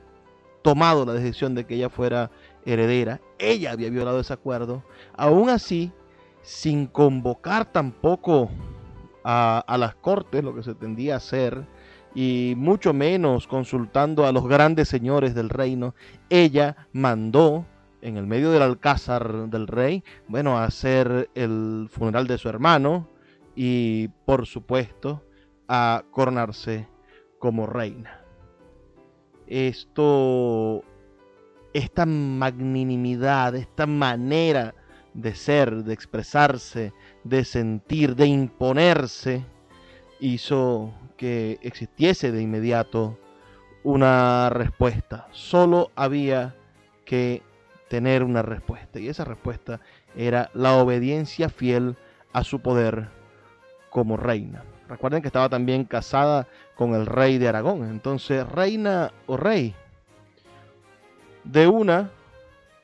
tomado 0.67 1.05
la 1.05 1.13
decisión 1.13 1.55
de 1.55 1.65
que 1.65 1.75
ella 1.75 1.87
fuera 1.87 2.29
heredera, 2.65 3.21
ella 3.39 3.71
había 3.71 3.89
violado 3.89 4.19
ese 4.19 4.33
acuerdo, 4.33 4.83
aún 5.15 5.47
así, 5.47 5.93
sin 6.41 6.87
convocar 6.87 7.71
tampoco 7.71 8.49
a, 9.23 9.63
a 9.65 9.77
las 9.77 9.95
cortes, 9.95 10.43
lo 10.43 10.53
que 10.53 10.63
se 10.63 10.75
tendía 10.75 11.13
a 11.13 11.17
hacer, 11.17 11.65
y 12.13 12.53
mucho 12.57 12.93
menos 12.93 13.47
consultando 13.47 14.25
a 14.25 14.33
los 14.33 14.45
grandes 14.45 14.89
señores 14.89 15.33
del 15.33 15.47
reino, 15.47 15.95
ella 16.29 16.75
mandó 16.91 17.65
en 18.01 18.17
el 18.17 18.27
medio 18.27 18.51
del 18.51 18.63
alcázar 18.63 19.49
del 19.49 19.67
rey, 19.67 20.03
bueno, 20.27 20.57
a 20.57 20.65
hacer 20.65 21.29
el 21.33 21.87
funeral 21.89 22.27
de 22.27 22.37
su 22.37 22.49
hermano 22.49 23.07
y 23.55 24.09
por 24.25 24.45
supuesto 24.45 25.23
a 25.69 26.03
coronarse 26.11 26.89
como 27.39 27.67
reina. 27.67 28.16
Esto, 29.47 30.83
esta 31.73 32.05
magnanimidad, 32.05 33.55
esta 33.55 33.85
manera 33.85 34.75
de 35.13 35.33
ser, 35.35 35.83
de 35.83 35.93
expresarse, 35.93 36.93
de 37.23 37.45
sentir, 37.45 38.15
de 38.15 38.27
imponerse, 38.27 39.43
hizo 40.19 40.93
que 41.17 41.57
existiese 41.61 42.31
de 42.31 42.41
inmediato 42.41 43.17
una 43.83 44.49
respuesta. 44.49 45.27
Solo 45.31 45.91
había 45.95 46.55
que 47.05 47.41
tener 47.89 48.23
una 48.23 48.41
respuesta. 48.41 48.99
Y 48.99 49.07
esa 49.07 49.23
respuesta 49.23 49.79
era 50.15 50.49
la 50.53 50.75
obediencia 50.75 51.49
fiel 51.49 51.95
a 52.33 52.43
su 52.43 52.59
poder 52.59 53.09
como 53.89 54.17
reina. 54.17 54.63
Recuerden 54.89 55.21
que 55.21 55.27
estaba 55.27 55.49
también 55.49 55.83
casada 55.83 56.47
con 56.75 56.93
el 56.93 57.05
rey 57.05 57.37
de 57.37 57.47
Aragón. 57.47 57.89
Entonces, 57.89 58.47
reina 58.47 59.11
o 59.25 59.37
rey, 59.37 59.75
de 61.43 61.67
una 61.67 62.11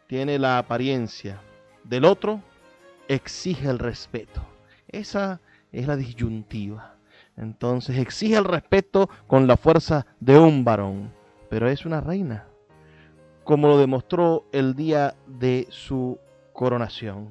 tiene 0.08 0.38
la 0.40 0.58
apariencia, 0.58 1.42
del 1.84 2.06
otro 2.06 2.42
exige 3.08 3.70
el 3.70 3.80
respeto. 3.80 4.42
Esa 4.88 5.42
es 5.72 5.88
la 5.88 5.96
disyuntiva. 5.96 6.96
Entonces 7.36 7.98
exige 7.98 8.36
el 8.36 8.46
respeto 8.46 9.10
con 9.28 9.48
la 9.48 9.58
fuerza 9.58 10.06
de 10.20 10.38
un 10.38 10.64
varón, 10.64 11.12
pero 11.50 11.68
es 11.68 11.86
una 11.86 12.00
reina 12.00 12.46
como 13.44 13.68
lo 13.68 13.78
demostró 13.78 14.46
el 14.52 14.76
día 14.76 15.16
de 15.28 15.68
su 15.70 16.18
coronación. 16.54 17.30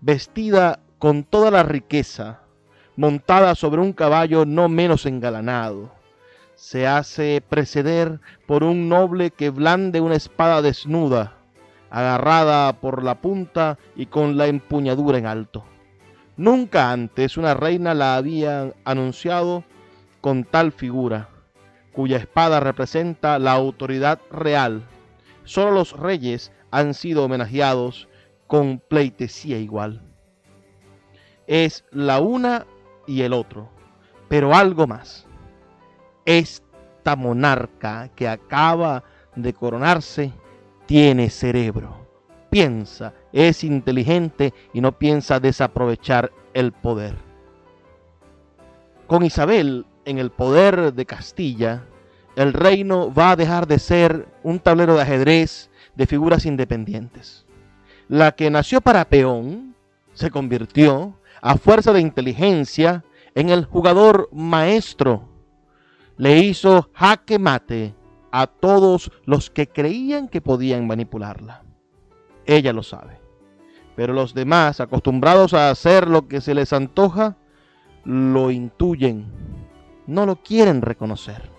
Vestida 0.00 0.80
con 0.98 1.24
toda 1.24 1.50
la 1.50 1.62
riqueza, 1.62 2.40
montada 2.96 3.54
sobre 3.54 3.80
un 3.80 3.92
caballo 3.92 4.44
no 4.44 4.68
menos 4.68 5.06
engalanado, 5.06 5.90
se 6.54 6.86
hace 6.86 7.42
preceder 7.46 8.20
por 8.46 8.62
un 8.62 8.88
noble 8.88 9.30
que 9.30 9.50
blande 9.50 10.00
una 10.00 10.14
espada 10.14 10.62
desnuda, 10.62 11.34
agarrada 11.90 12.72
por 12.80 13.02
la 13.02 13.20
punta 13.20 13.78
y 13.96 14.06
con 14.06 14.36
la 14.36 14.46
empuñadura 14.46 15.18
en 15.18 15.26
alto. 15.26 15.64
Nunca 16.36 16.92
antes 16.92 17.36
una 17.36 17.54
reina 17.54 17.94
la 17.94 18.16
había 18.16 18.72
anunciado 18.84 19.64
con 20.20 20.44
tal 20.44 20.72
figura, 20.72 21.28
cuya 21.92 22.16
espada 22.16 22.60
representa 22.60 23.38
la 23.38 23.52
autoridad 23.52 24.18
real 24.30 24.82
Solo 25.44 25.72
los 25.72 25.98
reyes 25.98 26.52
han 26.70 26.94
sido 26.94 27.24
homenajeados 27.24 28.08
con 28.46 28.78
pleitesía 28.78 29.58
igual. 29.58 30.02
Es 31.46 31.84
la 31.90 32.20
una 32.20 32.66
y 33.06 33.22
el 33.22 33.32
otro, 33.32 33.68
pero 34.28 34.54
algo 34.54 34.86
más. 34.86 35.26
Esta 36.24 37.16
monarca 37.16 38.10
que 38.14 38.28
acaba 38.28 39.04
de 39.34 39.52
coronarse 39.52 40.32
tiene 40.86 41.30
cerebro, 41.30 42.06
piensa, 42.50 43.14
es 43.32 43.64
inteligente 43.64 44.52
y 44.72 44.80
no 44.80 44.92
piensa 44.98 45.40
desaprovechar 45.40 46.32
el 46.54 46.72
poder. 46.72 47.16
Con 49.06 49.24
Isabel 49.24 49.86
en 50.04 50.18
el 50.18 50.30
poder 50.30 50.92
de 50.92 51.06
Castilla, 51.06 51.84
el 52.36 52.52
reino 52.52 53.12
va 53.12 53.32
a 53.32 53.36
dejar 53.36 53.66
de 53.66 53.78
ser 53.78 54.26
un 54.42 54.58
tablero 54.58 54.94
de 54.94 55.02
ajedrez 55.02 55.70
de 55.94 56.06
figuras 56.06 56.46
independientes. 56.46 57.44
La 58.08 58.32
que 58.32 58.50
nació 58.50 58.80
para 58.80 59.04
peón 59.04 59.74
se 60.14 60.30
convirtió, 60.30 61.14
a 61.42 61.58
fuerza 61.58 61.92
de 61.92 62.00
inteligencia, 62.00 63.04
en 63.34 63.48
el 63.48 63.64
jugador 63.64 64.28
maestro. 64.32 65.28
Le 66.16 66.38
hizo 66.38 66.90
jaque 66.94 67.38
mate 67.38 67.94
a 68.30 68.46
todos 68.46 69.10
los 69.24 69.50
que 69.50 69.66
creían 69.66 70.28
que 70.28 70.40
podían 70.40 70.86
manipularla. 70.86 71.64
Ella 72.46 72.72
lo 72.72 72.82
sabe. 72.82 73.20
Pero 73.96 74.14
los 74.14 74.34
demás, 74.34 74.80
acostumbrados 74.80 75.52
a 75.52 75.70
hacer 75.70 76.08
lo 76.08 76.28
que 76.28 76.40
se 76.40 76.54
les 76.54 76.72
antoja, 76.72 77.36
lo 78.04 78.50
intuyen, 78.50 79.30
no 80.06 80.26
lo 80.26 80.36
quieren 80.36 80.80
reconocer. 80.80 81.50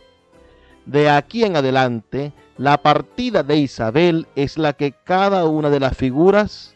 De 0.85 1.09
aquí 1.09 1.43
en 1.43 1.55
adelante, 1.55 2.33
la 2.57 2.81
partida 2.81 3.43
de 3.43 3.57
Isabel 3.57 4.27
es 4.35 4.57
la 4.57 4.73
que 4.73 4.93
cada 5.03 5.45
una 5.45 5.69
de 5.69 5.79
las 5.79 5.95
figuras 5.95 6.75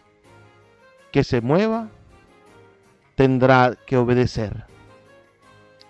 que 1.11 1.23
se 1.23 1.41
mueva 1.41 1.89
tendrá 3.17 3.75
que 3.87 3.97
obedecer. 3.97 4.65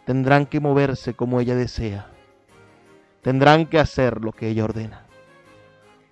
Tendrán 0.06 0.46
que 0.46 0.62
moverse 0.62 1.14
como 1.14 1.42
ella 1.42 1.56
desea. 1.56 2.08
Tendrán 3.22 3.66
que 3.66 3.80
hacer 3.80 4.24
lo 4.24 4.32
que 4.32 4.48
ella 4.48 4.64
ordena. 4.64 5.06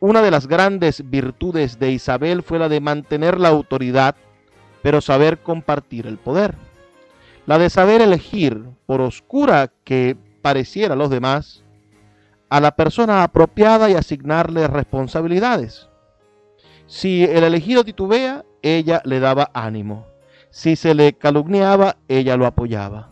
Una 0.02 0.22
de 0.22 0.30
las 0.30 0.46
grandes 0.46 1.10
virtudes 1.10 1.80
de 1.80 1.92
Isabel 1.92 2.44
fue 2.44 2.60
la 2.60 2.68
de 2.68 2.82
mantener 2.82 3.40
la 3.40 3.48
autoridad, 3.48 4.18
pero 4.84 5.00
saber 5.00 5.40
compartir 5.40 6.06
el 6.06 6.18
poder. 6.18 6.56
La 7.46 7.58
de 7.60 7.70
saber 7.70 8.02
elegir, 8.02 8.66
por 8.86 9.00
oscura 9.00 9.72
que 9.86 10.18
pareciera 10.42 10.96
a 10.96 10.98
los 10.98 11.10
demás, 11.10 11.64
a 12.50 12.60
la 12.60 12.76
persona 12.76 13.24
apropiada 13.24 13.90
y 13.90 13.94
asignarle 13.94 14.68
responsabilidades. 14.68 15.88
Si 16.88 17.24
el 17.24 17.46
elegido 17.46 17.86
titubea, 17.86 18.44
ella 18.62 19.02
le 19.06 19.22
daba 19.22 19.50
ánimo. 19.54 20.14
Si 20.56 20.78
se 20.78 20.96
le 20.96 21.12
calumniaba, 21.12 21.98
ella 22.08 22.38
lo 22.38 22.46
apoyaba. 22.46 23.10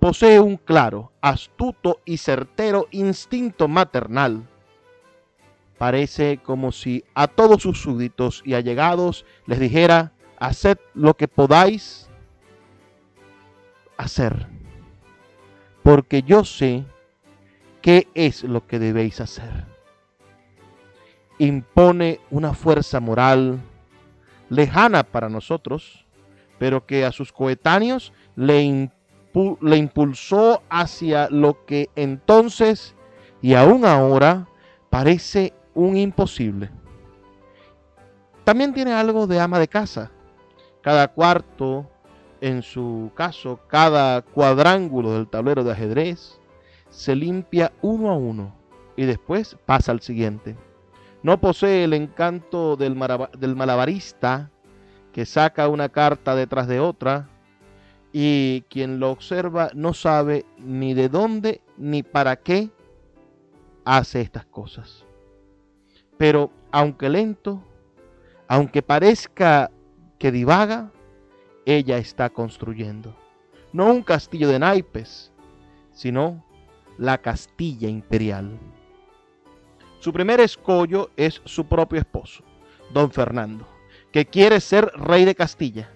Posee 0.00 0.40
un 0.40 0.56
claro, 0.56 1.12
astuto 1.20 2.00
y 2.06 2.16
certero 2.16 2.88
instinto 2.92 3.68
maternal. 3.68 4.48
Parece 5.76 6.38
como 6.38 6.72
si 6.72 7.04
a 7.12 7.26
todos 7.26 7.60
sus 7.60 7.82
súbditos 7.82 8.40
y 8.46 8.54
allegados 8.54 9.26
les 9.44 9.60
dijera, 9.60 10.14
haced 10.38 10.78
lo 10.94 11.12
que 11.12 11.28
podáis 11.28 12.08
hacer, 13.98 14.46
porque 15.82 16.22
yo 16.22 16.42
sé 16.42 16.86
¿Qué 17.82 18.06
es 18.14 18.44
lo 18.44 18.64
que 18.64 18.78
debéis 18.78 19.20
hacer? 19.20 19.66
Impone 21.38 22.20
una 22.30 22.54
fuerza 22.54 23.00
moral 23.00 23.60
lejana 24.48 25.02
para 25.02 25.28
nosotros, 25.28 26.01
pero 26.62 26.86
que 26.86 27.04
a 27.04 27.10
sus 27.10 27.32
coetáneos 27.32 28.12
le, 28.36 28.88
le 29.62 29.76
impulsó 29.76 30.62
hacia 30.70 31.28
lo 31.28 31.66
que 31.66 31.90
entonces 31.96 32.94
y 33.40 33.54
aún 33.54 33.84
ahora 33.84 34.46
parece 34.88 35.54
un 35.74 35.96
imposible. 35.96 36.70
También 38.44 38.72
tiene 38.72 38.92
algo 38.92 39.26
de 39.26 39.40
ama 39.40 39.58
de 39.58 39.66
casa. 39.66 40.12
Cada 40.82 41.08
cuarto, 41.08 41.90
en 42.40 42.62
su 42.62 43.10
caso, 43.16 43.58
cada 43.66 44.22
cuadrángulo 44.22 45.14
del 45.14 45.26
tablero 45.26 45.64
de 45.64 45.72
ajedrez, 45.72 46.38
se 46.90 47.16
limpia 47.16 47.72
uno 47.82 48.08
a 48.08 48.14
uno 48.14 48.54
y 48.96 49.04
después 49.04 49.56
pasa 49.66 49.90
al 49.90 50.00
siguiente. 50.00 50.56
No 51.24 51.40
posee 51.40 51.82
el 51.82 51.92
encanto 51.92 52.76
del, 52.76 52.96
del 53.36 53.56
malabarista 53.56 54.51
que 55.12 55.26
saca 55.26 55.68
una 55.68 55.88
carta 55.88 56.34
detrás 56.34 56.66
de 56.68 56.80
otra 56.80 57.28
y 58.12 58.62
quien 58.68 59.00
lo 59.00 59.10
observa 59.10 59.70
no 59.74 59.94
sabe 59.94 60.44
ni 60.58 60.94
de 60.94 61.08
dónde 61.08 61.60
ni 61.76 62.02
para 62.02 62.36
qué 62.36 62.70
hace 63.84 64.20
estas 64.20 64.44
cosas. 64.46 65.04
Pero 66.18 66.50
aunque 66.70 67.08
lento, 67.08 67.62
aunque 68.48 68.82
parezca 68.82 69.70
que 70.18 70.30
divaga, 70.30 70.90
ella 71.64 71.98
está 71.98 72.30
construyendo. 72.30 73.16
No 73.72 73.86
un 73.86 74.02
castillo 74.02 74.48
de 74.48 74.58
naipes, 74.58 75.32
sino 75.92 76.44
la 76.98 77.18
Castilla 77.18 77.88
imperial. 77.88 78.58
Su 80.00 80.12
primer 80.12 80.40
escollo 80.40 81.10
es 81.16 81.40
su 81.44 81.66
propio 81.66 81.98
esposo. 81.98 82.44
don 82.92 83.10
Fernando, 83.10 83.66
que 84.12 84.26
quiere 84.26 84.60
ser 84.60 84.92
rey 84.94 85.24
de 85.24 85.34
Castilla. 85.34 85.88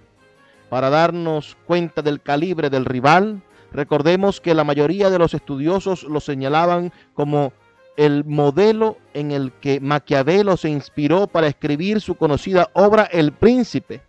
Para 0.69 0.91
darnos 0.91 1.57
cuenta 1.67 2.03
del 2.03 2.21
calibre 2.21 2.71
del 2.71 2.85
rival, 2.85 3.43
recordemos 3.73 4.41
que 4.41 4.55
la 4.55 4.64
mayoría 4.64 5.11
de 5.11 5.19
los 5.19 5.35
estudiosos 5.35 6.03
lo 6.05 6.21
señalaban 6.21 6.93
como 7.14 7.53
el 7.97 8.25
modelo 8.25 8.99
en 9.14 9.31
el 9.31 9.53
que 9.53 9.81
Maquiavelo 9.81 10.57
se 10.57 10.69
inspiró 10.69 11.27
para 11.27 11.47
escribir 11.47 12.01
su 12.01 12.14
conocida 12.14 12.69
obra 12.75 13.05
El 13.05 13.33
Príncipe, 13.33 14.01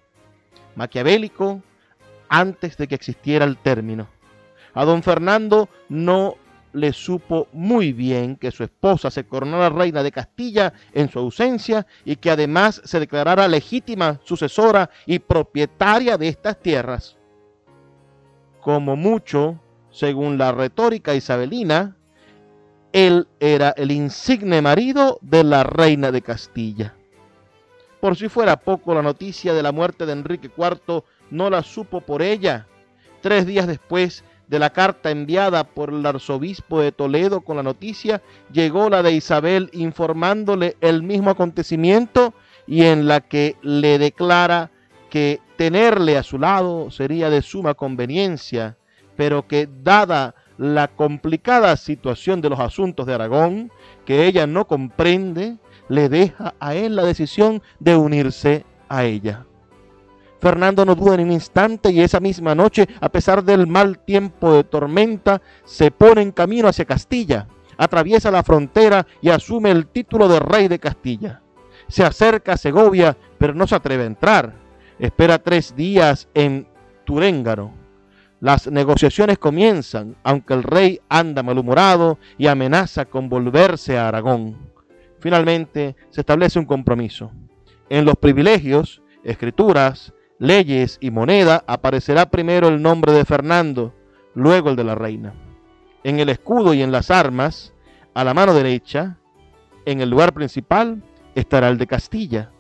maquiavélico 0.76 1.62
antes 2.30 2.78
de 2.78 2.88
que 2.88 2.96
existiera 2.96 3.46
el 3.46 3.58
término. 3.58 4.08
A 4.74 4.86
don 4.86 5.04
Fernando 5.04 5.70
no 5.90 6.36
le 6.74 6.94
supo 6.94 7.48
muy 7.54 7.94
bien 7.94 8.36
que 8.36 8.52
su 8.52 8.64
esposa 8.64 9.10
se 9.10 9.26
coronara 9.26 9.70
reina 9.70 10.04
de 10.04 10.12
Castilla 10.12 10.74
en 10.94 11.10
su 11.10 11.20
ausencia 11.20 11.88
y 12.06 12.18
que 12.18 12.32
además 12.32 12.82
se 12.84 13.00
declarara 13.00 13.48
legítima 13.48 14.20
sucesora 14.24 14.90
y 15.06 15.20
propietaria 15.20 16.18
de 16.18 16.28
estas 16.28 16.60
tierras. 16.60 17.18
Como 18.62 18.96
mucho, 18.96 19.60
según 19.92 20.38
la 20.38 20.52
retórica 20.52 21.16
isabelina, 21.16 21.96
él 22.92 23.28
era 23.40 23.72
el 23.78 23.92
insigne 23.92 24.62
marido 24.62 25.20
de 25.22 25.44
la 25.44 25.64
reina 25.64 26.12
de 26.12 26.22
Castilla. 26.22 26.96
Por 28.00 28.16
si 28.16 28.30
fuera 28.30 28.58
poco, 28.58 28.94
la 28.94 29.02
noticia 29.02 29.54
de 29.54 29.64
la 29.64 29.72
muerte 29.72 30.06
de 30.06 30.14
Enrique 30.14 30.52
IV 30.56 31.04
no 31.32 31.50
la 31.50 31.64
supo 31.64 32.02
por 32.02 32.22
ella. 32.22 32.68
Tres 33.22 33.46
días 33.46 33.68
después 33.68 34.24
de 34.48 34.60
la 34.60 34.72
carta 34.72 35.12
enviada 35.12 35.64
por 35.66 35.90
el 35.90 36.06
arzobispo 36.06 36.80
de 36.80 36.92
Toledo 36.92 37.42
con 37.42 37.58
la 37.58 37.64
noticia, 37.64 38.22
llegó 38.52 38.90
la 38.90 39.04
de 39.04 39.12
Isabel 39.12 39.70
informándole 39.74 40.78
el 40.82 41.04
mismo 41.04 41.30
acontecimiento 41.30 42.34
y 42.66 42.84
en 42.84 43.08
la 43.08 43.22
que 43.22 43.56
le 43.62 43.98
declara 43.98 44.72
que 45.10 45.40
tenerle 45.58 46.18
a 46.18 46.24
su 46.24 46.38
lado 46.38 46.92
sería 46.92 47.30
de 47.30 47.42
suma 47.42 47.74
conveniencia, 47.74 48.78
pero 49.16 49.48
que 49.48 49.68
dada 49.84 50.36
la 50.58 50.88
complicada 50.88 51.76
situación 51.78 52.42
de 52.42 52.50
los 52.50 52.60
asuntos 52.60 53.06
de 53.06 53.14
Aragón, 53.14 53.72
que 54.06 54.26
ella 54.28 54.48
no 54.48 54.68
comprende, 54.68 55.58
le 55.90 56.10
deja 56.10 56.56
a 56.60 56.76
él 56.76 56.96
la 56.96 57.04
decisión 57.04 57.62
de 57.80 57.96
unirse 57.96 58.66
a 58.90 59.06
ella. 59.06 59.47
Fernando 60.40 60.86
no 60.86 60.96
duda 60.96 61.16
en 61.16 61.22
un 61.22 61.32
instante 61.32 61.92
y 61.92 62.02
esa 62.02 62.20
misma 62.20 62.54
noche, 62.54 62.88
a 63.02 63.10
pesar 63.10 63.44
del 63.44 63.68
mal 63.68 64.00
tiempo 64.00 64.54
de 64.54 64.64
tormenta, 64.64 65.42
se 65.66 65.92
pone 65.92 66.22
en 66.22 66.32
camino 66.32 66.68
hacia 66.68 66.86
Castilla, 66.86 67.48
atraviesa 67.78 68.32
la 68.32 68.44
frontera 68.44 69.08
y 69.22 69.30
asume 69.30 69.72
el 69.72 69.88
título 69.88 70.28
de 70.28 70.40
rey 70.40 70.68
de 70.68 70.80
Castilla. 70.80 71.42
Se 71.88 72.04
acerca 72.04 72.54
a 72.54 72.58
Segovia, 72.58 73.18
pero 73.38 73.54
no 73.54 73.66
se 73.66 73.76
atreve 73.76 74.04
a 74.04 74.08
entrar. 74.08 74.54
Espera 75.00 75.40
tres 75.40 75.76
días 75.76 76.28
en 76.34 76.68
Turéngaro. 77.06 77.72
Las 78.40 78.68
negociaciones 78.68 79.40
comienzan, 79.40 80.16
aunque 80.24 80.54
el 80.54 80.64
rey 80.64 81.02
anda 81.10 81.42
malhumorado 81.42 82.20
y 82.38 82.48
amenaza 82.48 83.06
con 83.06 83.30
volverse 83.30 83.98
a 83.98 84.08
Aragón. 84.08 84.58
Finalmente 85.20 85.96
se 86.12 86.22
establece 86.22 86.60
un 86.60 86.66
compromiso. 86.66 87.32
En 87.90 88.06
los 88.06 88.16
privilegios, 88.18 89.02
escrituras, 89.24 90.14
leyes 90.40 90.98
y 91.02 91.12
moneda 91.12 91.64
aparecerá 91.68 92.30
primero 92.30 92.68
el 92.68 92.82
nombre 92.82 93.12
de 93.12 93.26
Fernando, 93.26 93.94
luego 94.34 94.70
el 94.70 94.76
de 94.76 94.84
la 94.84 94.96
reina. 94.96 95.34
En 96.04 96.20
el 96.20 96.30
escudo 96.30 96.74
y 96.74 96.82
en 96.82 96.92
las 96.92 97.12
armas, 97.12 97.74
a 98.14 98.24
la 98.24 98.34
mano 98.34 98.54
derecha, 98.54 99.18
en 99.86 100.02
el 100.02 100.10
lugar 100.10 100.34
principal, 100.34 101.04
estará 101.36 101.70
el 101.70 101.78
de 101.78 101.88
Castilla. 101.88 102.52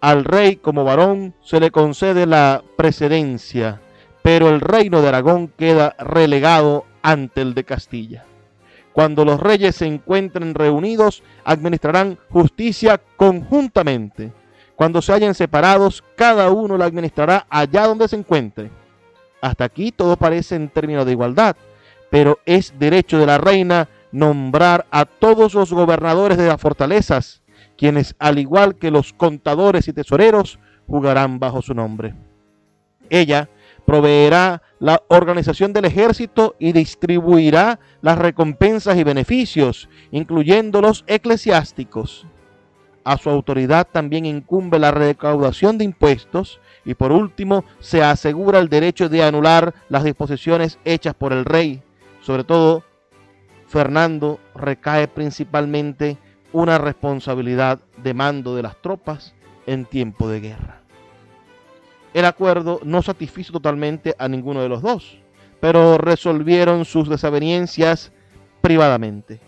Al 0.00 0.24
rey 0.24 0.56
como 0.56 0.84
varón 0.84 1.34
se 1.42 1.60
le 1.60 1.70
concede 1.70 2.26
la 2.26 2.62
precedencia, 2.76 3.80
pero 4.22 4.48
el 4.48 4.60
reino 4.60 5.02
de 5.02 5.08
Aragón 5.08 5.48
queda 5.48 5.94
relegado 5.98 6.84
ante 7.02 7.42
el 7.42 7.54
de 7.54 7.64
Castilla. 7.64 8.24
Cuando 8.92 9.24
los 9.24 9.40
reyes 9.40 9.76
se 9.76 9.86
encuentren 9.86 10.54
reunidos, 10.54 11.22
administrarán 11.44 12.18
justicia 12.28 13.00
conjuntamente 13.16 14.32
cuando 14.82 15.00
se 15.00 15.12
hayan 15.12 15.32
separados, 15.36 16.02
cada 16.16 16.50
uno 16.50 16.76
la 16.76 16.86
administrará 16.86 17.46
allá 17.48 17.86
donde 17.86 18.08
se 18.08 18.16
encuentre. 18.16 18.68
Hasta 19.40 19.62
aquí 19.62 19.92
todo 19.92 20.16
parece 20.16 20.56
en 20.56 20.68
términos 20.68 21.06
de 21.06 21.12
igualdad, 21.12 21.54
pero 22.10 22.40
es 22.46 22.74
derecho 22.80 23.20
de 23.20 23.26
la 23.26 23.38
reina 23.38 23.88
nombrar 24.10 24.86
a 24.90 25.04
todos 25.04 25.54
los 25.54 25.72
gobernadores 25.72 26.36
de 26.36 26.48
las 26.48 26.60
fortalezas, 26.60 27.42
quienes, 27.78 28.16
al 28.18 28.40
igual 28.40 28.74
que 28.74 28.90
los 28.90 29.12
contadores 29.12 29.86
y 29.86 29.92
tesoreros, 29.92 30.58
jugarán 30.88 31.38
bajo 31.38 31.62
su 31.62 31.74
nombre. 31.74 32.16
Ella 33.08 33.48
proveerá 33.86 34.62
la 34.80 35.00
organización 35.10 35.72
del 35.72 35.84
ejército 35.84 36.56
y 36.58 36.72
distribuirá 36.72 37.78
las 38.00 38.18
recompensas 38.18 38.98
y 38.98 39.04
beneficios, 39.04 39.88
incluyendo 40.10 40.80
los 40.80 41.04
eclesiásticos 41.06 42.26
a 43.04 43.18
su 43.18 43.30
autoridad 43.30 43.86
también 43.90 44.26
incumbe 44.26 44.78
la 44.78 44.90
recaudación 44.90 45.78
de 45.78 45.84
impuestos 45.84 46.60
y 46.84 46.94
por 46.94 47.12
último 47.12 47.64
se 47.80 48.02
asegura 48.02 48.58
el 48.58 48.68
derecho 48.68 49.08
de 49.08 49.22
anular 49.22 49.74
las 49.88 50.04
disposiciones 50.04 50.78
hechas 50.84 51.14
por 51.14 51.32
el 51.32 51.44
rey. 51.44 51.82
Sobre 52.20 52.44
todo, 52.44 52.84
Fernando 53.66 54.38
recae 54.54 55.08
principalmente 55.08 56.18
una 56.52 56.78
responsabilidad 56.78 57.80
de 57.96 58.14
mando 58.14 58.54
de 58.54 58.62
las 58.62 58.76
tropas 58.82 59.34
en 59.66 59.86
tiempo 59.86 60.28
de 60.28 60.40
guerra. 60.40 60.82
El 62.14 62.26
acuerdo 62.26 62.80
no 62.84 63.00
satisfizo 63.00 63.52
totalmente 63.52 64.14
a 64.18 64.28
ninguno 64.28 64.60
de 64.60 64.68
los 64.68 64.82
dos, 64.82 65.18
pero 65.60 65.96
resolvieron 65.96 66.84
sus 66.84 67.08
desavenencias 67.08 68.12
privadamente. 68.60 69.40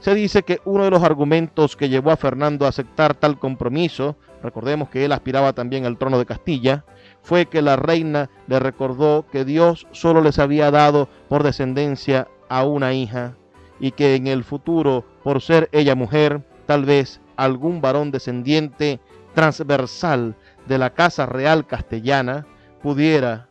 Se 0.00 0.14
dice 0.14 0.44
que 0.44 0.60
uno 0.64 0.84
de 0.84 0.90
los 0.90 1.02
argumentos 1.02 1.76
que 1.76 1.88
llevó 1.88 2.12
a 2.12 2.16
Fernando 2.16 2.66
a 2.66 2.68
aceptar 2.68 3.14
tal 3.14 3.38
compromiso, 3.38 4.16
recordemos 4.42 4.90
que 4.90 5.04
él 5.04 5.12
aspiraba 5.12 5.52
también 5.52 5.86
al 5.86 5.98
trono 5.98 6.18
de 6.18 6.26
Castilla, 6.26 6.84
fue 7.22 7.46
que 7.46 7.62
la 7.62 7.76
reina 7.76 8.30
le 8.46 8.60
recordó 8.60 9.26
que 9.30 9.44
Dios 9.44 9.88
solo 9.90 10.20
les 10.20 10.38
había 10.38 10.70
dado 10.70 11.08
por 11.28 11.42
descendencia 11.42 12.28
a 12.48 12.64
una 12.64 12.92
hija 12.92 13.34
y 13.80 13.90
que 13.90 14.14
en 14.14 14.28
el 14.28 14.44
futuro, 14.44 15.04
por 15.24 15.42
ser 15.42 15.68
ella 15.72 15.96
mujer, 15.96 16.42
tal 16.66 16.84
vez 16.84 17.20
algún 17.36 17.80
varón 17.80 18.10
descendiente 18.12 19.00
transversal 19.34 20.36
de 20.66 20.78
la 20.78 20.90
casa 20.90 21.26
real 21.26 21.66
castellana 21.66 22.46
pudiera, 22.82 23.48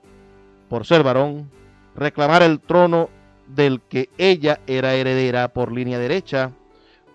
por 0.69 0.85
ser 0.85 1.03
varón, 1.03 1.51
reclamar 1.95 2.41
el 2.41 2.59
trono 2.59 3.09
del 3.47 3.81
que 3.81 4.09
ella 4.17 4.59
era 4.67 4.93
heredera 4.93 5.53
por 5.53 5.71
línea 5.71 5.99
derecha, 5.99 6.51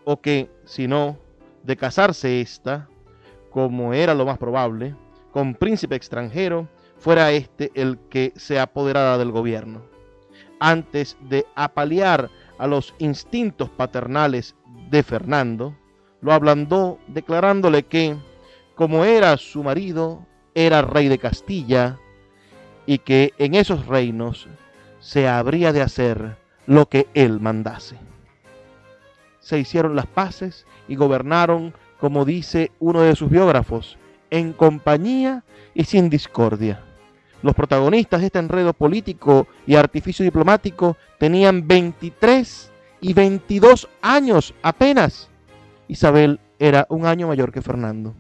o 0.05 0.21
que, 0.21 0.51
si 0.65 0.89
no, 0.89 1.19
de 1.63 1.77
casarse 1.77 2.41
ésta, 2.41 2.89
como 3.51 3.93
era 3.93 4.15
lo 4.15 4.27
más 4.27 4.39
probable, 4.39 4.95
con 5.31 5.55
príncipe 5.55 5.95
extranjero, 5.95 6.69
fuera 6.99 7.33
éste 7.33 7.71
el 7.75 7.99
que 8.11 8.33
se 8.37 8.59
apoderara 8.59 9.19
del 9.19 9.31
gobierno. 9.31 9.83
Antes 10.61 11.17
de 11.29 11.45
apalear 11.55 12.31
a 12.59 12.67
los 12.67 12.95
instintos 12.99 13.69
paternales 13.71 14.55
de 14.91 15.03
Fernando, 15.03 15.77
lo 16.21 16.33
ablandó 16.33 16.99
declarándole 17.09 17.83
que, 17.83 18.17
como 18.75 19.05
era 19.05 19.37
su 19.37 19.63
marido, 19.63 20.25
era 20.55 20.83
rey 20.83 21.09
de 21.09 21.19
Castilla, 21.19 21.99
y 22.87 22.99
que 22.99 23.33
en 23.39 23.55
esos 23.55 23.87
reinos 23.87 24.49
se 25.03 25.29
habría 25.29 25.73
de 25.73 25.83
hacer 25.83 26.37
lo 26.67 26.89
que 26.89 27.09
él 27.13 27.41
mandase. 27.41 27.97
Se 29.41 29.59
hicieron 29.59 29.97
las 29.97 30.07
paces 30.07 30.65
y 30.89 30.95
gobernaron, 30.95 31.75
como 31.99 32.25
dice 32.25 32.71
uno 32.79 33.03
de 33.03 33.17
sus 33.17 33.29
biógrafos, 33.29 33.99
en 34.31 34.53
compañía 34.53 35.45
y 35.75 35.85
sin 35.85 36.09
discordia. 36.09 36.81
Los 37.43 37.55
protagonistas 37.55 38.21
de 38.21 38.27
este 38.27 38.39
enredo 38.39 38.73
político 38.73 39.49
y 39.67 39.75
artificio 39.75 40.25
diplomático 40.25 40.97
tenían 41.19 41.67
23 41.67 42.71
y 43.01 43.13
22 43.13 43.89
años 44.01 44.55
apenas. 44.63 45.29
Isabel 45.89 46.39
era 46.61 46.87
un 46.89 47.07
año 47.07 47.27
mayor 47.27 47.51
que 47.51 47.61
Fernando. 47.61 48.15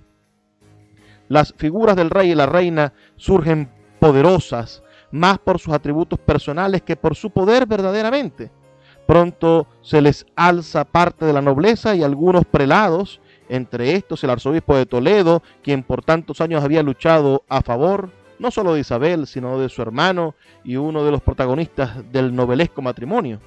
Las 1.28 1.54
figuras 1.56 1.94
del 1.94 2.10
rey 2.10 2.32
y 2.32 2.34
la 2.34 2.46
reina 2.46 2.92
surgen 3.14 3.70
poderosas, 4.00 4.82
más 5.12 5.38
por 5.38 5.60
sus 5.60 5.72
atributos 5.72 6.18
personales 6.18 6.82
que 6.82 6.96
por 6.96 7.14
su 7.14 7.30
poder 7.30 7.66
verdaderamente. 7.66 8.50
Pronto 9.06 9.66
se 9.82 10.00
les 10.00 10.26
alza 10.34 10.84
parte 10.84 11.24
de 11.24 11.32
la 11.32 11.42
nobleza 11.42 11.94
y 11.94 12.02
algunos 12.02 12.44
prelados, 12.44 13.20
entre 13.48 13.94
estos 13.94 14.24
el 14.24 14.30
arzobispo 14.30 14.76
de 14.76 14.86
Toledo, 14.86 15.42
quien 15.62 15.82
por 15.82 16.02
tantos 16.02 16.40
años 16.40 16.64
había 16.64 16.82
luchado 16.82 17.44
a 17.48 17.60
favor 17.60 18.10
no 18.42 18.50
solo 18.50 18.74
de 18.74 18.80
Isabel, 18.80 19.28
sino 19.28 19.58
de 19.58 19.68
su 19.68 19.82
hermano 19.82 20.34
y 20.64 20.74
uno 20.76 21.04
de 21.04 21.12
los 21.12 21.22
protagonistas 21.22 22.10
del 22.10 22.34
novelesco 22.34 22.82
matrimonio, 22.82 23.40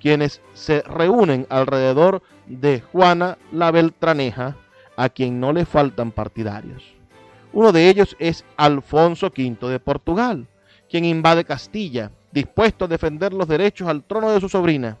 quienes 0.00 0.42
se 0.54 0.82
reúnen 0.82 1.46
alrededor 1.50 2.20
de 2.46 2.80
Juana 2.80 3.38
la 3.52 3.70
Beltraneja, 3.70 4.56
a 4.96 5.08
quien 5.08 5.38
no 5.38 5.52
le 5.52 5.64
faltan 5.64 6.10
partidarios. 6.10 6.82
Uno 7.52 7.70
de 7.70 7.88
ellos 7.88 8.16
es 8.18 8.44
Alfonso 8.56 9.26
V 9.26 9.68
de 9.68 9.78
Portugal, 9.78 10.48
quien 10.94 11.06
invade 11.06 11.42
Castilla, 11.42 12.12
dispuesto 12.30 12.84
a 12.84 12.88
defender 12.88 13.32
los 13.32 13.48
derechos 13.48 13.88
al 13.88 14.04
trono 14.04 14.30
de 14.30 14.38
su 14.38 14.48
sobrina. 14.48 14.96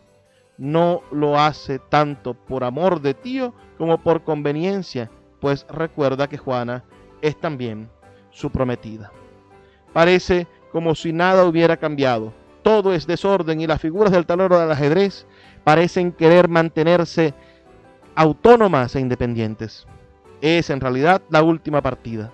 No 0.58 1.02
lo 1.12 1.38
hace 1.38 1.78
tanto 1.78 2.34
por 2.34 2.64
amor 2.64 3.00
de 3.00 3.14
tío 3.14 3.54
como 3.78 4.02
por 4.02 4.24
conveniencia, 4.24 5.08
pues 5.38 5.64
recuerda 5.68 6.26
que 6.26 6.36
Juana 6.36 6.82
es 7.22 7.40
también 7.40 7.88
su 8.32 8.50
prometida. 8.50 9.12
Parece 9.92 10.48
como 10.72 10.96
si 10.96 11.12
nada 11.12 11.44
hubiera 11.44 11.76
cambiado. 11.76 12.32
Todo 12.64 12.92
es 12.92 13.06
desorden 13.06 13.60
y 13.60 13.68
las 13.68 13.80
figuras 13.80 14.10
del 14.10 14.26
tablero 14.26 14.58
del 14.58 14.72
ajedrez 14.72 15.28
parecen 15.62 16.10
querer 16.10 16.48
mantenerse 16.48 17.34
autónomas 18.16 18.96
e 18.96 19.00
independientes. 19.00 19.86
Es 20.40 20.70
en 20.70 20.80
realidad 20.80 21.22
la 21.30 21.44
última 21.44 21.80
partida. 21.80 22.32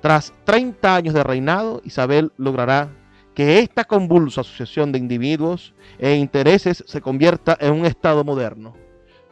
Tras 0.00 0.32
30 0.44 0.94
años 0.94 1.14
de 1.14 1.24
reinado, 1.24 1.82
Isabel 1.84 2.32
logrará 2.36 2.90
que 3.34 3.58
esta 3.60 3.84
convulsa 3.84 4.40
asociación 4.40 4.92
de 4.92 4.98
individuos 4.98 5.74
e 5.98 6.14
intereses 6.14 6.84
se 6.86 7.00
convierta 7.00 7.56
en 7.60 7.72
un 7.72 7.86
Estado 7.86 8.24
moderno. 8.24 8.74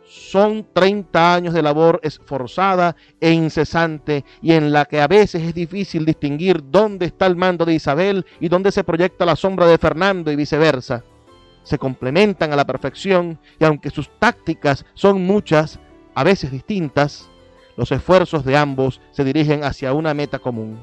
Son 0.09 0.67
30 0.73 1.35
años 1.35 1.55
de 1.55 1.63
labor 1.63 2.01
esforzada 2.03 2.95
e 3.21 3.33
incesante 3.33 4.25
y 4.41 4.53
en 4.53 4.73
la 4.73 4.85
que 4.85 5.01
a 5.01 5.09
veces 5.09 5.43
es 5.43 5.55
difícil 5.55 6.05
distinguir 6.05 6.63
dónde 6.71 7.07
está 7.07 7.27
el 7.27 7.37
mando 7.37 7.65
de 7.65 7.75
Isabel 7.75 8.25
y 8.41 8.49
dónde 8.49 8.71
se 8.71 8.85
proyecta 8.85 9.27
la 9.27 9.37
sombra 9.37 9.67
de 9.67 9.79
Fernando 9.79 10.31
y 10.31 10.37
viceversa. 10.37 11.05
Se 11.65 11.79
complementan 11.79 12.53
a 12.53 12.57
la 12.57 12.65
perfección 12.65 13.41
y 13.59 13.65
aunque 13.65 13.91
sus 13.91 14.09
tácticas 14.21 14.87
son 14.95 15.23
muchas, 15.23 15.81
a 16.15 16.23
veces 16.23 16.53
distintas, 16.53 17.29
los 17.77 17.93
esfuerzos 17.93 18.45
de 18.45 18.57
ambos 18.57 19.01
se 19.13 19.25
dirigen 19.25 19.65
hacia 19.65 19.93
una 19.93 20.15
meta 20.15 20.39
común. 20.39 20.79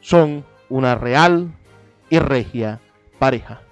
Son 0.00 0.44
una 0.68 0.94
real 0.94 1.52
y 2.10 2.18
regia 2.18 2.80
pareja. 3.18 3.62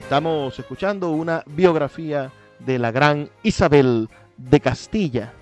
Estamos 0.00 0.58
escuchando 0.58 1.10
una 1.10 1.42
biografía 1.46 2.32
de 2.58 2.78
la 2.78 2.90
gran 2.90 3.30
Isabel 3.42 4.08
de 4.36 4.60
Castilla. 4.60 5.32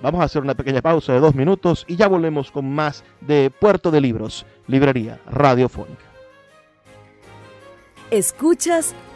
Vamos 0.00 0.20
a 0.20 0.24
hacer 0.24 0.42
una 0.42 0.54
pequeña 0.54 0.80
pausa 0.80 1.12
de 1.12 1.20
dos 1.20 1.34
minutos 1.34 1.84
y 1.88 1.96
ya 1.96 2.06
volvemos 2.06 2.52
con 2.52 2.72
más 2.72 3.02
de 3.20 3.50
Puerto 3.50 3.90
de 3.90 4.00
Libros, 4.00 4.46
Librería 4.68 5.20
Radiofónica. 5.26 6.04
Escuchas 8.10 8.94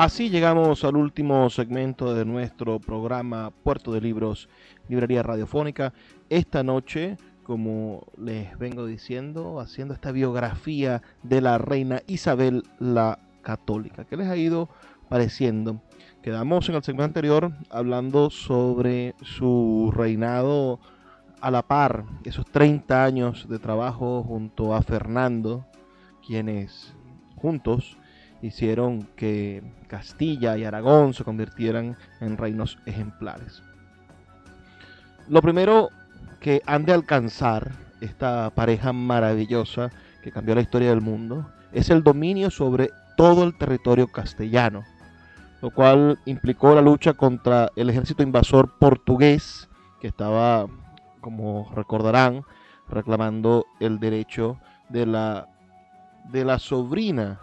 Así 0.00 0.30
llegamos 0.30 0.82
al 0.84 0.96
último 0.96 1.50
segmento 1.50 2.14
de 2.14 2.24
nuestro 2.24 2.80
programa 2.80 3.50
Puerto 3.50 3.92
de 3.92 4.00
Libros, 4.00 4.48
Librería 4.88 5.22
Radiofónica. 5.22 5.92
Esta 6.30 6.62
noche, 6.62 7.18
como 7.42 8.06
les 8.16 8.58
vengo 8.58 8.86
diciendo, 8.86 9.60
haciendo 9.60 9.92
esta 9.92 10.10
biografía 10.10 11.02
de 11.22 11.42
la 11.42 11.58
reina 11.58 12.00
Isabel 12.06 12.62
la 12.78 13.18
Católica. 13.42 14.06
¿Qué 14.06 14.16
les 14.16 14.28
ha 14.28 14.38
ido 14.38 14.70
pareciendo? 15.10 15.82
Quedamos 16.22 16.66
en 16.70 16.76
el 16.76 16.82
segmento 16.82 17.04
anterior 17.04 17.52
hablando 17.68 18.30
sobre 18.30 19.14
su 19.20 19.92
reinado 19.94 20.80
a 21.42 21.50
la 21.50 21.60
par, 21.60 22.06
esos 22.24 22.46
30 22.46 23.04
años 23.04 23.48
de 23.50 23.58
trabajo 23.58 24.22
junto 24.22 24.74
a 24.74 24.80
Fernando, 24.80 25.66
quienes 26.26 26.94
juntos 27.36 27.98
hicieron 28.42 29.06
que 29.16 29.62
Castilla 29.86 30.56
y 30.56 30.64
Aragón 30.64 31.14
se 31.14 31.24
convirtieran 31.24 31.96
en 32.20 32.36
reinos 32.36 32.78
ejemplares. 32.86 33.62
Lo 35.28 35.42
primero 35.42 35.90
que 36.40 36.62
han 36.66 36.84
de 36.84 36.92
alcanzar 36.92 37.72
esta 38.00 38.50
pareja 38.50 38.92
maravillosa 38.92 39.90
que 40.22 40.32
cambió 40.32 40.54
la 40.54 40.62
historia 40.62 40.90
del 40.90 41.00
mundo 41.00 41.50
es 41.72 41.90
el 41.90 42.02
dominio 42.02 42.50
sobre 42.50 42.90
todo 43.16 43.44
el 43.44 43.56
territorio 43.56 44.08
castellano, 44.08 44.84
lo 45.60 45.70
cual 45.70 46.18
implicó 46.24 46.74
la 46.74 46.80
lucha 46.80 47.12
contra 47.12 47.70
el 47.76 47.90
ejército 47.90 48.22
invasor 48.22 48.78
portugués 48.78 49.68
que 50.00 50.08
estaba, 50.08 50.66
como 51.20 51.70
recordarán, 51.74 52.42
reclamando 52.88 53.66
el 53.78 54.00
derecho 54.00 54.58
de 54.88 55.06
la, 55.06 55.48
de 56.32 56.44
la 56.44 56.58
sobrina 56.58 57.40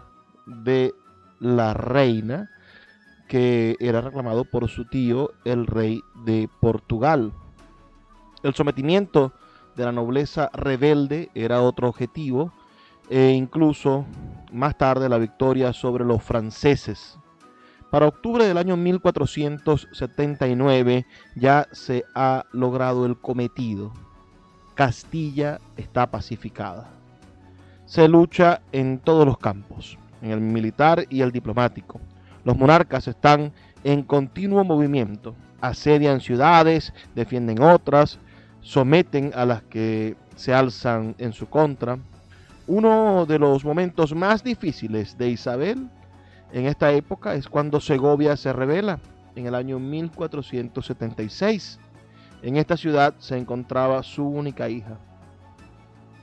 de 0.48 0.94
la 1.40 1.74
reina 1.74 2.48
que 3.28 3.76
era 3.78 4.00
reclamado 4.00 4.44
por 4.44 4.68
su 4.68 4.86
tío, 4.86 5.30
el 5.44 5.66
rey 5.66 6.00
de 6.24 6.48
Portugal. 6.60 7.32
El 8.42 8.54
sometimiento 8.54 9.32
de 9.76 9.84
la 9.84 9.92
nobleza 9.92 10.50
rebelde 10.52 11.30
era 11.34 11.62
otro 11.62 11.88
objetivo 11.88 12.52
e 13.10 13.30
incluso 13.30 14.04
más 14.50 14.76
tarde 14.76 15.08
la 15.08 15.18
victoria 15.18 15.72
sobre 15.72 16.04
los 16.04 16.20
franceses. 16.22 17.18
Para 17.90 18.08
octubre 18.08 18.46
del 18.46 18.58
año 18.58 18.76
1479 18.76 21.06
ya 21.36 21.66
se 21.72 22.04
ha 22.14 22.44
logrado 22.52 23.06
el 23.06 23.18
cometido. 23.18 23.94
Castilla 24.74 25.58
está 25.76 26.10
pacificada. 26.10 26.90
Se 27.86 28.06
lucha 28.08 28.60
en 28.72 28.98
todos 28.98 29.24
los 29.26 29.38
campos 29.38 29.97
en 30.22 30.30
el 30.30 30.40
militar 30.40 31.04
y 31.08 31.20
el 31.20 31.32
diplomático. 31.32 32.00
Los 32.44 32.56
monarcas 32.56 33.08
están 33.08 33.52
en 33.84 34.02
continuo 34.02 34.64
movimiento, 34.64 35.34
asedian 35.60 36.20
ciudades, 36.20 36.92
defienden 37.14 37.62
otras, 37.62 38.18
someten 38.60 39.32
a 39.34 39.44
las 39.44 39.62
que 39.62 40.16
se 40.36 40.54
alzan 40.54 41.14
en 41.18 41.32
su 41.32 41.48
contra. 41.48 41.98
Uno 42.66 43.24
de 43.26 43.38
los 43.38 43.64
momentos 43.64 44.14
más 44.14 44.44
difíciles 44.44 45.16
de 45.16 45.30
Isabel 45.30 45.88
en 46.52 46.66
esta 46.66 46.92
época 46.92 47.34
es 47.34 47.48
cuando 47.48 47.80
Segovia 47.80 48.36
se 48.36 48.52
revela 48.52 48.98
en 49.36 49.46
el 49.46 49.54
año 49.54 49.78
1476. 49.78 51.78
En 52.42 52.56
esta 52.56 52.76
ciudad 52.76 53.14
se 53.18 53.36
encontraba 53.36 54.02
su 54.02 54.26
única 54.26 54.68
hija. 54.68 54.98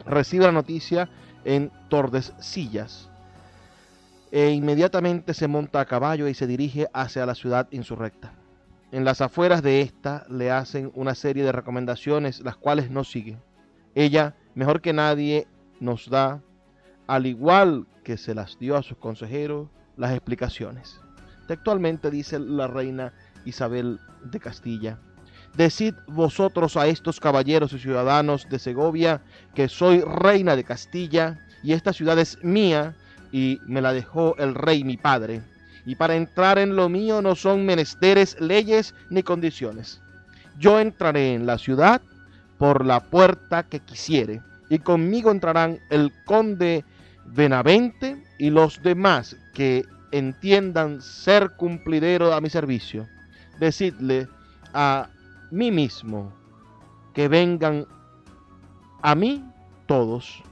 Recibe 0.05 0.45
la 0.45 0.51
noticia 0.51 1.09
en 1.43 1.71
Tordesillas, 1.89 3.09
e 4.31 4.49
inmediatamente 4.49 5.33
se 5.33 5.47
monta 5.47 5.79
a 5.79 5.85
caballo 5.85 6.27
y 6.27 6.33
se 6.33 6.47
dirige 6.47 6.87
hacia 6.93 7.25
la 7.25 7.35
ciudad 7.35 7.67
insurrecta. 7.71 8.33
En 8.91 9.03
las 9.03 9.21
afueras 9.21 9.61
de 9.61 9.81
esta 9.81 10.25
le 10.29 10.51
hacen 10.51 10.91
una 10.95 11.15
serie 11.15 11.43
de 11.43 11.51
recomendaciones, 11.51 12.41
las 12.41 12.55
cuales 12.55 12.89
no 12.89 13.03
sigue. 13.03 13.37
Ella, 13.93 14.35
mejor 14.53 14.81
que 14.81 14.93
nadie, 14.93 15.47
nos 15.79 16.09
da, 16.09 16.41
al 17.07 17.25
igual 17.25 17.87
que 18.03 18.17
se 18.17 18.33
las 18.33 18.57
dio 18.59 18.77
a 18.77 18.83
sus 18.83 18.97
consejeros, 18.97 19.69
las 19.97 20.11
explicaciones. 20.11 20.99
Textualmente 21.47 22.11
dice 22.11 22.39
la 22.39 22.67
reina 22.67 23.13
Isabel 23.45 23.99
de 24.23 24.39
Castilla, 24.39 24.99
Decid 25.55 25.93
vosotros 26.07 26.75
a 26.75 26.87
estos 26.87 27.21
caballeros 27.21 27.71
y 27.71 27.79
ciudadanos 27.79 28.49
de 28.49 28.59
Segovia 28.59 29.21
que 29.53 29.69
soy 29.69 30.01
reina 30.01 30.55
de 30.55 30.65
Castilla 30.65 31.39
y 31.63 31.71
esta 31.71 31.93
ciudad 31.93 32.19
es 32.19 32.43
mía 32.43 32.95
y 33.31 33.59
me 33.65 33.81
la 33.81 33.93
dejó 33.93 34.35
el 34.37 34.55
rey 34.55 34.83
mi 34.83 34.97
padre. 34.97 35.41
Y 35.85 35.95
para 35.95 36.15
entrar 36.15 36.57
en 36.57 36.75
lo 36.75 36.89
mío 36.89 37.21
no 37.21 37.35
son 37.35 37.65
menesteres, 37.65 38.39
leyes 38.39 38.93
ni 39.09 39.23
condiciones. 39.23 40.01
Yo 40.57 40.79
entraré 40.79 41.33
en 41.33 41.45
la 41.45 41.57
ciudad 41.57 42.01
por 42.57 42.85
la 42.85 43.01
puerta 43.01 43.63
que 43.63 43.79
quisiere, 43.79 44.41
y 44.69 44.79
conmigo 44.79 45.31
entrarán 45.31 45.79
el 45.89 46.11
conde 46.25 46.83
Benavente 47.27 48.23
y 48.37 48.51
los 48.51 48.81
demás 48.83 49.35
que 49.53 49.83
entiendan 50.11 51.01
ser 51.01 51.51
cumplidero 51.57 52.33
a 52.33 52.41
mi 52.41 52.49
servicio. 52.49 53.07
Decidle 53.59 54.27
a 54.73 55.09
mí 55.51 55.71
mismo 55.71 56.33
que 57.13 57.27
vengan 57.27 57.85
a 59.01 59.15
mí 59.15 59.43
todos 59.87 60.43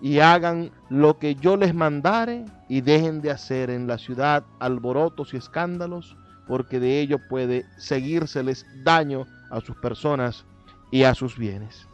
y 0.00 0.20
hagan 0.20 0.70
lo 0.88 1.18
que 1.18 1.34
yo 1.34 1.56
les 1.56 1.74
mandare 1.74 2.44
y 2.68 2.80
dejen 2.80 3.20
de 3.20 3.30
hacer 3.30 3.70
en 3.70 3.86
la 3.86 3.98
ciudad 3.98 4.44
alborotos 4.58 5.34
y 5.34 5.36
escándalos, 5.36 6.16
porque 6.46 6.80
de 6.80 7.00
ello 7.00 7.18
puede 7.28 7.66
seguírseles 7.76 8.66
daño 8.82 9.26
a 9.50 9.60
sus 9.60 9.76
personas 9.76 10.44
y 10.90 11.04
a 11.04 11.14
sus 11.14 11.36
bienes. 11.36 11.86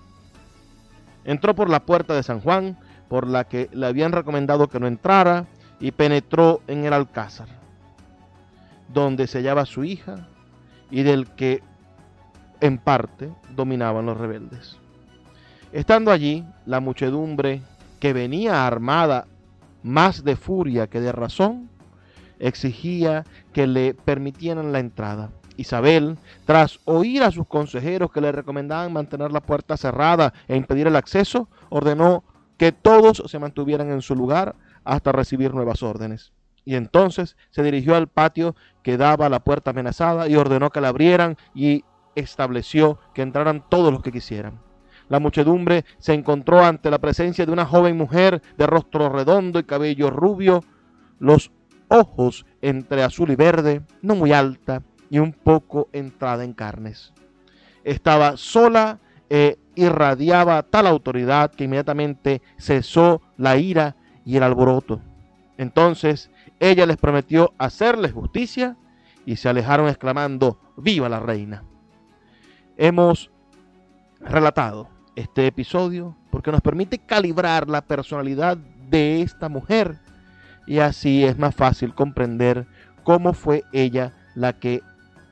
Entró 1.24 1.54
por 1.54 1.68
la 1.68 1.84
puerta 1.84 2.14
de 2.14 2.22
San 2.22 2.40
Juan, 2.40 2.78
por 3.08 3.26
la 3.26 3.44
que 3.44 3.68
le 3.72 3.86
habían 3.86 4.12
recomendado 4.12 4.68
que 4.68 4.78
no 4.78 4.86
entrara, 4.86 5.46
y 5.80 5.90
penetró 5.90 6.62
en 6.68 6.84
el 6.84 6.92
alcázar, 6.92 7.48
donde 8.92 9.26
se 9.26 9.38
hallaba 9.38 9.66
su 9.66 9.84
hija 9.84 10.28
y 10.90 11.02
del 11.02 11.26
que 11.26 11.62
en 12.60 12.78
parte 12.78 13.30
dominaban 13.54 14.06
los 14.06 14.16
rebeldes. 14.16 14.78
Estando 15.72 16.10
allí, 16.10 16.44
la 16.64 16.80
muchedumbre 16.80 17.60
que 18.00 18.12
venía 18.12 18.66
armada 18.66 19.26
más 19.82 20.24
de 20.24 20.36
furia 20.36 20.88
que 20.88 21.00
de 21.00 21.12
razón, 21.12 21.70
exigía 22.38 23.24
que 23.52 23.66
le 23.66 23.94
permitieran 23.94 24.72
la 24.72 24.80
entrada. 24.80 25.30
Isabel, 25.56 26.18
tras 26.44 26.80
oír 26.84 27.22
a 27.22 27.30
sus 27.30 27.46
consejeros 27.46 28.12
que 28.12 28.20
le 28.20 28.32
recomendaban 28.32 28.92
mantener 28.92 29.32
la 29.32 29.40
puerta 29.40 29.76
cerrada 29.76 30.34
e 30.48 30.56
impedir 30.56 30.86
el 30.86 30.96
acceso, 30.96 31.48
ordenó 31.70 32.24
que 32.58 32.72
todos 32.72 33.22
se 33.26 33.38
mantuvieran 33.38 33.90
en 33.90 34.02
su 34.02 34.14
lugar 34.14 34.56
hasta 34.84 35.12
recibir 35.12 35.54
nuevas 35.54 35.82
órdenes. 35.82 36.32
Y 36.64 36.74
entonces 36.74 37.36
se 37.50 37.62
dirigió 37.62 37.94
al 37.94 38.08
patio 38.08 38.56
que 38.82 38.96
daba 38.96 39.26
a 39.26 39.30
la 39.30 39.44
puerta 39.44 39.70
amenazada 39.70 40.28
y 40.28 40.36
ordenó 40.36 40.70
que 40.70 40.80
la 40.80 40.88
abrieran 40.88 41.36
y 41.54 41.84
estableció 42.16 42.98
que 43.14 43.22
entraran 43.22 43.64
todos 43.68 43.92
los 43.92 44.02
que 44.02 44.12
quisieran. 44.12 44.65
La 45.08 45.20
muchedumbre 45.20 45.84
se 45.98 46.14
encontró 46.14 46.64
ante 46.64 46.90
la 46.90 46.98
presencia 46.98 47.46
de 47.46 47.52
una 47.52 47.64
joven 47.64 47.96
mujer 47.96 48.42
de 48.58 48.66
rostro 48.66 49.08
redondo 49.08 49.58
y 49.58 49.64
cabello 49.64 50.10
rubio, 50.10 50.64
los 51.18 51.52
ojos 51.88 52.44
entre 52.60 53.02
azul 53.02 53.30
y 53.30 53.36
verde, 53.36 53.82
no 54.02 54.16
muy 54.16 54.32
alta 54.32 54.82
y 55.08 55.18
un 55.18 55.32
poco 55.32 55.88
entrada 55.92 56.44
en 56.44 56.52
carnes. 56.52 57.12
Estaba 57.84 58.36
sola 58.36 58.98
e 59.30 59.58
irradiaba 59.76 60.62
tal 60.64 60.86
autoridad 60.86 61.52
que 61.52 61.64
inmediatamente 61.64 62.42
cesó 62.58 63.22
la 63.36 63.56
ira 63.56 63.96
y 64.24 64.36
el 64.36 64.42
alboroto. 64.42 65.00
Entonces 65.56 66.30
ella 66.58 66.86
les 66.86 66.96
prometió 66.96 67.52
hacerles 67.58 68.12
justicia 68.12 68.76
y 69.24 69.36
se 69.36 69.48
alejaron 69.48 69.88
exclamando, 69.88 70.58
¡Viva 70.76 71.08
la 71.08 71.20
reina! 71.20 71.64
Hemos 72.76 73.30
relatado 74.20 74.95
este 75.16 75.46
episodio 75.46 76.14
porque 76.30 76.52
nos 76.52 76.60
permite 76.60 76.98
calibrar 76.98 77.68
la 77.68 77.80
personalidad 77.80 78.56
de 78.56 79.22
esta 79.22 79.48
mujer 79.48 79.98
y 80.66 80.78
así 80.78 81.24
es 81.24 81.38
más 81.38 81.54
fácil 81.54 81.94
comprender 81.94 82.66
cómo 83.02 83.32
fue 83.32 83.64
ella 83.72 84.12
la 84.34 84.52
que 84.52 84.82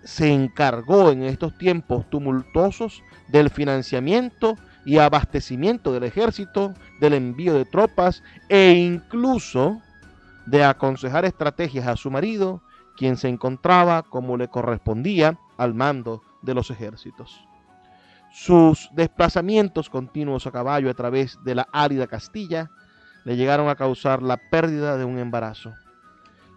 se 0.05 0.33
encargó 0.33 1.11
en 1.11 1.23
estos 1.23 1.57
tiempos 1.59 2.09
tumultuosos 2.11 3.03
del 3.29 3.51
financiamiento 3.51 4.57
y 4.85 4.99
abastecimiento 4.99 5.93
del 5.93 6.05
ejército, 6.05 6.75
del 7.01 7.15
envío 7.15 7.55
de 7.55 7.65
tropas 7.65 8.23
e 8.49 8.73
incluso 8.73 9.81
de 10.47 10.63
aconsejar 10.63 11.25
estrategias 11.25 11.87
a 11.87 11.97
su 11.97 12.11
marido, 12.11 12.63
quien 12.97 13.17
se 13.17 13.29
encontraba 13.29 14.03
como 14.03 14.37
le 14.37 14.49
correspondía 14.49 15.39
al 15.57 15.75
mando 15.75 16.23
de 16.43 16.55
los 16.55 16.71
ejércitos. 16.71 17.47
Sus 18.37 18.91
desplazamientos 18.93 19.89
continuos 19.89 20.45
a 20.45 20.51
caballo 20.51 20.91
a 20.91 20.95
través 20.95 21.39
de 21.45 21.55
la 21.55 21.69
árida 21.73 22.09
Castilla 22.09 22.69
le 23.23 23.37
llegaron 23.37 23.69
a 23.69 23.77
causar 23.77 24.25
la 24.25 24.37
pérdida 24.37 24.97
de 24.97 25.05
un 25.05 25.21
embarazo. 25.21 25.73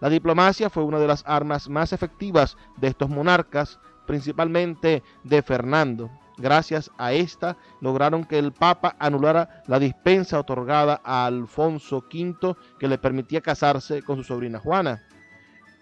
La 0.00 0.08
diplomacia 0.08 0.70
fue 0.70 0.82
una 0.82 0.98
de 0.98 1.06
las 1.06 1.22
armas 1.24 1.68
más 1.68 1.92
efectivas 1.92 2.56
de 2.78 2.88
estos 2.88 3.08
monarcas, 3.08 3.78
principalmente 4.08 5.04
de 5.22 5.40
Fernando. 5.40 6.10
Gracias 6.36 6.90
a 6.98 7.12
esta 7.12 7.56
lograron 7.80 8.24
que 8.24 8.40
el 8.40 8.50
Papa 8.50 8.96
anulara 8.98 9.62
la 9.68 9.78
dispensa 9.78 10.40
otorgada 10.40 11.00
a 11.04 11.26
Alfonso 11.26 11.98
V 12.12 12.56
que 12.80 12.88
le 12.88 12.98
permitía 12.98 13.40
casarse 13.40 14.02
con 14.02 14.16
su 14.16 14.24
sobrina 14.24 14.58
Juana. 14.58 15.04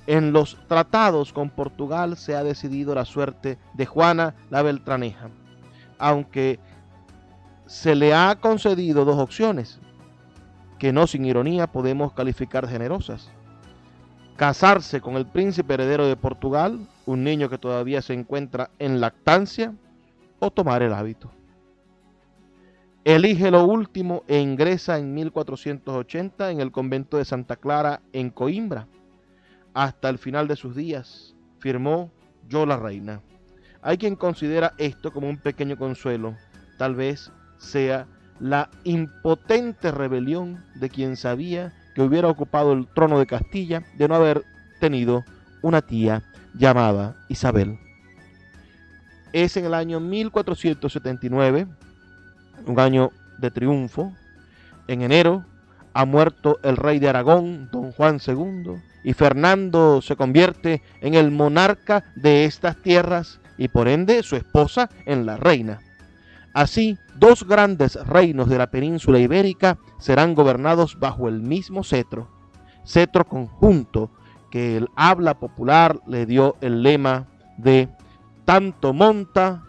En 0.07 0.33
los 0.33 0.57
tratados 0.67 1.31
con 1.31 1.51
Portugal 1.51 2.17
se 2.17 2.35
ha 2.35 2.43
decidido 2.43 2.95
la 2.95 3.05
suerte 3.05 3.59
de 3.73 3.85
Juana 3.85 4.33
la 4.49 4.63
Beltraneja, 4.63 5.29
aunque 5.99 6.59
se 7.67 7.93
le 7.95 8.15
ha 8.15 8.35
concedido 8.41 9.05
dos 9.05 9.19
opciones, 9.19 9.79
que 10.79 10.91
no 10.91 11.05
sin 11.05 11.25
ironía 11.25 11.67
podemos 11.67 12.13
calificar 12.13 12.67
generosas 12.67 13.29
casarse 14.41 15.01
con 15.01 15.17
el 15.17 15.27
príncipe 15.27 15.75
heredero 15.75 16.07
de 16.07 16.15
Portugal, 16.15 16.87
un 17.05 17.23
niño 17.23 17.47
que 17.47 17.59
todavía 17.59 18.01
se 18.01 18.15
encuentra 18.15 18.71
en 18.79 18.99
lactancia, 18.99 19.75
o 20.39 20.49
tomar 20.49 20.81
el 20.81 20.93
hábito. 20.93 21.29
Elige 23.03 23.51
lo 23.51 23.63
último 23.65 24.23
e 24.27 24.39
ingresa 24.39 24.97
en 24.97 25.13
1480 25.13 26.49
en 26.49 26.59
el 26.59 26.71
convento 26.71 27.17
de 27.17 27.25
Santa 27.25 27.55
Clara 27.55 28.01
en 28.13 28.31
Coimbra. 28.31 28.87
Hasta 29.75 30.09
el 30.09 30.17
final 30.17 30.47
de 30.47 30.55
sus 30.55 30.75
días 30.75 31.35
firmó 31.59 32.11
Yo 32.49 32.65
la 32.65 32.77
Reina. 32.77 33.21
Hay 33.83 33.99
quien 33.99 34.15
considera 34.15 34.73
esto 34.79 35.11
como 35.11 35.29
un 35.29 35.37
pequeño 35.37 35.77
consuelo, 35.77 36.35
tal 36.79 36.95
vez 36.95 37.31
sea 37.59 38.07
la 38.39 38.71
impotente 38.85 39.91
rebelión 39.91 40.65
de 40.73 40.89
quien 40.89 41.15
sabía 41.15 41.73
que 41.93 42.01
hubiera 42.01 42.27
ocupado 42.27 42.73
el 42.73 42.87
trono 42.87 43.19
de 43.19 43.25
Castilla 43.25 43.83
de 43.97 44.07
no 44.07 44.15
haber 44.15 44.43
tenido 44.79 45.23
una 45.61 45.81
tía 45.81 46.23
llamada 46.53 47.15
Isabel. 47.29 47.79
Es 49.33 49.55
en 49.57 49.65
el 49.65 49.73
año 49.73 49.99
1479, 49.99 51.67
un 52.65 52.79
año 52.79 53.11
de 53.37 53.51
triunfo. 53.51 54.13
En 54.87 55.01
enero 55.01 55.45
ha 55.93 56.05
muerto 56.05 56.59
el 56.63 56.77
rey 56.77 56.99
de 56.99 57.09
Aragón, 57.09 57.69
don 57.71 57.91
Juan 57.91 58.19
II, 58.25 58.81
y 59.03 59.13
Fernando 59.13 60.01
se 60.01 60.15
convierte 60.15 60.81
en 61.01 61.13
el 61.15 61.31
monarca 61.31 62.03
de 62.15 62.45
estas 62.45 62.77
tierras 62.77 63.39
y 63.57 63.67
por 63.67 63.87
ende 63.87 64.23
su 64.23 64.35
esposa 64.35 64.89
en 65.05 65.25
la 65.25 65.37
reina. 65.37 65.79
Así, 66.53 66.97
dos 67.15 67.47
grandes 67.47 67.95
reinos 68.07 68.49
de 68.49 68.57
la 68.57 68.71
península 68.71 69.19
ibérica 69.19 69.77
serán 69.99 70.35
gobernados 70.35 70.99
bajo 70.99 71.27
el 71.27 71.41
mismo 71.41 71.83
cetro, 71.83 72.27
cetro 72.83 73.25
conjunto 73.25 74.11
que 74.49 74.77
el 74.77 74.89
habla 74.95 75.39
popular 75.39 75.99
le 76.07 76.25
dio 76.25 76.57
el 76.61 76.83
lema 76.83 77.27
de 77.57 77.87
tanto 78.43 78.93
monta 78.93 79.63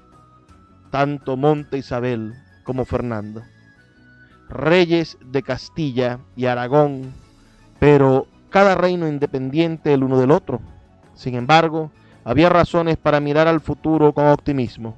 tanto 0.92 1.38
Monte 1.38 1.78
Isabel 1.78 2.34
como 2.64 2.84
Fernando. 2.84 3.42
Reyes 4.50 5.16
de 5.24 5.42
Castilla 5.42 6.18
y 6.36 6.44
Aragón, 6.44 7.14
pero 7.80 8.26
cada 8.50 8.74
reino 8.74 9.08
independiente 9.08 9.94
el 9.94 10.04
uno 10.04 10.20
del 10.20 10.30
otro. 10.30 10.60
Sin 11.14 11.34
embargo, 11.34 11.90
había 12.24 12.50
razones 12.50 12.98
para 12.98 13.20
mirar 13.20 13.48
al 13.48 13.60
futuro 13.62 14.12
con 14.12 14.26
optimismo. 14.26 14.94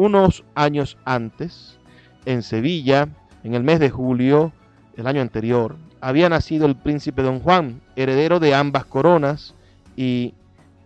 Unos 0.00 0.44
años 0.54 0.96
antes, 1.04 1.78
en 2.24 2.42
Sevilla, 2.42 3.10
en 3.44 3.52
el 3.52 3.62
mes 3.62 3.80
de 3.80 3.90
julio 3.90 4.50
del 4.96 5.06
año 5.06 5.20
anterior, 5.20 5.76
había 6.00 6.30
nacido 6.30 6.64
el 6.64 6.74
príncipe 6.74 7.20
don 7.20 7.40
Juan, 7.40 7.82
heredero 7.96 8.40
de 8.40 8.54
ambas 8.54 8.86
coronas, 8.86 9.54
y 9.96 10.32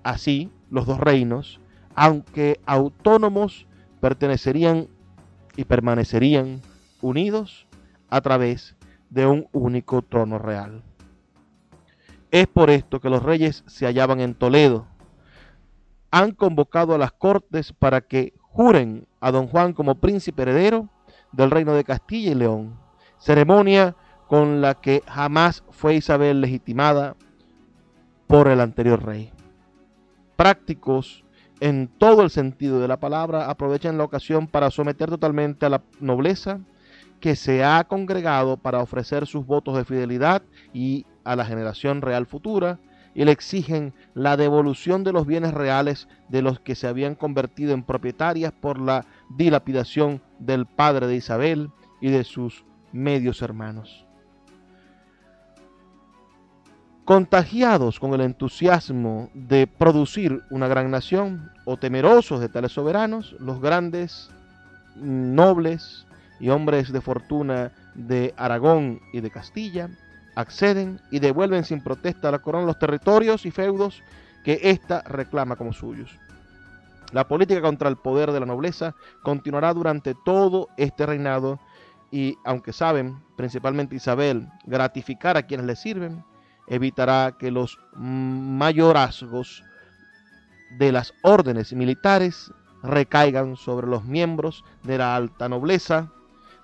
así 0.02 0.50
los 0.68 0.86
dos 0.86 0.98
reinos, 0.98 1.60
aunque 1.94 2.58
autónomos, 2.66 3.68
pertenecerían 4.00 4.88
y 5.56 5.64
permanecerían 5.64 6.60
unidos 7.00 7.68
a 8.10 8.20
través 8.20 8.74
de 9.10 9.26
un 9.26 9.46
único 9.52 10.02
trono 10.02 10.40
real. 10.40 10.82
Es 12.32 12.48
por 12.48 12.68
esto 12.68 13.00
que 13.00 13.10
los 13.10 13.22
reyes 13.22 13.62
se 13.68 13.86
hallaban 13.86 14.20
en 14.20 14.34
Toledo. 14.34 14.88
Han 16.10 16.32
convocado 16.32 16.96
a 16.96 16.98
las 16.98 17.12
cortes 17.12 17.72
para 17.72 18.00
que 18.00 18.34
juren 18.55 19.07
a 19.20 19.32
don 19.32 19.48
Juan 19.48 19.72
como 19.72 19.96
príncipe 19.96 20.42
heredero 20.42 20.88
del 21.32 21.50
reino 21.50 21.74
de 21.74 21.82
Castilla 21.82 22.30
y 22.30 22.34
León, 22.36 22.78
ceremonia 23.18 23.96
con 24.28 24.61
la 24.61 24.74
que 24.74 25.02
jamás 25.07 25.64
fue 25.70 25.96
Isabel 25.96 26.40
legitimada 26.40 27.16
por 28.28 28.46
el 28.48 28.61
anterior 28.61 29.05
rey. 29.05 29.32
Prácticos 30.36 31.24
en 31.61 31.88
todo 31.98 32.22
el 32.22 32.30
sentido 32.30 32.80
de 32.80 32.88
la 32.88 33.00
palabra 33.00 33.50
aprovechan 33.50 33.98
la 33.98 34.05
ocasión 34.05 34.46
para 34.46 34.70
someter 34.70 35.11
totalmente 35.11 35.66
a 35.66 35.70
la 35.70 35.82
nobleza 36.00 36.61
que 37.20 37.36
se 37.36 37.64
ha 37.64 37.82
congregado 37.84 38.57
para 38.57 38.82
ofrecer 38.82 39.26
sus 39.26 39.46
votos 39.46 39.76
de 39.76 39.84
fidelidad 39.84 40.42
y 40.72 41.07
a 41.24 41.34
la 41.34 41.44
generación 41.44 42.02
real 42.02 42.26
futura 42.26 42.78
y 43.14 43.24
le 43.24 43.32
exigen 43.32 43.94
la 44.14 44.36
devolución 44.36 45.04
de 45.04 45.12
los 45.12 45.26
bienes 45.26 45.54
reales 45.54 46.08
de 46.28 46.42
los 46.42 46.60
que 46.60 46.74
se 46.74 46.88
habían 46.88 47.14
convertido 47.14 47.72
en 47.72 47.84
propietarias 47.84 48.52
por 48.52 48.78
la 48.78 49.06
dilapidación 49.30 50.20
del 50.38 50.66
padre 50.66 51.06
de 51.06 51.16
Isabel 51.16 51.70
y 52.00 52.10
de 52.10 52.24
sus 52.24 52.64
medios 52.92 53.40
hermanos. 53.42 54.04
Contagiados 57.04 58.00
con 58.00 58.14
el 58.14 58.22
entusiasmo 58.22 59.30
de 59.34 59.66
producir 59.66 60.42
una 60.50 60.68
gran 60.68 60.90
nación 60.90 61.50
o 61.66 61.76
temerosos 61.76 62.40
de 62.40 62.48
tales 62.48 62.72
soberanos, 62.72 63.36
los 63.38 63.60
grandes 63.60 64.30
nobles 64.96 66.06
y 66.40 66.48
hombres 66.48 66.92
de 66.92 67.00
fortuna 67.00 67.72
de 67.94 68.32
Aragón 68.36 69.00
y 69.12 69.20
de 69.20 69.30
Castilla 69.30 69.90
acceden 70.35 71.01
y 71.11 71.18
devuelven 71.18 71.64
sin 71.64 71.82
protesta 71.82 72.28
a 72.28 72.32
la 72.32 72.41
corona 72.41 72.66
los 72.66 72.78
territorios 72.78 73.47
y 73.47 73.51
feudos 73.51 74.03
que 74.45 74.61
ésta 74.62 75.03
reclama 75.03 75.57
como 75.57 75.72
suyos. 75.72 76.18
La 77.12 77.28
política 77.28 77.62
contra 77.62 77.89
el 77.89 77.97
poder 77.97 78.32
de 78.32 78.41
la 78.41 78.47
nobleza 78.47 78.95
continuará 79.22 79.72
durante 79.72 80.14
todo 80.24 80.68
este 80.76 81.07
reinado 81.07 81.61
y, 82.11 82.37
aunque 82.45 82.72
saben, 82.72 83.22
principalmente 83.37 83.97
Isabel, 83.97 84.49
gratificar 84.66 85.37
a 85.37 85.45
quienes 85.45 85.66
le 85.66 85.76
sirven, 85.76 86.24
evitará 86.66 87.37
que 87.39 87.51
los 87.51 87.78
mayorazgos 87.95 89.62
de 90.78 90.93
las 90.93 91.14
órdenes 91.22 91.72
militares 91.72 92.53
recaigan 92.82 93.57
sobre 93.57 93.87
los 93.87 94.05
miembros 94.05 94.64
de 94.82 94.99
la 94.99 95.14
alta 95.16 95.49
nobleza, 95.49 96.12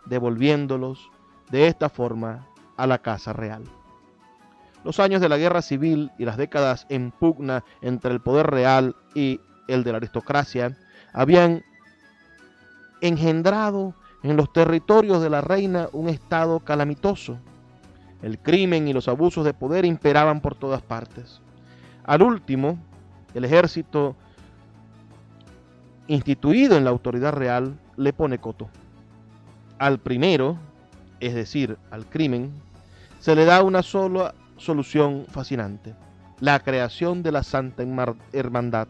devolviéndolos 0.06 1.10
de 1.50 1.68
esta 1.68 1.88
forma 1.88 2.46
a 2.82 2.86
la 2.86 2.98
Casa 2.98 3.32
Real. 3.32 3.64
Los 4.84 4.98
años 4.98 5.20
de 5.20 5.28
la 5.28 5.36
guerra 5.36 5.60
civil 5.60 6.10
y 6.18 6.24
las 6.24 6.36
décadas 6.36 6.86
en 6.88 7.10
pugna 7.10 7.64
entre 7.82 8.12
el 8.12 8.20
poder 8.20 8.46
real 8.46 8.96
y 9.14 9.40
el 9.68 9.84
de 9.84 9.92
la 9.92 9.98
aristocracia 9.98 10.76
habían 11.12 11.62
engendrado 13.02 13.94
en 14.22 14.36
los 14.36 14.52
territorios 14.52 15.22
de 15.22 15.30
la 15.30 15.40
reina 15.42 15.88
un 15.92 16.08
estado 16.08 16.60
calamitoso. 16.60 17.38
El 18.22 18.38
crimen 18.38 18.88
y 18.88 18.92
los 18.92 19.08
abusos 19.08 19.44
de 19.44 19.54
poder 19.54 19.84
imperaban 19.84 20.40
por 20.40 20.54
todas 20.54 20.82
partes. 20.82 21.40
Al 22.04 22.22
último, 22.22 22.78
el 23.34 23.44
ejército 23.44 24.16
instituido 26.06 26.76
en 26.76 26.84
la 26.84 26.90
autoridad 26.90 27.32
real 27.32 27.78
le 27.96 28.12
pone 28.12 28.38
coto. 28.38 28.68
Al 29.78 29.98
primero, 29.98 30.58
es 31.20 31.34
decir, 31.34 31.78
al 31.90 32.06
crimen, 32.06 32.52
se 33.20 33.36
le 33.36 33.44
da 33.44 33.62
una 33.62 33.82
sola 33.82 34.34
solución 34.56 35.26
fascinante, 35.28 35.94
la 36.40 36.58
creación 36.60 37.22
de 37.22 37.32
la 37.32 37.42
Santa 37.42 37.84
Hermandad. 38.32 38.88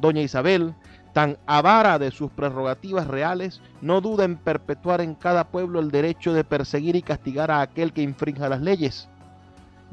Doña 0.00 0.20
Isabel, 0.20 0.74
tan 1.12 1.38
avara 1.46 1.98
de 2.00 2.10
sus 2.10 2.32
prerrogativas 2.32 3.06
reales, 3.06 3.62
no 3.80 4.00
duda 4.00 4.24
en 4.24 4.36
perpetuar 4.36 5.00
en 5.00 5.14
cada 5.14 5.44
pueblo 5.44 5.78
el 5.78 5.92
derecho 5.92 6.32
de 6.32 6.42
perseguir 6.42 6.96
y 6.96 7.02
castigar 7.02 7.52
a 7.52 7.60
aquel 7.60 7.92
que 7.92 8.02
infrinja 8.02 8.48
las 8.48 8.60
leyes. 8.60 9.08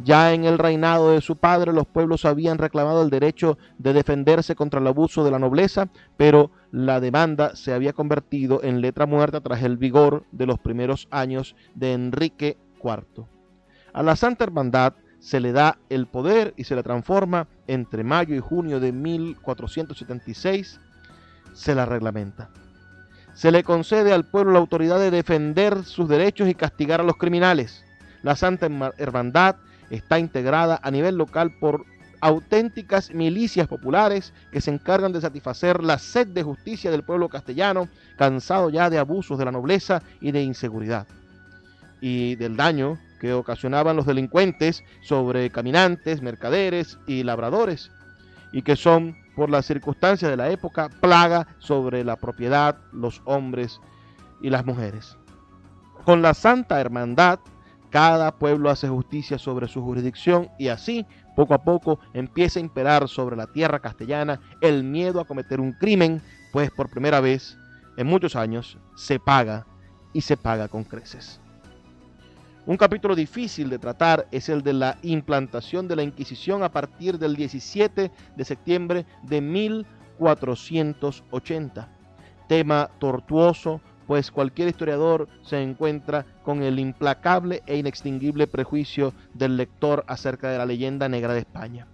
Ya 0.03 0.33
en 0.33 0.45
el 0.45 0.57
reinado 0.57 1.11
de 1.11 1.21
su 1.21 1.35
padre 1.35 1.73
los 1.73 1.87
pueblos 1.87 2.25
habían 2.25 2.57
reclamado 2.57 3.03
el 3.03 3.09
derecho 3.09 3.57
de 3.77 3.93
defenderse 3.93 4.55
contra 4.55 4.79
el 4.79 4.87
abuso 4.87 5.23
de 5.23 5.31
la 5.31 5.39
nobleza, 5.39 5.89
pero 6.17 6.51
la 6.71 6.99
demanda 6.99 7.55
se 7.55 7.73
había 7.73 7.93
convertido 7.93 8.61
en 8.63 8.81
letra 8.81 9.05
muerta 9.05 9.41
tras 9.41 9.61
el 9.63 9.77
vigor 9.77 10.23
de 10.31 10.45
los 10.47 10.59
primeros 10.59 11.07
años 11.11 11.55
de 11.73 11.93
Enrique 11.93 12.57
a 13.93 14.03
la 14.03 14.15
Santa 14.15 14.43
Hermandad 14.43 14.93
se 15.19 15.39
le 15.39 15.51
da 15.51 15.77
el 15.89 16.07
poder 16.07 16.53
y 16.57 16.63
se 16.63 16.75
le 16.75 16.83
transforma 16.83 17.47
entre 17.67 18.03
mayo 18.03 18.35
y 18.35 18.39
junio 18.39 18.79
de 18.79 18.91
1476, 18.91 20.79
se 21.53 21.75
la 21.75 21.85
reglamenta. 21.85 22.49
Se 23.33 23.51
le 23.51 23.63
concede 23.63 24.13
al 24.13 24.25
pueblo 24.25 24.53
la 24.53 24.59
autoridad 24.59 24.99
de 24.99 25.11
defender 25.11 25.83
sus 25.83 26.07
derechos 26.07 26.47
y 26.47 26.55
castigar 26.55 27.01
a 27.01 27.03
los 27.03 27.17
criminales. 27.17 27.83
La 28.23 28.35
Santa 28.35 28.67
Hermandad 28.97 29.57
está 29.89 30.19
integrada 30.19 30.79
a 30.81 30.91
nivel 30.91 31.17
local 31.17 31.51
por 31.59 31.85
auténticas 32.19 33.13
milicias 33.13 33.67
populares 33.67 34.33
que 34.51 34.61
se 34.61 34.71
encargan 34.71 35.11
de 35.11 35.21
satisfacer 35.21 35.83
la 35.83 35.99
sed 35.99 36.27
de 36.27 36.43
justicia 36.43 36.89
del 36.89 37.03
pueblo 37.03 37.29
castellano, 37.29 37.89
cansado 38.17 38.69
ya 38.69 38.89
de 38.89 38.97
abusos 38.97 39.37
de 39.37 39.45
la 39.45 39.51
nobleza 39.51 40.01
y 40.19 40.31
de 40.31 40.41
inseguridad 40.41 41.07
y 42.01 42.35
del 42.35 42.55
daño 42.57 42.97
que 43.19 43.33
ocasionaban 43.33 43.95
los 43.95 44.05
delincuentes 44.05 44.83
sobre 45.01 45.49
caminantes, 45.49 46.21
mercaderes 46.21 46.99
y 47.07 47.23
labradores, 47.23 47.91
y 48.51 48.61
que 48.61 48.75
son, 48.75 49.17
por 49.35 49.49
las 49.49 49.65
circunstancias 49.65 50.29
de 50.29 50.37
la 50.37 50.49
época, 50.49 50.89
plaga 51.01 51.47
sobre 51.59 52.03
la 52.03 52.15
propiedad, 52.15 52.77
los 52.91 53.21
hombres 53.25 53.79
y 54.41 54.49
las 54.49 54.65
mujeres. 54.65 55.17
Con 56.05 56.21
la 56.21 56.33
Santa 56.33 56.79
Hermandad, 56.79 57.39
cada 57.89 58.31
pueblo 58.37 58.69
hace 58.69 58.87
justicia 58.87 59.37
sobre 59.37 59.67
su 59.67 59.81
jurisdicción 59.81 60.49
y 60.59 60.67
así, 60.67 61.05
poco 61.35 61.53
a 61.53 61.63
poco, 61.63 61.99
empieza 62.13 62.59
a 62.59 62.63
imperar 62.63 63.07
sobre 63.07 63.35
la 63.35 63.47
tierra 63.47 63.79
castellana 63.79 64.39
el 64.61 64.83
miedo 64.83 65.19
a 65.19 65.25
cometer 65.25 65.59
un 65.59 65.73
crimen, 65.73 66.21
pues 66.51 66.71
por 66.71 66.89
primera 66.89 67.19
vez 67.19 67.57
en 67.97 68.07
muchos 68.07 68.35
años 68.35 68.77
se 68.95 69.19
paga 69.19 69.65
y 70.13 70.21
se 70.21 70.37
paga 70.37 70.67
con 70.67 70.83
creces. 70.83 71.39
Un 72.67 72.75
capítulo 72.75 73.15
difícil 73.15 73.69
de 73.69 73.79
tratar 73.79 74.27
es 74.29 74.49
el 74.49 74.61
de 74.61 74.73
la 74.73 74.97
implantación 75.01 75.87
de 75.87 75.95
la 75.95 76.03
Inquisición 76.03 76.63
a 76.63 76.69
partir 76.69 77.17
del 77.17 77.37
17 77.37 78.11
de 78.35 78.45
septiembre 78.45 79.05
de 79.23 79.39
1480. 79.39 81.87
Tema 82.49 82.89
tortuoso, 82.99 83.79
pues 84.05 84.31
cualquier 84.31 84.67
historiador 84.67 85.29
se 85.43 85.61
encuentra 85.61 86.25
con 86.43 86.61
el 86.61 86.77
implacable 86.77 87.63
e 87.67 87.77
inextinguible 87.77 88.47
prejuicio 88.47 89.13
del 89.33 89.55
lector 89.55 90.03
acerca 90.05 90.49
de 90.49 90.57
la 90.57 90.65
leyenda 90.65 91.07
negra 91.07 91.33
de 91.33 91.39
España. 91.39 91.87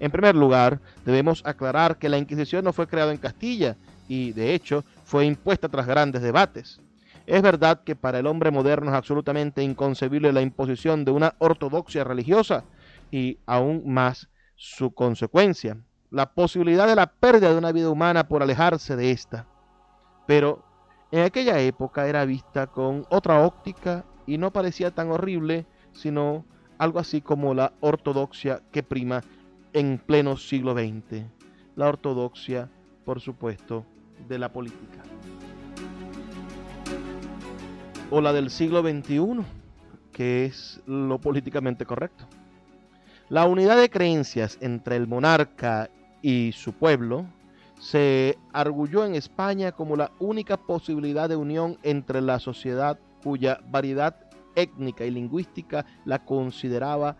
En 0.00 0.10
primer 0.10 0.34
lugar, 0.34 0.80
debemos 1.04 1.46
aclarar 1.46 1.96
que 1.96 2.08
la 2.08 2.18
Inquisición 2.18 2.64
no 2.64 2.72
fue 2.72 2.88
creada 2.88 3.12
en 3.12 3.18
Castilla 3.18 3.76
y, 4.08 4.32
de 4.32 4.52
hecho, 4.52 4.84
fue 5.04 5.26
impuesta 5.26 5.68
tras 5.68 5.86
grandes 5.86 6.22
debates. 6.22 6.80
Es 7.28 7.42
verdad 7.42 7.82
que 7.84 7.94
para 7.94 8.20
el 8.20 8.26
hombre 8.26 8.50
moderno 8.50 8.90
es 8.90 8.96
absolutamente 8.96 9.62
inconcebible 9.62 10.32
la 10.32 10.40
imposición 10.40 11.04
de 11.04 11.10
una 11.10 11.34
ortodoxia 11.36 12.02
religiosa 12.02 12.64
y 13.10 13.38
aún 13.44 13.82
más 13.84 14.30
su 14.56 14.94
consecuencia, 14.94 15.76
la 16.10 16.32
posibilidad 16.32 16.86
de 16.86 16.96
la 16.96 17.12
pérdida 17.12 17.50
de 17.52 17.58
una 17.58 17.70
vida 17.70 17.90
humana 17.90 18.28
por 18.28 18.42
alejarse 18.42 18.96
de 18.96 19.10
esta. 19.10 19.46
Pero 20.26 20.64
en 21.12 21.20
aquella 21.20 21.60
época 21.60 22.08
era 22.08 22.24
vista 22.24 22.66
con 22.66 23.04
otra 23.10 23.44
óptica 23.44 24.06
y 24.26 24.38
no 24.38 24.50
parecía 24.50 24.90
tan 24.90 25.10
horrible, 25.10 25.66
sino 25.92 26.46
algo 26.78 26.98
así 26.98 27.20
como 27.20 27.52
la 27.52 27.74
ortodoxia 27.80 28.62
que 28.72 28.82
prima 28.82 29.22
en 29.74 29.98
pleno 29.98 30.38
siglo 30.38 30.72
XX. 30.72 31.26
La 31.76 31.88
ortodoxia, 31.88 32.70
por 33.04 33.20
supuesto, 33.20 33.84
de 34.26 34.38
la 34.38 34.50
política. 34.50 35.02
O 38.10 38.20
la 38.20 38.32
del 38.32 38.50
siglo 38.50 38.82
XXI, 38.82 39.44
que 40.12 40.46
es 40.46 40.80
lo 40.86 41.18
políticamente 41.18 41.84
correcto. 41.84 42.26
La 43.28 43.44
unidad 43.46 43.78
de 43.78 43.90
creencias 43.90 44.56
entre 44.60 44.96
el 44.96 45.06
monarca 45.06 45.90
y 46.22 46.52
su 46.52 46.72
pueblo 46.72 47.26
se 47.78 48.38
arguyó 48.52 49.04
en 49.04 49.14
España 49.14 49.72
como 49.72 49.96
la 49.96 50.10
única 50.18 50.56
posibilidad 50.56 51.28
de 51.28 51.36
unión 51.36 51.78
entre 51.82 52.20
la 52.22 52.38
sociedad 52.38 52.98
cuya 53.22 53.60
variedad 53.70 54.16
étnica 54.56 55.04
y 55.04 55.10
lingüística 55.10 55.84
la 56.04 56.24
consideraba 56.24 57.16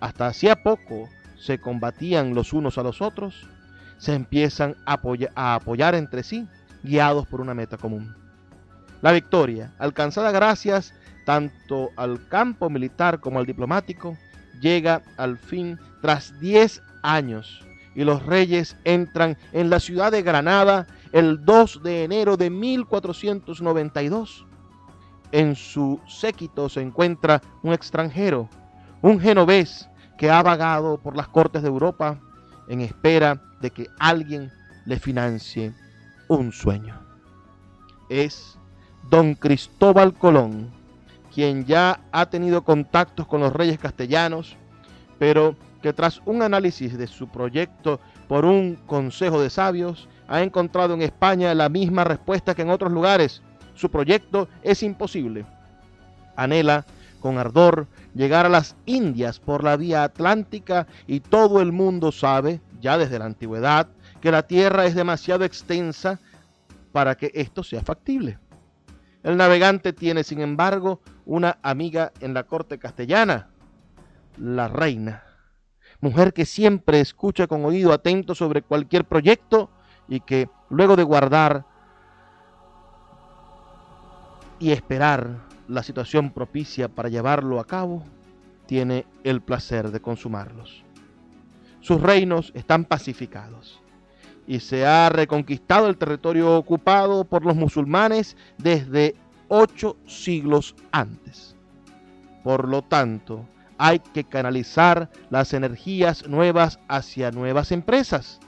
hasta 0.00 0.26
hacía 0.26 0.62
poco 0.62 1.08
se 1.36 1.58
combatían 1.58 2.34
los 2.34 2.52
unos 2.52 2.76
a 2.76 2.82
los 2.82 3.00
otros, 3.00 3.48
se 4.04 4.14
empiezan 4.14 4.76
a, 4.84 5.00
apoyar 5.54 5.94
entre 5.94 6.22
sí, 6.22 6.46
guiados 6.82 7.26
por 7.26 7.40
una 7.40 7.54
meta 7.54 7.78
común. 7.78 8.14
La 9.00 9.12
victoria, 9.12 9.72
alcanzada 9.78 10.30
gracias 10.30 10.92
tanto 11.24 11.88
al 11.96 12.28
campo 12.28 12.68
militar 12.68 13.20
como 13.20 13.38
al 13.38 13.46
diplomático, 13.46 14.18
llega 14.60 15.00
al 15.16 15.38
fin 15.38 15.78
tras 16.02 16.38
10 16.38 16.82
años 17.02 17.64
y 17.94 18.04
los 18.04 18.26
reyes 18.26 18.76
entran 18.84 19.38
en 19.52 19.70
la 19.70 19.80
ciudad 19.80 20.12
de 20.12 20.22
Granada 20.22 20.86
el 21.12 21.42
2 21.42 21.82
de 21.82 22.04
enero 22.04 22.36
de 22.36 22.50
1492. 22.50 24.44
En 25.32 25.56
su 25.56 25.98
séquito 26.06 26.68
se 26.68 26.82
encuentra 26.82 27.40
un 27.62 27.72
extranjero, 27.72 28.50
un 29.00 29.18
genovés 29.18 29.88
que 30.18 30.30
ha 30.30 30.42
vagado 30.42 30.98
por 30.98 31.16
las 31.16 31.28
cortes 31.28 31.62
de 31.62 31.68
Europa 31.68 32.20
en 32.68 32.82
espera 32.82 33.40
de 33.64 33.70
que 33.70 33.88
alguien 33.98 34.52
le 34.84 34.98
financie 34.98 35.72
un 36.28 36.52
sueño. 36.52 37.00
Es 38.10 38.58
don 39.08 39.34
Cristóbal 39.34 40.12
Colón, 40.12 40.70
quien 41.34 41.64
ya 41.64 41.98
ha 42.12 42.26
tenido 42.26 42.62
contactos 42.62 43.26
con 43.26 43.40
los 43.40 43.54
reyes 43.54 43.78
castellanos, 43.78 44.58
pero 45.18 45.56
que 45.80 45.94
tras 45.94 46.20
un 46.26 46.42
análisis 46.42 46.98
de 46.98 47.06
su 47.06 47.28
proyecto 47.28 48.00
por 48.28 48.44
un 48.44 48.76
consejo 48.86 49.40
de 49.40 49.48
sabios, 49.48 50.08
ha 50.28 50.42
encontrado 50.42 50.92
en 50.92 51.00
España 51.00 51.54
la 51.54 51.70
misma 51.70 52.04
respuesta 52.04 52.54
que 52.54 52.62
en 52.62 52.70
otros 52.70 52.92
lugares. 52.92 53.40
Su 53.74 53.90
proyecto 53.90 54.46
es 54.62 54.82
imposible. 54.82 55.46
Anhela 56.36 56.84
con 57.24 57.38
ardor 57.38 57.86
llegar 58.14 58.44
a 58.44 58.50
las 58.50 58.76
Indias 58.84 59.40
por 59.40 59.64
la 59.64 59.78
vía 59.78 60.04
atlántica 60.04 60.86
y 61.06 61.20
todo 61.20 61.62
el 61.62 61.72
mundo 61.72 62.12
sabe, 62.12 62.60
ya 62.82 62.98
desde 62.98 63.18
la 63.18 63.24
antigüedad, 63.24 63.88
que 64.20 64.30
la 64.30 64.42
tierra 64.46 64.84
es 64.84 64.94
demasiado 64.94 65.42
extensa 65.46 66.20
para 66.92 67.14
que 67.14 67.30
esto 67.32 67.62
sea 67.62 67.80
factible. 67.80 68.38
El 69.22 69.38
navegante 69.38 69.94
tiene, 69.94 70.22
sin 70.22 70.42
embargo, 70.42 71.00
una 71.24 71.56
amiga 71.62 72.12
en 72.20 72.34
la 72.34 72.42
corte 72.42 72.78
castellana, 72.78 73.48
la 74.36 74.68
reina, 74.68 75.24
mujer 76.02 76.34
que 76.34 76.44
siempre 76.44 77.00
escucha 77.00 77.46
con 77.46 77.64
oído 77.64 77.94
atento 77.94 78.34
sobre 78.34 78.60
cualquier 78.60 79.06
proyecto 79.06 79.70
y 80.08 80.20
que 80.20 80.50
luego 80.68 80.94
de 80.94 81.04
guardar 81.04 81.64
y 84.58 84.72
esperar 84.72 85.53
la 85.68 85.82
situación 85.82 86.30
propicia 86.30 86.88
para 86.88 87.08
llevarlo 87.08 87.60
a 87.60 87.66
cabo, 87.66 88.04
tiene 88.66 89.06
el 89.24 89.40
placer 89.40 89.90
de 89.90 90.00
consumarlos. 90.00 90.82
Sus 91.80 92.00
reinos 92.00 92.50
están 92.54 92.84
pacificados 92.84 93.80
y 94.46 94.60
se 94.60 94.86
ha 94.86 95.08
reconquistado 95.08 95.88
el 95.88 95.96
territorio 95.96 96.56
ocupado 96.56 97.24
por 97.24 97.44
los 97.44 97.56
musulmanes 97.56 98.36
desde 98.58 99.16
ocho 99.48 99.96
siglos 100.06 100.74
antes. 100.92 101.56
Por 102.42 102.68
lo 102.68 102.82
tanto, 102.82 103.46
hay 103.78 103.98
que 103.98 104.24
canalizar 104.24 105.10
las 105.30 105.52
energías 105.52 106.28
nuevas 106.28 106.78
hacia 106.88 107.30
nuevas 107.30 107.72
empresas. 107.72 108.40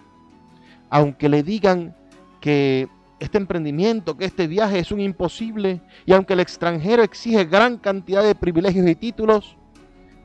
Aunque 0.90 1.28
le 1.28 1.42
digan 1.42 1.96
que 2.40 2.88
este 3.18 3.38
emprendimiento, 3.38 4.16
que 4.16 4.26
este 4.26 4.46
viaje 4.46 4.78
es 4.78 4.92
un 4.92 5.00
imposible, 5.00 5.80
y 6.04 6.12
aunque 6.12 6.34
el 6.34 6.40
extranjero 6.40 7.02
exige 7.02 7.44
gran 7.46 7.78
cantidad 7.78 8.22
de 8.22 8.34
privilegios 8.34 8.86
y 8.86 8.94
títulos, 8.94 9.56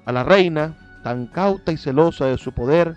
a 0.05 0.11
la 0.11 0.23
reina, 0.23 0.77
tan 1.03 1.27
cauta 1.27 1.71
y 1.71 1.77
celosa 1.77 2.25
de 2.25 2.37
su 2.37 2.51
poder, 2.51 2.95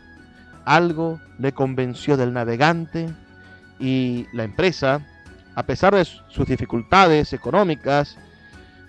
algo 0.64 1.20
le 1.38 1.52
convenció 1.52 2.16
del 2.16 2.32
navegante 2.32 3.12
y 3.78 4.26
la 4.32 4.44
empresa, 4.44 5.06
a 5.54 5.62
pesar 5.64 5.94
de 5.94 6.04
sus 6.04 6.46
dificultades 6.46 7.32
económicas 7.32 8.16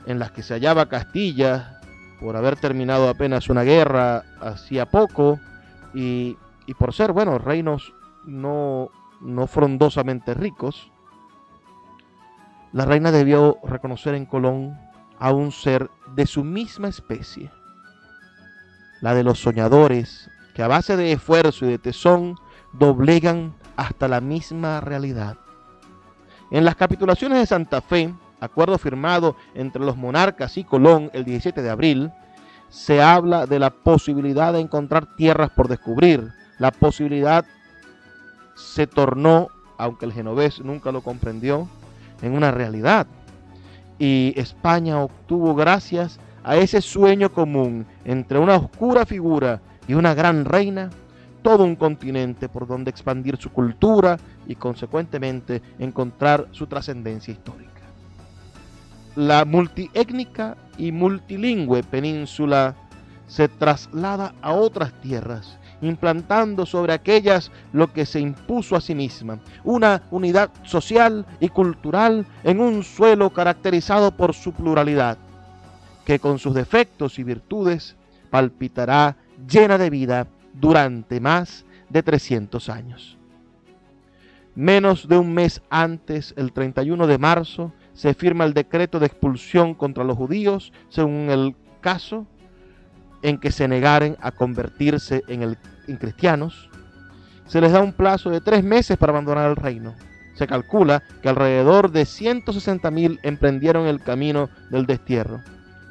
en 0.05 0.19
las 0.19 0.31
que 0.31 0.43
se 0.43 0.53
hallaba 0.53 0.89
Castilla 0.89 1.79
por 2.19 2.35
haber 2.35 2.55
terminado 2.55 3.09
apenas 3.09 3.49
una 3.49 3.63
guerra 3.63 4.23
hacía 4.41 4.85
poco 4.85 5.39
y, 5.93 6.37
y 6.65 6.73
por 6.73 6.93
ser, 6.93 7.11
bueno, 7.11 7.37
reinos 7.37 7.93
no, 8.25 8.89
no 9.21 9.47
frondosamente 9.47 10.33
ricos, 10.33 10.91
la 12.75 12.83
reina 12.83 13.09
debió 13.09 13.57
reconocer 13.63 14.15
en 14.15 14.25
Colón 14.25 14.77
a 15.17 15.31
un 15.31 15.53
ser 15.53 15.89
de 16.13 16.27
su 16.27 16.43
misma 16.43 16.89
especie, 16.89 17.49
la 18.99 19.13
de 19.13 19.23
los 19.23 19.39
soñadores 19.39 20.29
que 20.53 20.61
a 20.61 20.67
base 20.67 20.97
de 20.97 21.13
esfuerzo 21.13 21.65
y 21.65 21.69
de 21.69 21.77
tesón 21.77 22.35
doblegan 22.73 23.55
hasta 23.77 24.09
la 24.09 24.19
misma 24.19 24.81
realidad. 24.81 25.37
En 26.51 26.65
las 26.65 26.75
capitulaciones 26.75 27.39
de 27.39 27.45
Santa 27.45 27.79
Fe 27.79 28.13
acuerdo 28.41 28.77
firmado 28.77 29.37
entre 29.53 29.81
los 29.81 29.95
monarcas 29.95 30.57
y 30.57 30.65
Colón 30.65 31.09
el 31.13 31.23
17 31.23 31.61
de 31.61 31.69
abril, 31.69 32.11
se 32.67 33.01
habla 33.01 33.45
de 33.47 33.57
la 33.57 33.69
posibilidad 33.69 34.51
de 34.51 34.59
encontrar 34.59 35.15
tierras 35.15 35.49
por 35.51 35.69
descubrir. 35.69 36.29
La 36.59 36.71
posibilidad 36.71 37.45
se 38.53 38.85
tornó, 38.85 39.47
aunque 39.77 40.05
el 40.05 40.11
genovés 40.11 40.59
nunca 40.59 40.91
lo 40.91 40.99
comprendió, 40.99 41.69
en 42.21 42.33
una 42.33 42.51
realidad. 42.51 43.07
Y 43.97 44.33
España 44.35 45.01
obtuvo 45.01 45.55
gracias 45.55 46.19
a 46.43 46.57
ese 46.57 46.81
sueño 46.81 47.31
común 47.31 47.85
entre 48.03 48.39
una 48.39 48.55
oscura 48.55 49.05
figura 49.05 49.61
y 49.87 49.93
una 49.93 50.13
gran 50.13 50.45
reina, 50.45 50.89
todo 51.41 51.63
un 51.63 51.75
continente 51.75 52.49
por 52.49 52.67
donde 52.67 52.91
expandir 52.91 53.37
su 53.37 53.51
cultura 53.51 54.17
y 54.47 54.55
consecuentemente 54.55 55.61
encontrar 55.79 56.47
su 56.51 56.67
trascendencia 56.67 57.31
histórica. 57.31 57.71
La 59.15 59.45
multiétnica 59.45 60.57
y 60.77 60.91
multilingüe 60.91 61.83
península 61.83 62.75
se 63.27 63.47
traslada 63.47 64.33
a 64.41 64.53
otras 64.53 64.91
tierras, 65.01 65.57
implantando 65.81 66.65
sobre 66.65 66.93
aquellas 66.93 67.51
lo 67.73 67.91
que 67.91 68.05
se 68.05 68.19
impuso 68.19 68.75
a 68.75 68.81
sí 68.81 68.95
misma, 68.95 69.39
una 69.63 70.03
unidad 70.11 70.49
social 70.63 71.25
y 71.39 71.49
cultural 71.49 72.25
en 72.43 72.59
un 72.59 72.83
suelo 72.83 73.31
caracterizado 73.31 74.11
por 74.11 74.33
su 74.33 74.53
pluralidad, 74.53 75.17
que 76.05 76.19
con 76.19 76.39
sus 76.39 76.53
defectos 76.53 77.19
y 77.19 77.23
virtudes 77.23 77.95
palpitará 78.29 79.17
llena 79.49 79.77
de 79.77 79.89
vida 79.89 80.27
durante 80.53 81.19
más 81.19 81.65
de 81.89 82.03
300 82.03 82.69
años. 82.69 83.17
Menos 84.55 85.09
de 85.09 85.17
un 85.17 85.33
mes 85.33 85.61
antes, 85.69 86.33
el 86.37 86.53
31 86.53 87.07
de 87.07 87.17
marzo, 87.17 87.73
se 87.93 88.13
firma 88.13 88.45
el 88.45 88.53
decreto 88.53 88.99
de 88.99 89.05
expulsión 89.07 89.73
contra 89.73 90.05
los 90.05 90.15
judíos, 90.15 90.71
según 90.89 91.29
el 91.29 91.55
caso 91.81 92.25
en 93.25 93.39
que 93.39 93.51
se 93.51 93.67
negaren 93.67 94.17
a 94.21 94.29
convertirse 94.29 95.23
en, 95.27 95.41
el, 95.41 95.57
en 95.87 95.97
cristianos. 95.97 96.69
Se 97.47 97.59
les 97.59 97.71
da 97.71 97.81
un 97.81 97.91
plazo 97.91 98.29
de 98.29 98.39
tres 98.39 98.63
meses 98.63 98.97
para 98.97 99.13
abandonar 99.13 99.49
el 99.49 99.55
reino. 99.55 99.95
Se 100.35 100.45
calcula 100.45 101.01
que 101.23 101.29
alrededor 101.29 101.91
de 101.91 102.03
160.000 102.03 103.19
emprendieron 103.23 103.87
el 103.87 103.99
camino 103.99 104.47
del 104.69 104.85
destierro. 104.85 105.41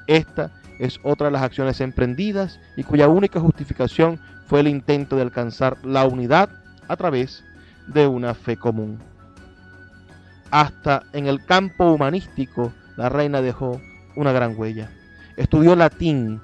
Esta 0.07 0.53
es 0.79 1.01
otra 1.03 1.27
de 1.27 1.33
las 1.33 1.43
acciones 1.43 1.81
emprendidas 1.81 2.61
y 2.77 2.85
cuya 2.85 3.09
única 3.09 3.41
justificación 3.41 4.21
fue 4.47 4.61
el 4.61 4.69
intento 4.69 5.17
de 5.17 5.23
alcanzar 5.23 5.77
la 5.85 6.07
unidad 6.07 6.51
a 6.87 6.97
través 6.97 7.43
de 7.89 8.07
una 8.07 8.35
fe 8.35 8.57
común. 8.57 9.01
Hasta 10.53 11.03
en 11.13 11.27
el 11.27 11.45
campo 11.45 11.91
humanístico 11.91 12.73
la 12.97 13.09
reina 13.09 13.43
dejó 13.43 13.81
una 14.15 14.31
gran 14.31 14.57
huella. 14.57 14.89
Estudió 15.37 15.75
latín 15.75 16.41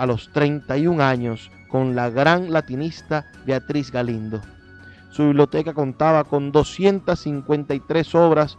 a 0.00 0.06
los 0.06 0.32
31 0.32 1.02
años 1.02 1.50
con 1.68 1.94
la 1.94 2.08
gran 2.08 2.50
latinista 2.50 3.26
Beatriz 3.44 3.92
Galindo. 3.92 4.40
Su 5.10 5.26
biblioteca 5.26 5.74
contaba 5.74 6.24
con 6.24 6.52
253 6.52 8.14
obras, 8.14 8.56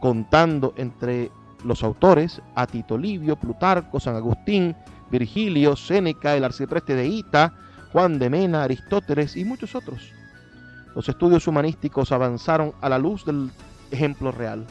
contando 0.00 0.72
entre 0.76 1.32
los 1.64 1.82
autores 1.82 2.40
a 2.54 2.68
Tito 2.68 2.96
Livio, 2.96 3.34
Plutarco, 3.34 3.98
San 3.98 4.14
Agustín, 4.14 4.76
Virgilio, 5.10 5.74
Séneca, 5.74 6.36
el 6.36 6.44
arcipreste 6.44 6.94
de 6.94 7.08
Ita, 7.08 7.54
Juan 7.90 8.20
de 8.20 8.30
Mena, 8.30 8.62
Aristóteles 8.62 9.36
y 9.36 9.44
muchos 9.44 9.74
otros. 9.74 10.12
Los 10.94 11.08
estudios 11.08 11.48
humanísticos 11.48 12.12
avanzaron 12.12 12.72
a 12.80 12.88
la 12.88 13.00
luz 13.00 13.24
del 13.24 13.50
ejemplo 13.90 14.30
real. 14.30 14.64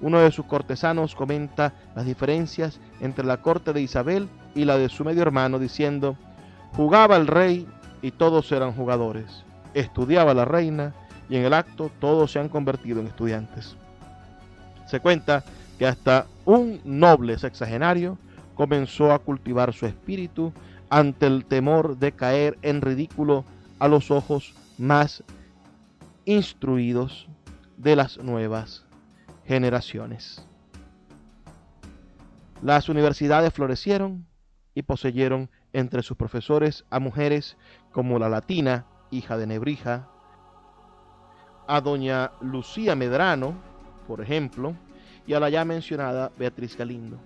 Uno 0.00 0.20
de 0.20 0.32
sus 0.32 0.46
cortesanos 0.46 1.14
comenta 1.14 1.74
las 1.94 2.06
diferencias 2.06 2.80
entre 3.00 3.26
la 3.26 3.42
corte 3.42 3.74
de 3.74 3.82
Isabel 3.82 4.30
y 4.54 4.64
la 4.64 4.76
de 4.78 4.88
su 4.88 5.04
medio 5.04 5.22
hermano, 5.22 5.58
diciendo, 5.58 6.16
jugaba 6.76 7.16
el 7.16 7.26
rey 7.26 7.66
y 8.02 8.10
todos 8.10 8.50
eran 8.52 8.72
jugadores, 8.72 9.44
estudiaba 9.74 10.34
la 10.34 10.44
reina 10.44 10.94
y 11.28 11.36
en 11.36 11.44
el 11.44 11.54
acto 11.54 11.90
todos 12.00 12.32
se 12.32 12.38
han 12.38 12.48
convertido 12.48 13.00
en 13.00 13.06
estudiantes. 13.06 13.76
Se 14.86 15.00
cuenta 15.00 15.44
que 15.78 15.86
hasta 15.86 16.26
un 16.44 16.80
noble 16.84 17.38
sexagenario 17.38 18.18
comenzó 18.54 19.12
a 19.12 19.18
cultivar 19.18 19.72
su 19.72 19.86
espíritu 19.86 20.52
ante 20.90 21.26
el 21.26 21.44
temor 21.44 21.98
de 21.98 22.12
caer 22.12 22.58
en 22.62 22.80
ridículo 22.80 23.44
a 23.78 23.88
los 23.88 24.10
ojos 24.10 24.54
más 24.78 25.24
instruidos 26.24 27.26
de 27.76 27.96
las 27.96 28.18
nuevas 28.18 28.84
generaciones. 29.46 30.44
Las 32.62 32.88
universidades 32.88 33.52
florecieron 33.52 34.26
y 34.74 34.82
poseyeron 34.82 35.50
entre 35.72 36.02
sus 36.02 36.16
profesores 36.16 36.84
a 36.90 36.98
mujeres 36.98 37.56
como 37.92 38.18
la 38.18 38.28
latina, 38.28 38.86
hija 39.10 39.36
de 39.36 39.46
Nebrija, 39.46 40.08
a 41.66 41.80
doña 41.80 42.32
Lucía 42.40 42.94
Medrano, 42.94 43.54
por 44.06 44.20
ejemplo, 44.20 44.74
y 45.26 45.34
a 45.34 45.40
la 45.40 45.48
ya 45.48 45.64
mencionada 45.64 46.30
Beatriz 46.38 46.76
Galindo. 46.76 47.18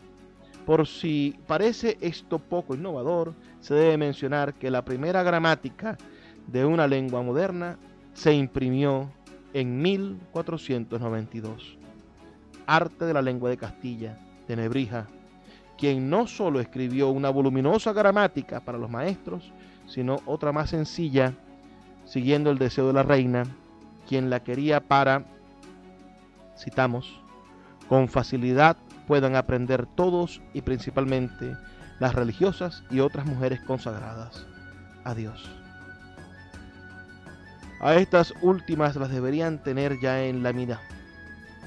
Por 0.64 0.86
si 0.86 1.38
parece 1.46 1.96
esto 2.00 2.38
poco 2.38 2.74
innovador, 2.74 3.34
se 3.60 3.74
debe 3.74 3.96
mencionar 3.96 4.54
que 4.54 4.70
la 4.70 4.84
primera 4.84 5.22
gramática 5.22 5.96
de 6.46 6.64
una 6.64 6.86
lengua 6.86 7.22
moderna 7.22 7.78
se 8.12 8.34
imprimió 8.34 9.10
en 9.54 9.80
1492. 9.80 11.78
Arte 12.66 13.06
de 13.06 13.14
la 13.14 13.22
lengua 13.22 13.48
de 13.48 13.56
Castilla, 13.56 14.18
de 14.46 14.56
Nebrija, 14.56 15.06
quien 15.78 16.10
no 16.10 16.26
solo 16.26 16.60
escribió 16.60 17.08
una 17.08 17.30
voluminosa 17.30 17.92
gramática 17.92 18.60
para 18.60 18.78
los 18.78 18.90
maestros, 18.90 19.52
sino 19.86 20.20
otra 20.26 20.52
más 20.52 20.70
sencilla, 20.70 21.32
siguiendo 22.04 22.50
el 22.50 22.58
deseo 22.58 22.88
de 22.88 22.92
la 22.92 23.04
reina, 23.04 23.44
quien 24.06 24.28
la 24.28 24.40
quería 24.40 24.80
para, 24.80 25.24
citamos, 26.58 27.20
con 27.88 28.08
facilidad 28.08 28.76
puedan 29.06 29.36
aprender 29.36 29.86
todos 29.86 30.42
y 30.52 30.60
principalmente 30.60 31.56
las 32.00 32.14
religiosas 32.14 32.82
y 32.90 33.00
otras 33.00 33.24
mujeres 33.24 33.60
consagradas 33.60 34.46
a 35.04 35.14
Dios. 35.14 35.50
A 37.80 37.94
estas 37.94 38.34
últimas 38.42 38.96
las 38.96 39.10
deberían 39.10 39.62
tener 39.62 40.00
ya 40.00 40.24
en 40.24 40.42
la 40.42 40.52
mira, 40.52 40.80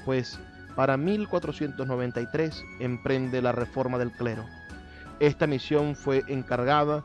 pues 0.04 0.38
para 0.74 0.96
1493 0.96 2.64
emprende 2.80 3.42
la 3.42 3.52
reforma 3.52 3.98
del 3.98 4.12
clero. 4.12 4.44
Esta 5.20 5.46
misión 5.46 5.94
fue 5.94 6.22
encargada, 6.28 7.04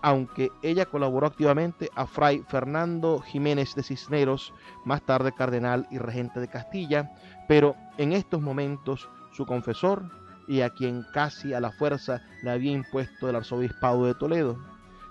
aunque 0.00 0.50
ella 0.62 0.86
colaboró 0.86 1.26
activamente, 1.26 1.90
a 1.94 2.06
Fray 2.06 2.42
Fernando 2.48 3.20
Jiménez 3.20 3.74
de 3.74 3.82
Cisneros, 3.82 4.52
más 4.84 5.02
tarde 5.02 5.32
cardenal 5.32 5.86
y 5.90 5.98
regente 5.98 6.40
de 6.40 6.48
Castilla, 6.48 7.12
pero 7.48 7.76
en 7.98 8.12
estos 8.12 8.40
momentos 8.40 9.08
su 9.32 9.46
confesor 9.46 10.02
y 10.48 10.62
a 10.62 10.70
quien 10.70 11.04
casi 11.12 11.54
a 11.54 11.60
la 11.60 11.70
fuerza 11.70 12.22
le 12.42 12.50
había 12.50 12.72
impuesto 12.72 13.28
el 13.28 13.36
arzobispado 13.36 14.06
de 14.06 14.14
Toledo. 14.14 14.58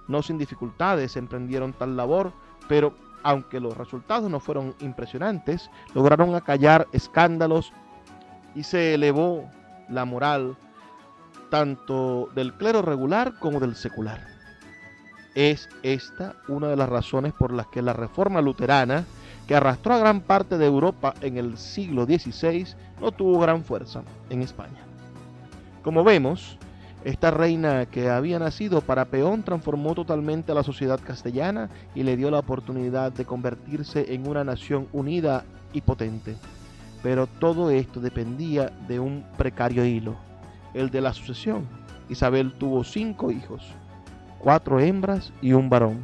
No 0.08 0.22
sin 0.22 0.38
dificultades 0.38 1.16
emprendieron 1.16 1.74
tal 1.74 1.96
labor, 1.96 2.34
pero 2.68 2.94
aunque 3.24 3.60
los 3.60 3.78
resultados 3.78 4.30
no 4.30 4.40
fueron 4.40 4.76
impresionantes, 4.80 5.70
lograron 5.94 6.36
acallar 6.36 6.88
escándalos 6.92 7.72
y 8.56 8.64
se 8.64 8.94
elevó 8.94 9.50
la 9.90 10.06
moral 10.06 10.58
tanto 11.50 12.30
del 12.34 12.54
clero 12.54 12.82
regular 12.82 13.38
como 13.40 13.60
del 13.60 13.76
secular. 13.76 14.26
Es 15.36 15.70
esta 15.84 16.36
una 16.48 16.68
de 16.68 16.76
las 16.76 16.90
razones 16.90 17.34
por 17.34 17.54
las 17.54 17.68
que 17.68 17.82
la 17.82 17.94
reforma 17.94 18.42
luterana, 18.42 19.06
que 19.48 19.56
arrastró 19.56 19.94
a 19.94 20.00
gran 20.00 20.22
parte 20.22 20.58
de 20.58 20.66
Europa 20.66 21.14
en 21.22 21.38
el 21.38 21.58
siglo 21.58 22.06
XVI, 22.06 22.68
no 23.00 23.12
tuvo 23.12 23.40
gran 23.40 23.64
fuerza 23.64 24.04
en 24.30 24.42
España. 24.42 24.82
Como 25.84 26.04
vemos, 26.04 26.58
esta 27.04 27.32
reina 27.32 27.88
que 27.88 28.10
había 28.10 28.38
nacido 28.38 28.82
para 28.82 29.06
peón 29.06 29.42
transformó 29.42 29.96
totalmente 29.96 30.52
a 30.52 30.56
la 30.56 30.64
sociedad 30.64 31.00
castellana 31.00 31.70
y 31.96 32.04
le 32.04 32.16
dio 32.16 32.30
la 32.30 32.40
oportunidad 32.40 33.12
de 33.12 33.26
convertirse 33.26 34.14
en 34.14 34.28
una 34.28 34.44
nación 34.44 34.88
unida 34.94 35.44
y 35.74 35.82
potente. 35.82 36.36
Pero 37.02 37.26
todo 37.26 37.72
esto 37.72 38.00
dependía 38.00 38.72
de 38.88 39.00
un 39.00 39.26
precario 39.36 39.84
hilo, 39.84 40.16
el 40.76 40.92
de 40.92 41.02
la 41.02 41.14
sucesión. 41.14 41.68
Isabel 42.08 42.54
tuvo 42.54 42.84
cinco 42.84 43.32
hijos, 43.32 43.66
cuatro 44.38 44.80
hembras 44.80 45.34
y 45.42 45.54
un 45.54 45.70
varón, 45.70 46.02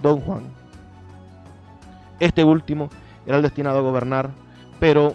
don 0.00 0.20
Juan. 0.20 0.44
Este 2.18 2.44
último 2.44 2.88
era 3.26 3.36
el 3.36 3.42
destinado 3.42 3.80
a 3.80 3.82
gobernar, 3.82 4.30
pero 4.78 5.12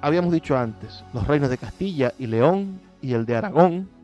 habíamos 0.00 0.32
dicho 0.32 0.56
antes, 0.58 1.04
los 1.12 1.24
reinos 1.26 1.50
de 1.50 1.58
Castilla 1.58 2.12
y 2.18 2.26
León 2.26 2.80
y 3.00 3.12
el 3.12 3.26
de 3.26 3.36
Aragón, 3.36 3.95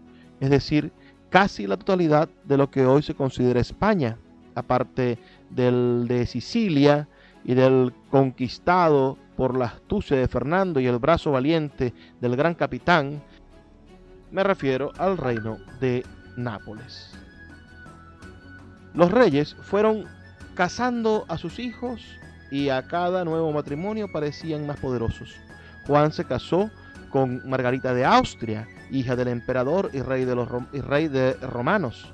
es 0.42 0.50
decir, 0.50 0.92
casi 1.30 1.68
la 1.68 1.76
totalidad 1.76 2.28
de 2.42 2.56
lo 2.56 2.68
que 2.68 2.84
hoy 2.84 3.04
se 3.04 3.14
considera 3.14 3.60
España, 3.60 4.18
aparte 4.56 5.16
del 5.50 6.06
de 6.08 6.26
Sicilia 6.26 7.06
y 7.44 7.54
del 7.54 7.94
conquistado 8.10 9.16
por 9.36 9.56
la 9.56 9.66
astucia 9.66 10.16
de 10.16 10.26
Fernando 10.26 10.80
y 10.80 10.86
el 10.86 10.98
brazo 10.98 11.30
valiente 11.30 11.94
del 12.20 12.34
gran 12.34 12.56
capitán, 12.56 13.22
me 14.32 14.42
refiero 14.42 14.90
al 14.98 15.16
reino 15.16 15.58
de 15.80 16.04
Nápoles. 16.36 17.16
Los 18.92 19.12
reyes 19.12 19.54
fueron 19.62 20.06
casando 20.56 21.24
a 21.28 21.38
sus 21.38 21.60
hijos 21.60 22.02
y 22.50 22.68
a 22.68 22.88
cada 22.88 23.24
nuevo 23.24 23.52
matrimonio 23.52 24.10
parecían 24.10 24.66
más 24.66 24.80
poderosos. 24.80 25.36
Juan 25.86 26.10
se 26.10 26.24
casó 26.24 26.68
con 27.12 27.48
Margarita 27.48 27.94
de 27.94 28.04
Austria, 28.04 28.66
hija 28.90 29.14
del 29.14 29.28
emperador 29.28 29.90
y 29.92 30.00
rey 30.00 30.24
de 30.24 30.34
los 30.34 30.48
y 30.72 30.80
rey 30.80 31.08
de 31.08 31.34
romanos. 31.34 32.12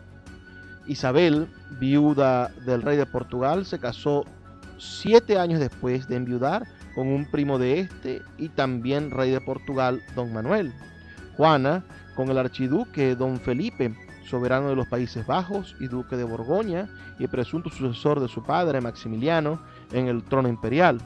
Isabel, 0.86 1.48
viuda 1.78 2.48
del 2.66 2.82
rey 2.82 2.96
de 2.96 3.06
Portugal, 3.06 3.64
se 3.64 3.78
casó 3.78 4.24
siete 4.78 5.38
años 5.38 5.60
después 5.60 6.08
de 6.08 6.16
enviudar 6.16 6.66
con 6.94 7.08
un 7.08 7.30
primo 7.30 7.58
de 7.58 7.80
este 7.80 8.22
y 8.38 8.48
también 8.48 9.10
rey 9.10 9.30
de 9.30 9.40
Portugal, 9.40 10.02
don 10.16 10.32
Manuel. 10.32 10.72
Juana, 11.36 11.84
con 12.16 12.28
el 12.30 12.38
archiduque 12.38 13.14
don 13.14 13.38
Felipe, 13.38 13.94
soberano 14.28 14.68
de 14.68 14.76
los 14.76 14.88
Países 14.88 15.26
Bajos 15.26 15.76
y 15.78 15.86
duque 15.86 16.16
de 16.16 16.24
Borgoña 16.24 16.88
y 17.18 17.26
presunto 17.28 17.70
sucesor 17.70 18.20
de 18.20 18.28
su 18.28 18.42
padre 18.42 18.80
Maximiliano 18.80 19.62
en 19.92 20.08
el 20.08 20.24
trono 20.24 20.48
imperial. 20.48 21.00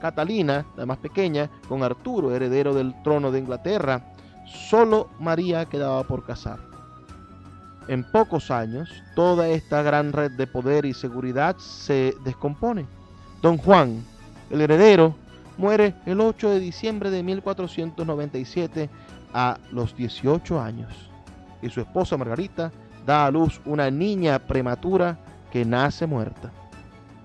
Catalina, 0.00 0.66
la 0.76 0.86
más 0.86 0.98
pequeña, 0.98 1.50
con 1.68 1.82
Arturo, 1.82 2.34
heredero 2.34 2.74
del 2.74 2.94
trono 3.02 3.30
de 3.30 3.38
Inglaterra. 3.38 4.12
Solo 4.46 5.08
María 5.18 5.64
quedaba 5.66 6.04
por 6.04 6.24
casar. 6.24 6.58
En 7.88 8.02
pocos 8.04 8.50
años, 8.50 8.90
toda 9.14 9.48
esta 9.48 9.82
gran 9.82 10.12
red 10.12 10.32
de 10.32 10.46
poder 10.46 10.84
y 10.84 10.94
seguridad 10.94 11.56
se 11.58 12.14
descompone. 12.24 12.86
Don 13.42 13.58
Juan, 13.58 14.02
el 14.50 14.60
heredero, 14.62 15.14
muere 15.58 15.94
el 16.06 16.20
8 16.20 16.50
de 16.50 16.60
diciembre 16.60 17.10
de 17.10 17.22
1497 17.22 18.88
a 19.32 19.58
los 19.70 19.96
18 19.96 20.60
años. 20.60 20.92
Y 21.60 21.68
su 21.68 21.80
esposa 21.80 22.16
Margarita 22.16 22.72
da 23.06 23.26
a 23.26 23.30
luz 23.30 23.60
una 23.64 23.90
niña 23.90 24.38
prematura 24.38 25.18
que 25.52 25.64
nace 25.64 26.06
muerta. 26.06 26.50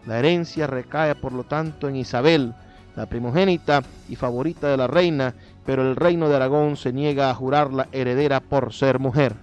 La 0.05 0.19
herencia 0.19 0.67
recae 0.67 1.15
por 1.15 1.33
lo 1.33 1.43
tanto 1.43 1.87
en 1.87 1.95
Isabel, 1.95 2.53
la 2.95 3.05
primogénita 3.05 3.81
y 4.09 4.15
favorita 4.15 4.67
de 4.67 4.77
la 4.77 4.87
reina, 4.87 5.33
pero 5.65 5.81
el 5.87 5.95
reino 5.95 6.27
de 6.29 6.35
Aragón 6.35 6.77
se 6.77 6.91
niega 6.91 7.29
a 7.29 7.35
jurarla 7.35 7.87
heredera 7.91 8.39
por 8.39 8.73
ser 8.73 8.99
mujer. 8.99 9.35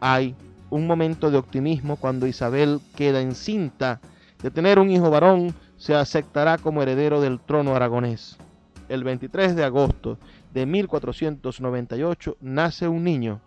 Hay 0.00 0.34
un 0.70 0.86
momento 0.86 1.30
de 1.30 1.38
optimismo 1.38 1.96
cuando 1.96 2.26
Isabel 2.26 2.80
queda 2.96 3.20
encinta. 3.20 4.00
De 4.42 4.50
tener 4.50 4.78
un 4.78 4.90
hijo 4.90 5.10
varón, 5.10 5.54
se 5.76 5.94
aceptará 5.94 6.58
como 6.58 6.82
heredero 6.82 7.20
del 7.20 7.40
trono 7.40 7.74
aragonés. 7.74 8.36
El 8.88 9.04
23 9.04 9.56
de 9.56 9.64
agosto 9.64 10.18
de 10.52 10.66
1498 10.66 12.36
nace 12.40 12.88
un 12.88 13.04
niño, 13.04 13.40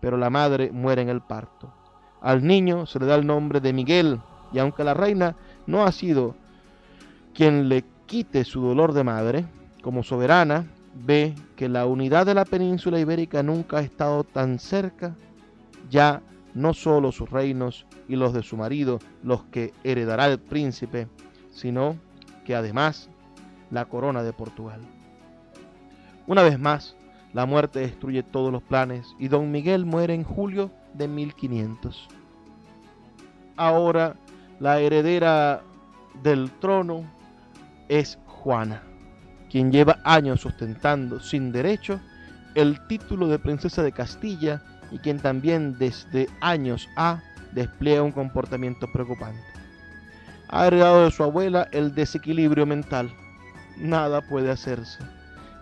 pero 0.00 0.16
la 0.16 0.30
madre 0.30 0.70
muere 0.72 1.02
en 1.02 1.08
el 1.08 1.20
parto. 1.20 1.72
Al 2.20 2.46
niño 2.46 2.86
se 2.86 2.98
le 2.98 3.06
da 3.06 3.14
el 3.14 3.26
nombre 3.26 3.60
de 3.60 3.72
Miguel, 3.72 4.20
y 4.52 4.58
aunque 4.58 4.84
la 4.84 4.94
reina 4.94 5.36
no 5.66 5.84
ha 5.84 5.92
sido 5.92 6.34
quien 7.34 7.68
le 7.68 7.84
quite 8.06 8.44
su 8.44 8.60
dolor 8.60 8.92
de 8.92 9.04
madre, 9.04 9.44
como 9.82 10.02
soberana, 10.02 10.66
ve 10.94 11.34
que 11.56 11.68
la 11.68 11.86
unidad 11.86 12.26
de 12.26 12.34
la 12.34 12.44
península 12.44 13.00
ibérica 13.00 13.42
nunca 13.42 13.78
ha 13.78 13.82
estado 13.82 14.24
tan 14.24 14.58
cerca 14.58 15.16
ya 15.90 16.22
no 16.54 16.74
solo 16.74 17.12
sus 17.12 17.30
reinos 17.30 17.86
y 18.08 18.16
los 18.16 18.32
de 18.32 18.42
su 18.42 18.56
marido 18.56 18.98
los 19.22 19.44
que 19.44 19.72
heredará 19.84 20.26
el 20.26 20.38
príncipe, 20.38 21.08
sino 21.50 21.96
que 22.44 22.54
además 22.54 23.08
la 23.70 23.86
corona 23.86 24.22
de 24.22 24.32
Portugal. 24.32 24.80
Una 26.26 26.42
vez 26.42 26.58
más, 26.58 26.96
la 27.32 27.46
muerte 27.46 27.80
destruye 27.80 28.22
todos 28.22 28.52
los 28.52 28.62
planes 28.62 29.14
y 29.18 29.28
don 29.28 29.50
Miguel 29.50 29.86
muere 29.86 30.14
en 30.14 30.24
julio 30.24 30.70
de 30.94 31.08
1500. 31.08 32.08
Ahora 33.56 34.16
la 34.62 34.78
heredera 34.78 35.60
del 36.22 36.48
trono 36.60 37.02
es 37.88 38.16
Juana, 38.26 38.80
quien 39.50 39.72
lleva 39.72 39.98
años 40.04 40.46
ostentando 40.46 41.18
sin 41.18 41.50
derecho 41.50 41.98
el 42.54 42.78
título 42.86 43.26
de 43.26 43.40
princesa 43.40 43.82
de 43.82 43.90
Castilla 43.90 44.62
y 44.92 44.98
quien 44.98 45.18
también 45.18 45.76
desde 45.78 46.28
años 46.40 46.88
ha 46.96 47.20
despliega 47.50 48.04
un 48.04 48.12
comportamiento 48.12 48.86
preocupante. 48.92 49.42
Ha 50.48 50.68
heredado 50.68 51.06
de 51.06 51.10
su 51.10 51.24
abuela 51.24 51.66
el 51.72 51.92
desequilibrio 51.92 52.64
mental. 52.64 53.12
Nada 53.78 54.20
puede 54.20 54.52
hacerse. 54.52 55.00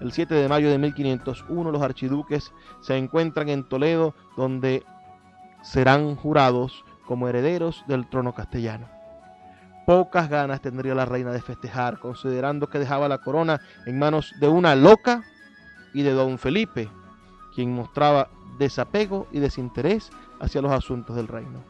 El 0.02 0.12
7 0.12 0.34
de 0.34 0.48
mayo 0.48 0.68
de 0.68 0.76
1501 0.76 1.72
los 1.72 1.80
archiduques 1.80 2.52
se 2.82 2.98
encuentran 2.98 3.48
en 3.48 3.66
Toledo 3.66 4.14
donde 4.36 4.82
serán 5.62 6.16
jurados 6.16 6.84
como 7.10 7.26
herederos 7.26 7.82
del 7.88 8.06
trono 8.06 8.32
castellano. 8.32 8.86
Pocas 9.84 10.28
ganas 10.28 10.60
tendría 10.60 10.94
la 10.94 11.06
reina 11.06 11.32
de 11.32 11.42
festejar, 11.42 11.98
considerando 11.98 12.68
que 12.68 12.78
dejaba 12.78 13.08
la 13.08 13.18
corona 13.18 13.60
en 13.84 13.98
manos 13.98 14.32
de 14.38 14.46
una 14.46 14.76
loca 14.76 15.24
y 15.92 16.02
de 16.02 16.12
don 16.12 16.38
Felipe, 16.38 16.88
quien 17.52 17.74
mostraba 17.74 18.28
desapego 18.60 19.26
y 19.32 19.40
desinterés 19.40 20.10
hacia 20.38 20.62
los 20.62 20.70
asuntos 20.70 21.16
del 21.16 21.26
reino. 21.26 21.64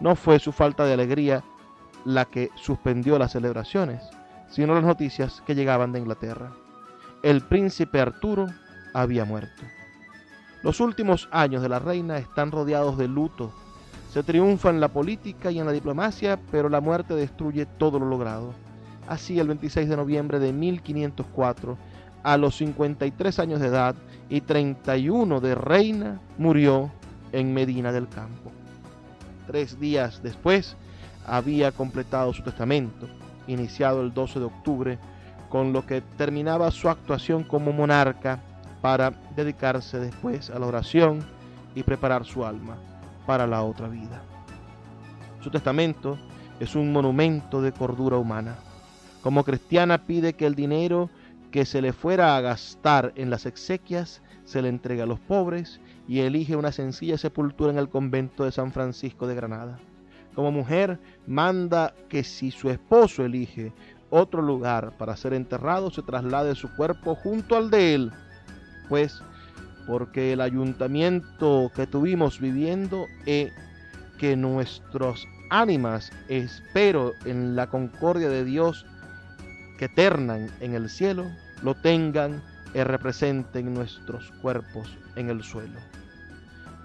No 0.00 0.16
fue 0.16 0.38
su 0.38 0.52
falta 0.52 0.86
de 0.86 0.94
alegría 0.94 1.44
la 2.06 2.24
que 2.24 2.48
suspendió 2.54 3.18
las 3.18 3.32
celebraciones, 3.32 4.08
sino 4.48 4.74
las 4.74 4.84
noticias 4.84 5.42
que 5.46 5.54
llegaban 5.54 5.92
de 5.92 5.98
Inglaterra. 5.98 6.50
El 7.22 7.42
príncipe 7.42 8.00
Arturo 8.00 8.46
había 8.94 9.26
muerto. 9.26 9.64
Los 10.62 10.80
últimos 10.80 11.28
años 11.30 11.60
de 11.60 11.68
la 11.68 11.78
reina 11.78 12.16
están 12.16 12.52
rodeados 12.52 12.96
de 12.96 13.06
luto. 13.06 13.52
Se 14.16 14.22
triunfa 14.22 14.70
en 14.70 14.80
la 14.80 14.88
política 14.88 15.50
y 15.50 15.58
en 15.58 15.66
la 15.66 15.72
diplomacia, 15.72 16.38
pero 16.50 16.70
la 16.70 16.80
muerte 16.80 17.14
destruye 17.14 17.66
todo 17.66 17.98
lo 17.98 18.06
logrado. 18.06 18.54
Así, 19.06 19.38
el 19.38 19.46
26 19.48 19.90
de 19.90 19.94
noviembre 19.94 20.38
de 20.38 20.54
1504, 20.54 21.76
a 22.22 22.38
los 22.38 22.56
53 22.56 23.38
años 23.40 23.60
de 23.60 23.66
edad 23.66 23.94
y 24.30 24.40
31 24.40 25.38
de 25.42 25.54
reina, 25.54 26.18
murió 26.38 26.90
en 27.32 27.52
Medina 27.52 27.92
del 27.92 28.08
Campo. 28.08 28.50
Tres 29.46 29.78
días 29.78 30.22
después 30.22 30.78
había 31.26 31.70
completado 31.72 32.32
su 32.32 32.42
testamento, 32.42 33.06
iniciado 33.46 34.00
el 34.00 34.14
12 34.14 34.38
de 34.38 34.46
octubre, 34.46 34.98
con 35.50 35.74
lo 35.74 35.84
que 35.84 36.00
terminaba 36.00 36.70
su 36.70 36.88
actuación 36.88 37.44
como 37.44 37.70
monarca 37.70 38.40
para 38.80 39.10
dedicarse 39.36 39.98
después 39.98 40.48
a 40.48 40.58
la 40.58 40.68
oración 40.68 41.18
y 41.74 41.82
preparar 41.82 42.24
su 42.24 42.46
alma 42.46 42.78
para 43.26 43.46
la 43.46 43.62
otra 43.62 43.88
vida. 43.88 44.22
Su 45.40 45.50
testamento 45.50 46.18
es 46.60 46.74
un 46.74 46.92
monumento 46.92 47.60
de 47.60 47.72
cordura 47.72 48.16
humana. 48.16 48.56
Como 49.22 49.44
cristiana 49.44 50.06
pide 50.06 50.34
que 50.34 50.46
el 50.46 50.54
dinero 50.54 51.10
que 51.50 51.64
se 51.64 51.82
le 51.82 51.92
fuera 51.92 52.36
a 52.36 52.40
gastar 52.40 53.12
en 53.16 53.30
las 53.30 53.46
exequias 53.46 54.22
se 54.44 54.62
le 54.62 54.68
entregue 54.68 55.02
a 55.02 55.06
los 55.06 55.18
pobres 55.18 55.80
y 56.08 56.20
elige 56.20 56.56
una 56.56 56.72
sencilla 56.72 57.18
sepultura 57.18 57.72
en 57.72 57.78
el 57.78 57.88
convento 57.88 58.44
de 58.44 58.52
San 58.52 58.72
Francisco 58.72 59.26
de 59.26 59.34
Granada. 59.34 59.78
Como 60.34 60.52
mujer, 60.52 61.00
manda 61.26 61.94
que 62.08 62.22
si 62.22 62.50
su 62.50 62.70
esposo 62.70 63.24
elige 63.24 63.72
otro 64.10 64.42
lugar 64.42 64.96
para 64.98 65.16
ser 65.16 65.32
enterrado, 65.32 65.90
se 65.90 66.02
traslade 66.02 66.54
su 66.54 66.68
cuerpo 66.76 67.14
junto 67.14 67.56
al 67.56 67.70
de 67.70 67.94
él, 67.94 68.12
pues 68.88 69.20
porque 69.86 70.32
el 70.32 70.40
ayuntamiento 70.40 71.70
que 71.74 71.86
tuvimos 71.86 72.40
viviendo 72.40 73.06
es 73.24 73.52
que 74.18 74.36
nuestros 74.36 75.28
ánimas, 75.50 76.10
espero 76.28 77.12
en 77.24 77.54
la 77.54 77.68
concordia 77.68 78.28
de 78.28 78.44
Dios 78.44 78.84
que 79.78 79.84
eternan 79.86 80.50
en 80.60 80.74
el 80.74 80.88
cielo, 80.90 81.26
lo 81.62 81.74
tengan 81.74 82.42
y 82.74 82.82
representen 82.82 83.72
nuestros 83.72 84.30
cuerpos 84.42 84.96
en 85.14 85.30
el 85.30 85.42
suelo. 85.42 85.78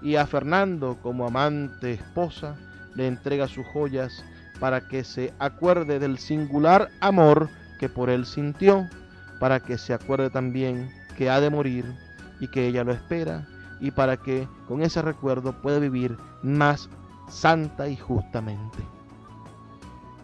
Y 0.02 0.16
a 0.16 0.26
Fernando, 0.26 0.98
como 1.02 1.26
amante 1.26 1.92
esposa, 1.92 2.56
le 2.94 3.06
entrega 3.06 3.48
sus 3.48 3.66
joyas 3.66 4.24
para 4.60 4.86
que 4.88 5.04
se 5.04 5.32
acuerde 5.38 5.98
del 5.98 6.18
singular 6.18 6.90
amor 7.00 7.48
que 7.78 7.88
por 7.88 8.10
él 8.10 8.26
sintió, 8.26 8.88
para 9.40 9.60
que 9.60 9.78
se 9.78 9.92
acuerde 9.92 10.30
también 10.30 10.90
que 11.16 11.30
ha 11.30 11.40
de 11.40 11.50
morir 11.50 11.84
y 12.42 12.48
que 12.48 12.66
ella 12.66 12.82
lo 12.82 12.90
espera, 12.90 13.46
y 13.80 13.92
para 13.92 14.16
que 14.16 14.48
con 14.66 14.82
ese 14.82 15.00
recuerdo 15.00 15.52
pueda 15.62 15.78
vivir 15.78 16.18
más 16.42 16.90
santa 17.28 17.88
y 17.88 17.96
justamente. 17.96 18.78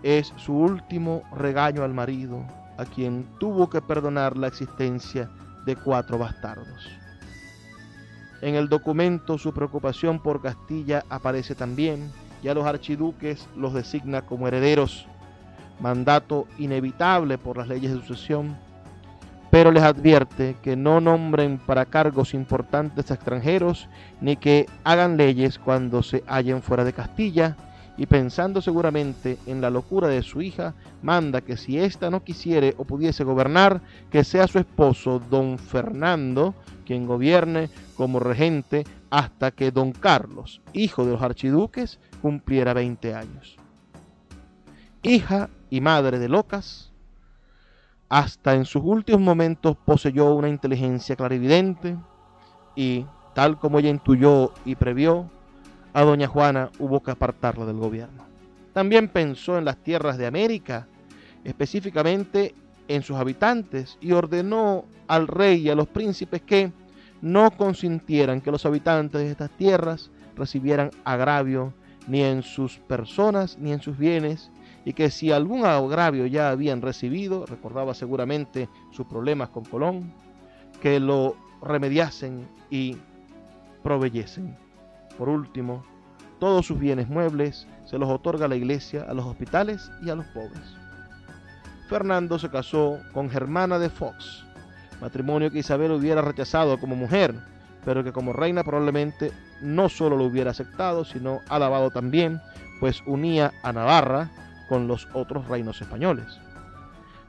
Es 0.03 0.35
su 0.37 0.53
último 0.53 1.23
regaño 1.33 1.85
al 1.85 1.95
marido, 1.95 2.45
a 2.77 2.85
quien 2.85 3.25
tuvo 3.39 3.71
que 3.71 3.81
perdonar 3.81 4.37
la 4.37 4.49
existencia 4.49 5.31
de 5.65 5.77
cuatro 5.77 6.19
bastardos. 6.19 6.91
En 8.43 8.57
el 8.57 8.69
documento 8.69 9.39
su 9.39 9.55
preocupación 9.55 10.19
por 10.19 10.43
Castilla 10.43 11.05
aparece 11.11 11.55
también, 11.55 12.11
y 12.43 12.49
a 12.49 12.55
los 12.55 12.67
archiduques 12.67 13.47
los 13.57 13.75
designa 13.75 14.23
como 14.23 14.49
herederos, 14.49 15.07
mandato 15.79 16.49
inevitable 16.59 17.39
por 17.39 17.59
las 17.59 17.69
leyes 17.69 17.93
de 17.93 18.01
sucesión, 18.01 18.57
pero 19.51 19.71
les 19.71 19.83
advierte 19.83 20.57
que 20.63 20.77
no 20.77 21.01
nombren 21.01 21.59
para 21.59 21.87
cargos 21.87 22.35
importantes 22.35 23.11
a 23.11 23.15
extranjeros, 23.15 23.89
ni 24.21 24.37
que 24.37 24.67
hagan 24.85 25.17
leyes 25.17 25.59
cuando 25.59 26.03
se 26.03 26.23
hallen 26.27 26.63
fuera 26.63 26.85
de 26.85 26.93
Castilla, 26.93 27.57
y 27.99 28.07
pensando 28.07 28.63
seguramente 28.63 29.39
en 29.47 29.61
la 29.61 29.71
locura 29.71 30.07
de 30.07 30.23
su 30.23 30.41
hija, 30.41 30.75
manda 31.03 31.41
que 31.41 31.57
si 31.57 31.79
ésta 31.79 32.11
no 32.11 32.23
quisiere 32.23 32.75
o 32.79 32.85
pudiese 32.85 33.25
gobernar, 33.25 33.81
que 34.09 34.23
sea 34.23 34.47
su 34.47 34.59
esposo 34.59 35.21
don 35.31 35.59
Fernando 35.59 36.55
quien 36.87 37.07
gobierne 37.07 37.69
como 37.97 38.21
regente 38.21 38.87
hasta 39.11 39.51
que 39.51 39.73
don 39.73 39.93
Carlos, 39.93 40.63
hijo 40.73 41.05
de 41.05 41.13
los 41.13 41.23
archiduques, 41.23 41.99
cumpliera 42.23 42.73
20 42.73 43.15
años. 43.15 43.57
Hija 45.03 45.51
y 45.69 45.81
madre 45.81 46.19
de 46.19 46.29
locas, 46.29 46.88
hasta 48.09 48.55
en 48.55 48.65
sus 48.65 48.83
últimos 48.85 49.21
momentos 49.21 49.77
poseyó 49.85 50.35
una 50.35 50.49
inteligencia 50.49 51.17
clarividente 51.17 51.97
y, 52.75 53.05
tal 53.35 53.59
como 53.59 53.79
ella 53.79 53.91
intuyó 53.91 54.53
y 54.65 54.75
previó, 54.77 55.31
a 55.93 56.03
doña 56.03 56.29
Juana 56.29 56.71
hubo 56.79 57.03
que 57.03 57.11
apartarla 57.11 57.67
del 57.67 57.77
gobierno. 57.77 58.25
También 58.73 59.09
pensó 59.09 59.59
en 59.59 59.65
las 59.65 59.79
tierras 59.79 60.17
de 60.17 60.27
América, 60.27 60.87
específicamente 61.45 62.55
en 62.87 63.03
sus 63.03 63.17
habitantes, 63.17 63.99
y 64.01 64.13
ordenó 64.13 64.85
al 65.07 65.27
rey 65.27 65.63
y 65.63 65.71
a 65.71 65.75
los 65.75 65.89
príncipes 65.89 66.43
que 66.43 66.73
no 67.21 67.51
consintieran 67.51 68.41
que 68.41 68.51
los 68.51 68.65
habitantes 68.65 69.21
de 69.21 69.31
estas 69.31 69.51
tierras 69.51 70.11
recibieran 70.37 70.91
agravio 71.05 71.73
ni 72.07 72.23
en 72.23 72.43
sus 72.43 72.79
personas 72.79 73.59
ni 73.59 73.73
en 73.73 73.83
sus 73.83 73.99
bienes, 73.99 74.51
y 74.89 74.95
que 74.95 75.11
si 75.11 75.31
algún 75.31 75.67
agravio 75.67 76.25
ya 76.25 76.49
habían 76.49 76.81
recibido, 76.81 77.45
recordaba 77.45 77.93
seguramente 77.93 78.71
sus 78.91 79.07
problemas 79.07 79.51
con 79.51 79.67
Colón, 79.67 80.15
que 80.81 80.99
lo 80.99 81.37
remediasen 81.61 82.49
y 82.71 82.97
proveyesen. 83.83 84.57
Por 85.19 85.29
último, 85.29 85.85
todos 86.41 86.65
sus 86.65 86.79
bienes 86.79 87.07
muebles 87.07 87.69
se 87.85 87.99
los 87.99 88.09
otorga 88.09 88.49
la 88.49 88.57
iglesia 88.57 89.05
a 89.07 89.13
los 89.13 89.27
hospitales 89.27 89.91
y 90.03 90.09
a 90.09 90.15
los 90.15 90.25
pobres. 90.29 90.75
Fernando 91.91 92.39
se 92.39 92.49
casó 92.49 92.99
con 93.13 93.29
Germana 93.29 93.79
de 93.79 93.91
Fox, 93.91 94.47
matrimonio 95.03 95.51
que 95.51 95.59
Isabel 95.59 95.93
hubiera 95.93 96.23
rechazado 96.23 96.81
como 96.81 96.97
mujer, 96.97 97.35
pero 97.85 98.03
que 98.03 98.13
como 98.13 98.33
reina 98.33 98.65
probablemente 98.65 99.33
no 99.61 99.91
solo 99.91 100.17
lo 100.17 100.25
hubiera 100.25 100.53
aceptado, 100.53 101.05
sino 101.05 101.41
alabado 101.51 101.91
también, 101.91 102.41
pues 102.81 103.03
unía 103.05 103.53
a 103.63 103.71
Navarra 103.75 104.31
con 104.69 104.87
los 104.87 105.09
otros 105.15 105.49
reinos 105.49 105.81
españoles. 105.81 106.41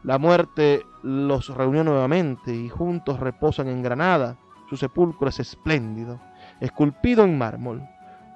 La 0.03 0.17
muerte 0.17 0.85
los 1.03 1.49
reunió 1.49 1.83
nuevamente 1.83 2.53
y 2.53 2.69
juntos 2.69 3.19
reposan 3.19 3.67
en 3.67 3.83
Granada. 3.83 4.37
Su 4.69 4.77
sepulcro 4.77 5.29
es 5.29 5.39
espléndido, 5.39 6.19
esculpido 6.59 7.23
en 7.23 7.37
mármol, 7.37 7.81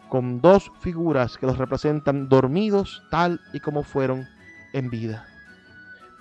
con 0.10 0.42
dos 0.42 0.72
figuras 0.80 1.38
que 1.38 1.46
los 1.46 1.58
representan 1.58 2.28
dormidos 2.28 3.04
tal 3.12 3.40
y 3.54 3.60
como 3.60 3.84
fueron 3.84 4.28
en 4.74 4.90
vida. 4.90 5.26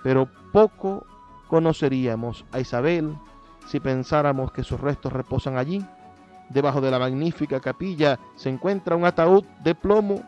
Pero 0.03 0.29
poco 0.51 1.05
conoceríamos 1.47 2.45
a 2.51 2.59
Isabel 2.59 3.15
si 3.67 3.79
pensáramos 3.79 4.51
que 4.51 4.63
sus 4.63 4.79
restos 4.79 5.11
reposan 5.11 5.57
allí. 5.57 5.85
Debajo 6.49 6.81
de 6.81 6.91
la 6.91 6.99
magnífica 6.99 7.59
capilla 7.59 8.19
se 8.35 8.49
encuentra 8.49 8.95
un 8.95 9.05
ataúd 9.05 9.43
de 9.63 9.75
plomo 9.75 10.23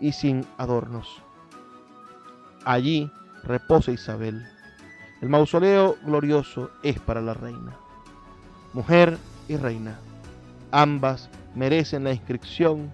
y 0.00 0.12
sin 0.12 0.44
adornos. 0.58 1.22
Allí 2.64 3.10
reposa 3.42 3.92
Isabel. 3.92 4.46
El 5.20 5.28
mausoleo 5.28 5.96
glorioso 6.04 6.70
es 6.82 6.98
para 6.98 7.20
la 7.20 7.34
reina. 7.34 7.76
Mujer 8.72 9.18
y 9.48 9.56
reina, 9.56 9.98
ambas 10.70 11.28
merecen 11.54 12.04
la 12.04 12.12
inscripción 12.12 12.90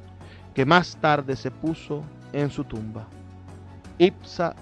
que 0.55 0.65
más 0.65 0.97
tarde 0.97 1.37
se 1.37 1.51
puso 1.51 2.03
en 2.33 2.51
su 2.51 2.65
tumba. 2.65 3.07
Ipsa 3.99 4.55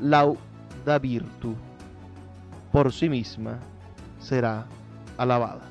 lauda 0.00 0.98
virtu. 1.00 1.54
Por 2.72 2.92
sí 2.92 3.08
misma 3.08 3.58
será 4.20 4.66
alabada. 5.16 5.62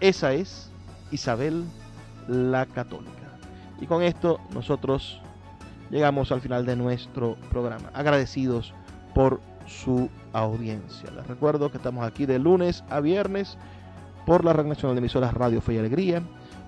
Esa 0.00 0.32
es 0.32 0.70
Isabel 1.10 1.64
la 2.28 2.66
Católica. 2.66 3.10
Y 3.80 3.86
con 3.86 4.02
esto 4.02 4.38
nosotros 4.52 5.20
llegamos 5.94 6.32
al 6.32 6.40
final 6.40 6.66
de 6.66 6.74
nuestro 6.74 7.36
programa. 7.50 7.88
Agradecidos 7.94 8.74
por 9.14 9.40
su 9.64 10.10
audiencia. 10.32 11.08
Les 11.12 11.24
recuerdo 11.28 11.70
que 11.70 11.76
estamos 11.76 12.04
aquí 12.04 12.26
de 12.26 12.40
lunes 12.40 12.82
a 12.90 12.98
viernes 12.98 13.56
por 14.26 14.44
la 14.44 14.52
Red 14.52 14.66
Nacional 14.66 14.96
de 14.96 14.98
Emisoras 14.98 15.32
Radio 15.32 15.60
Fe 15.60 15.74
y 15.74 15.78
Alegría 15.78 16.20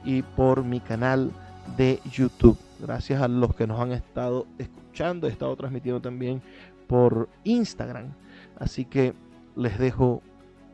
y 0.05 0.23
por 0.23 0.62
mi 0.62 0.78
canal 0.78 1.32
de 1.77 2.01
YouTube. 2.09 2.57
Gracias 2.78 3.20
a 3.20 3.27
los 3.27 3.53
que 3.57 3.66
nos 3.66 3.81
han 3.81 3.90
estado 3.90 4.47
escuchando, 4.59 5.27
he 5.27 5.31
estado 5.31 5.57
transmitiendo 5.57 6.01
también 6.01 6.40
por 6.86 7.28
Instagram. 7.43 8.12
Así 8.61 8.85
que 8.85 9.12
les 9.57 9.77
dejo 9.77 10.23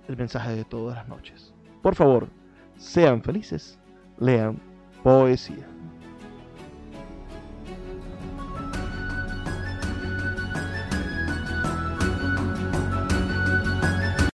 el 0.08 0.18
mensaje 0.18 0.54
de 0.54 0.64
todas 0.64 0.96
las 0.96 1.08
noches. 1.08 1.54
Por 1.80 1.94
favor, 1.94 2.28
sean 2.76 3.22
felices, 3.22 3.78
lean 4.18 4.60
poesía. 5.02 5.71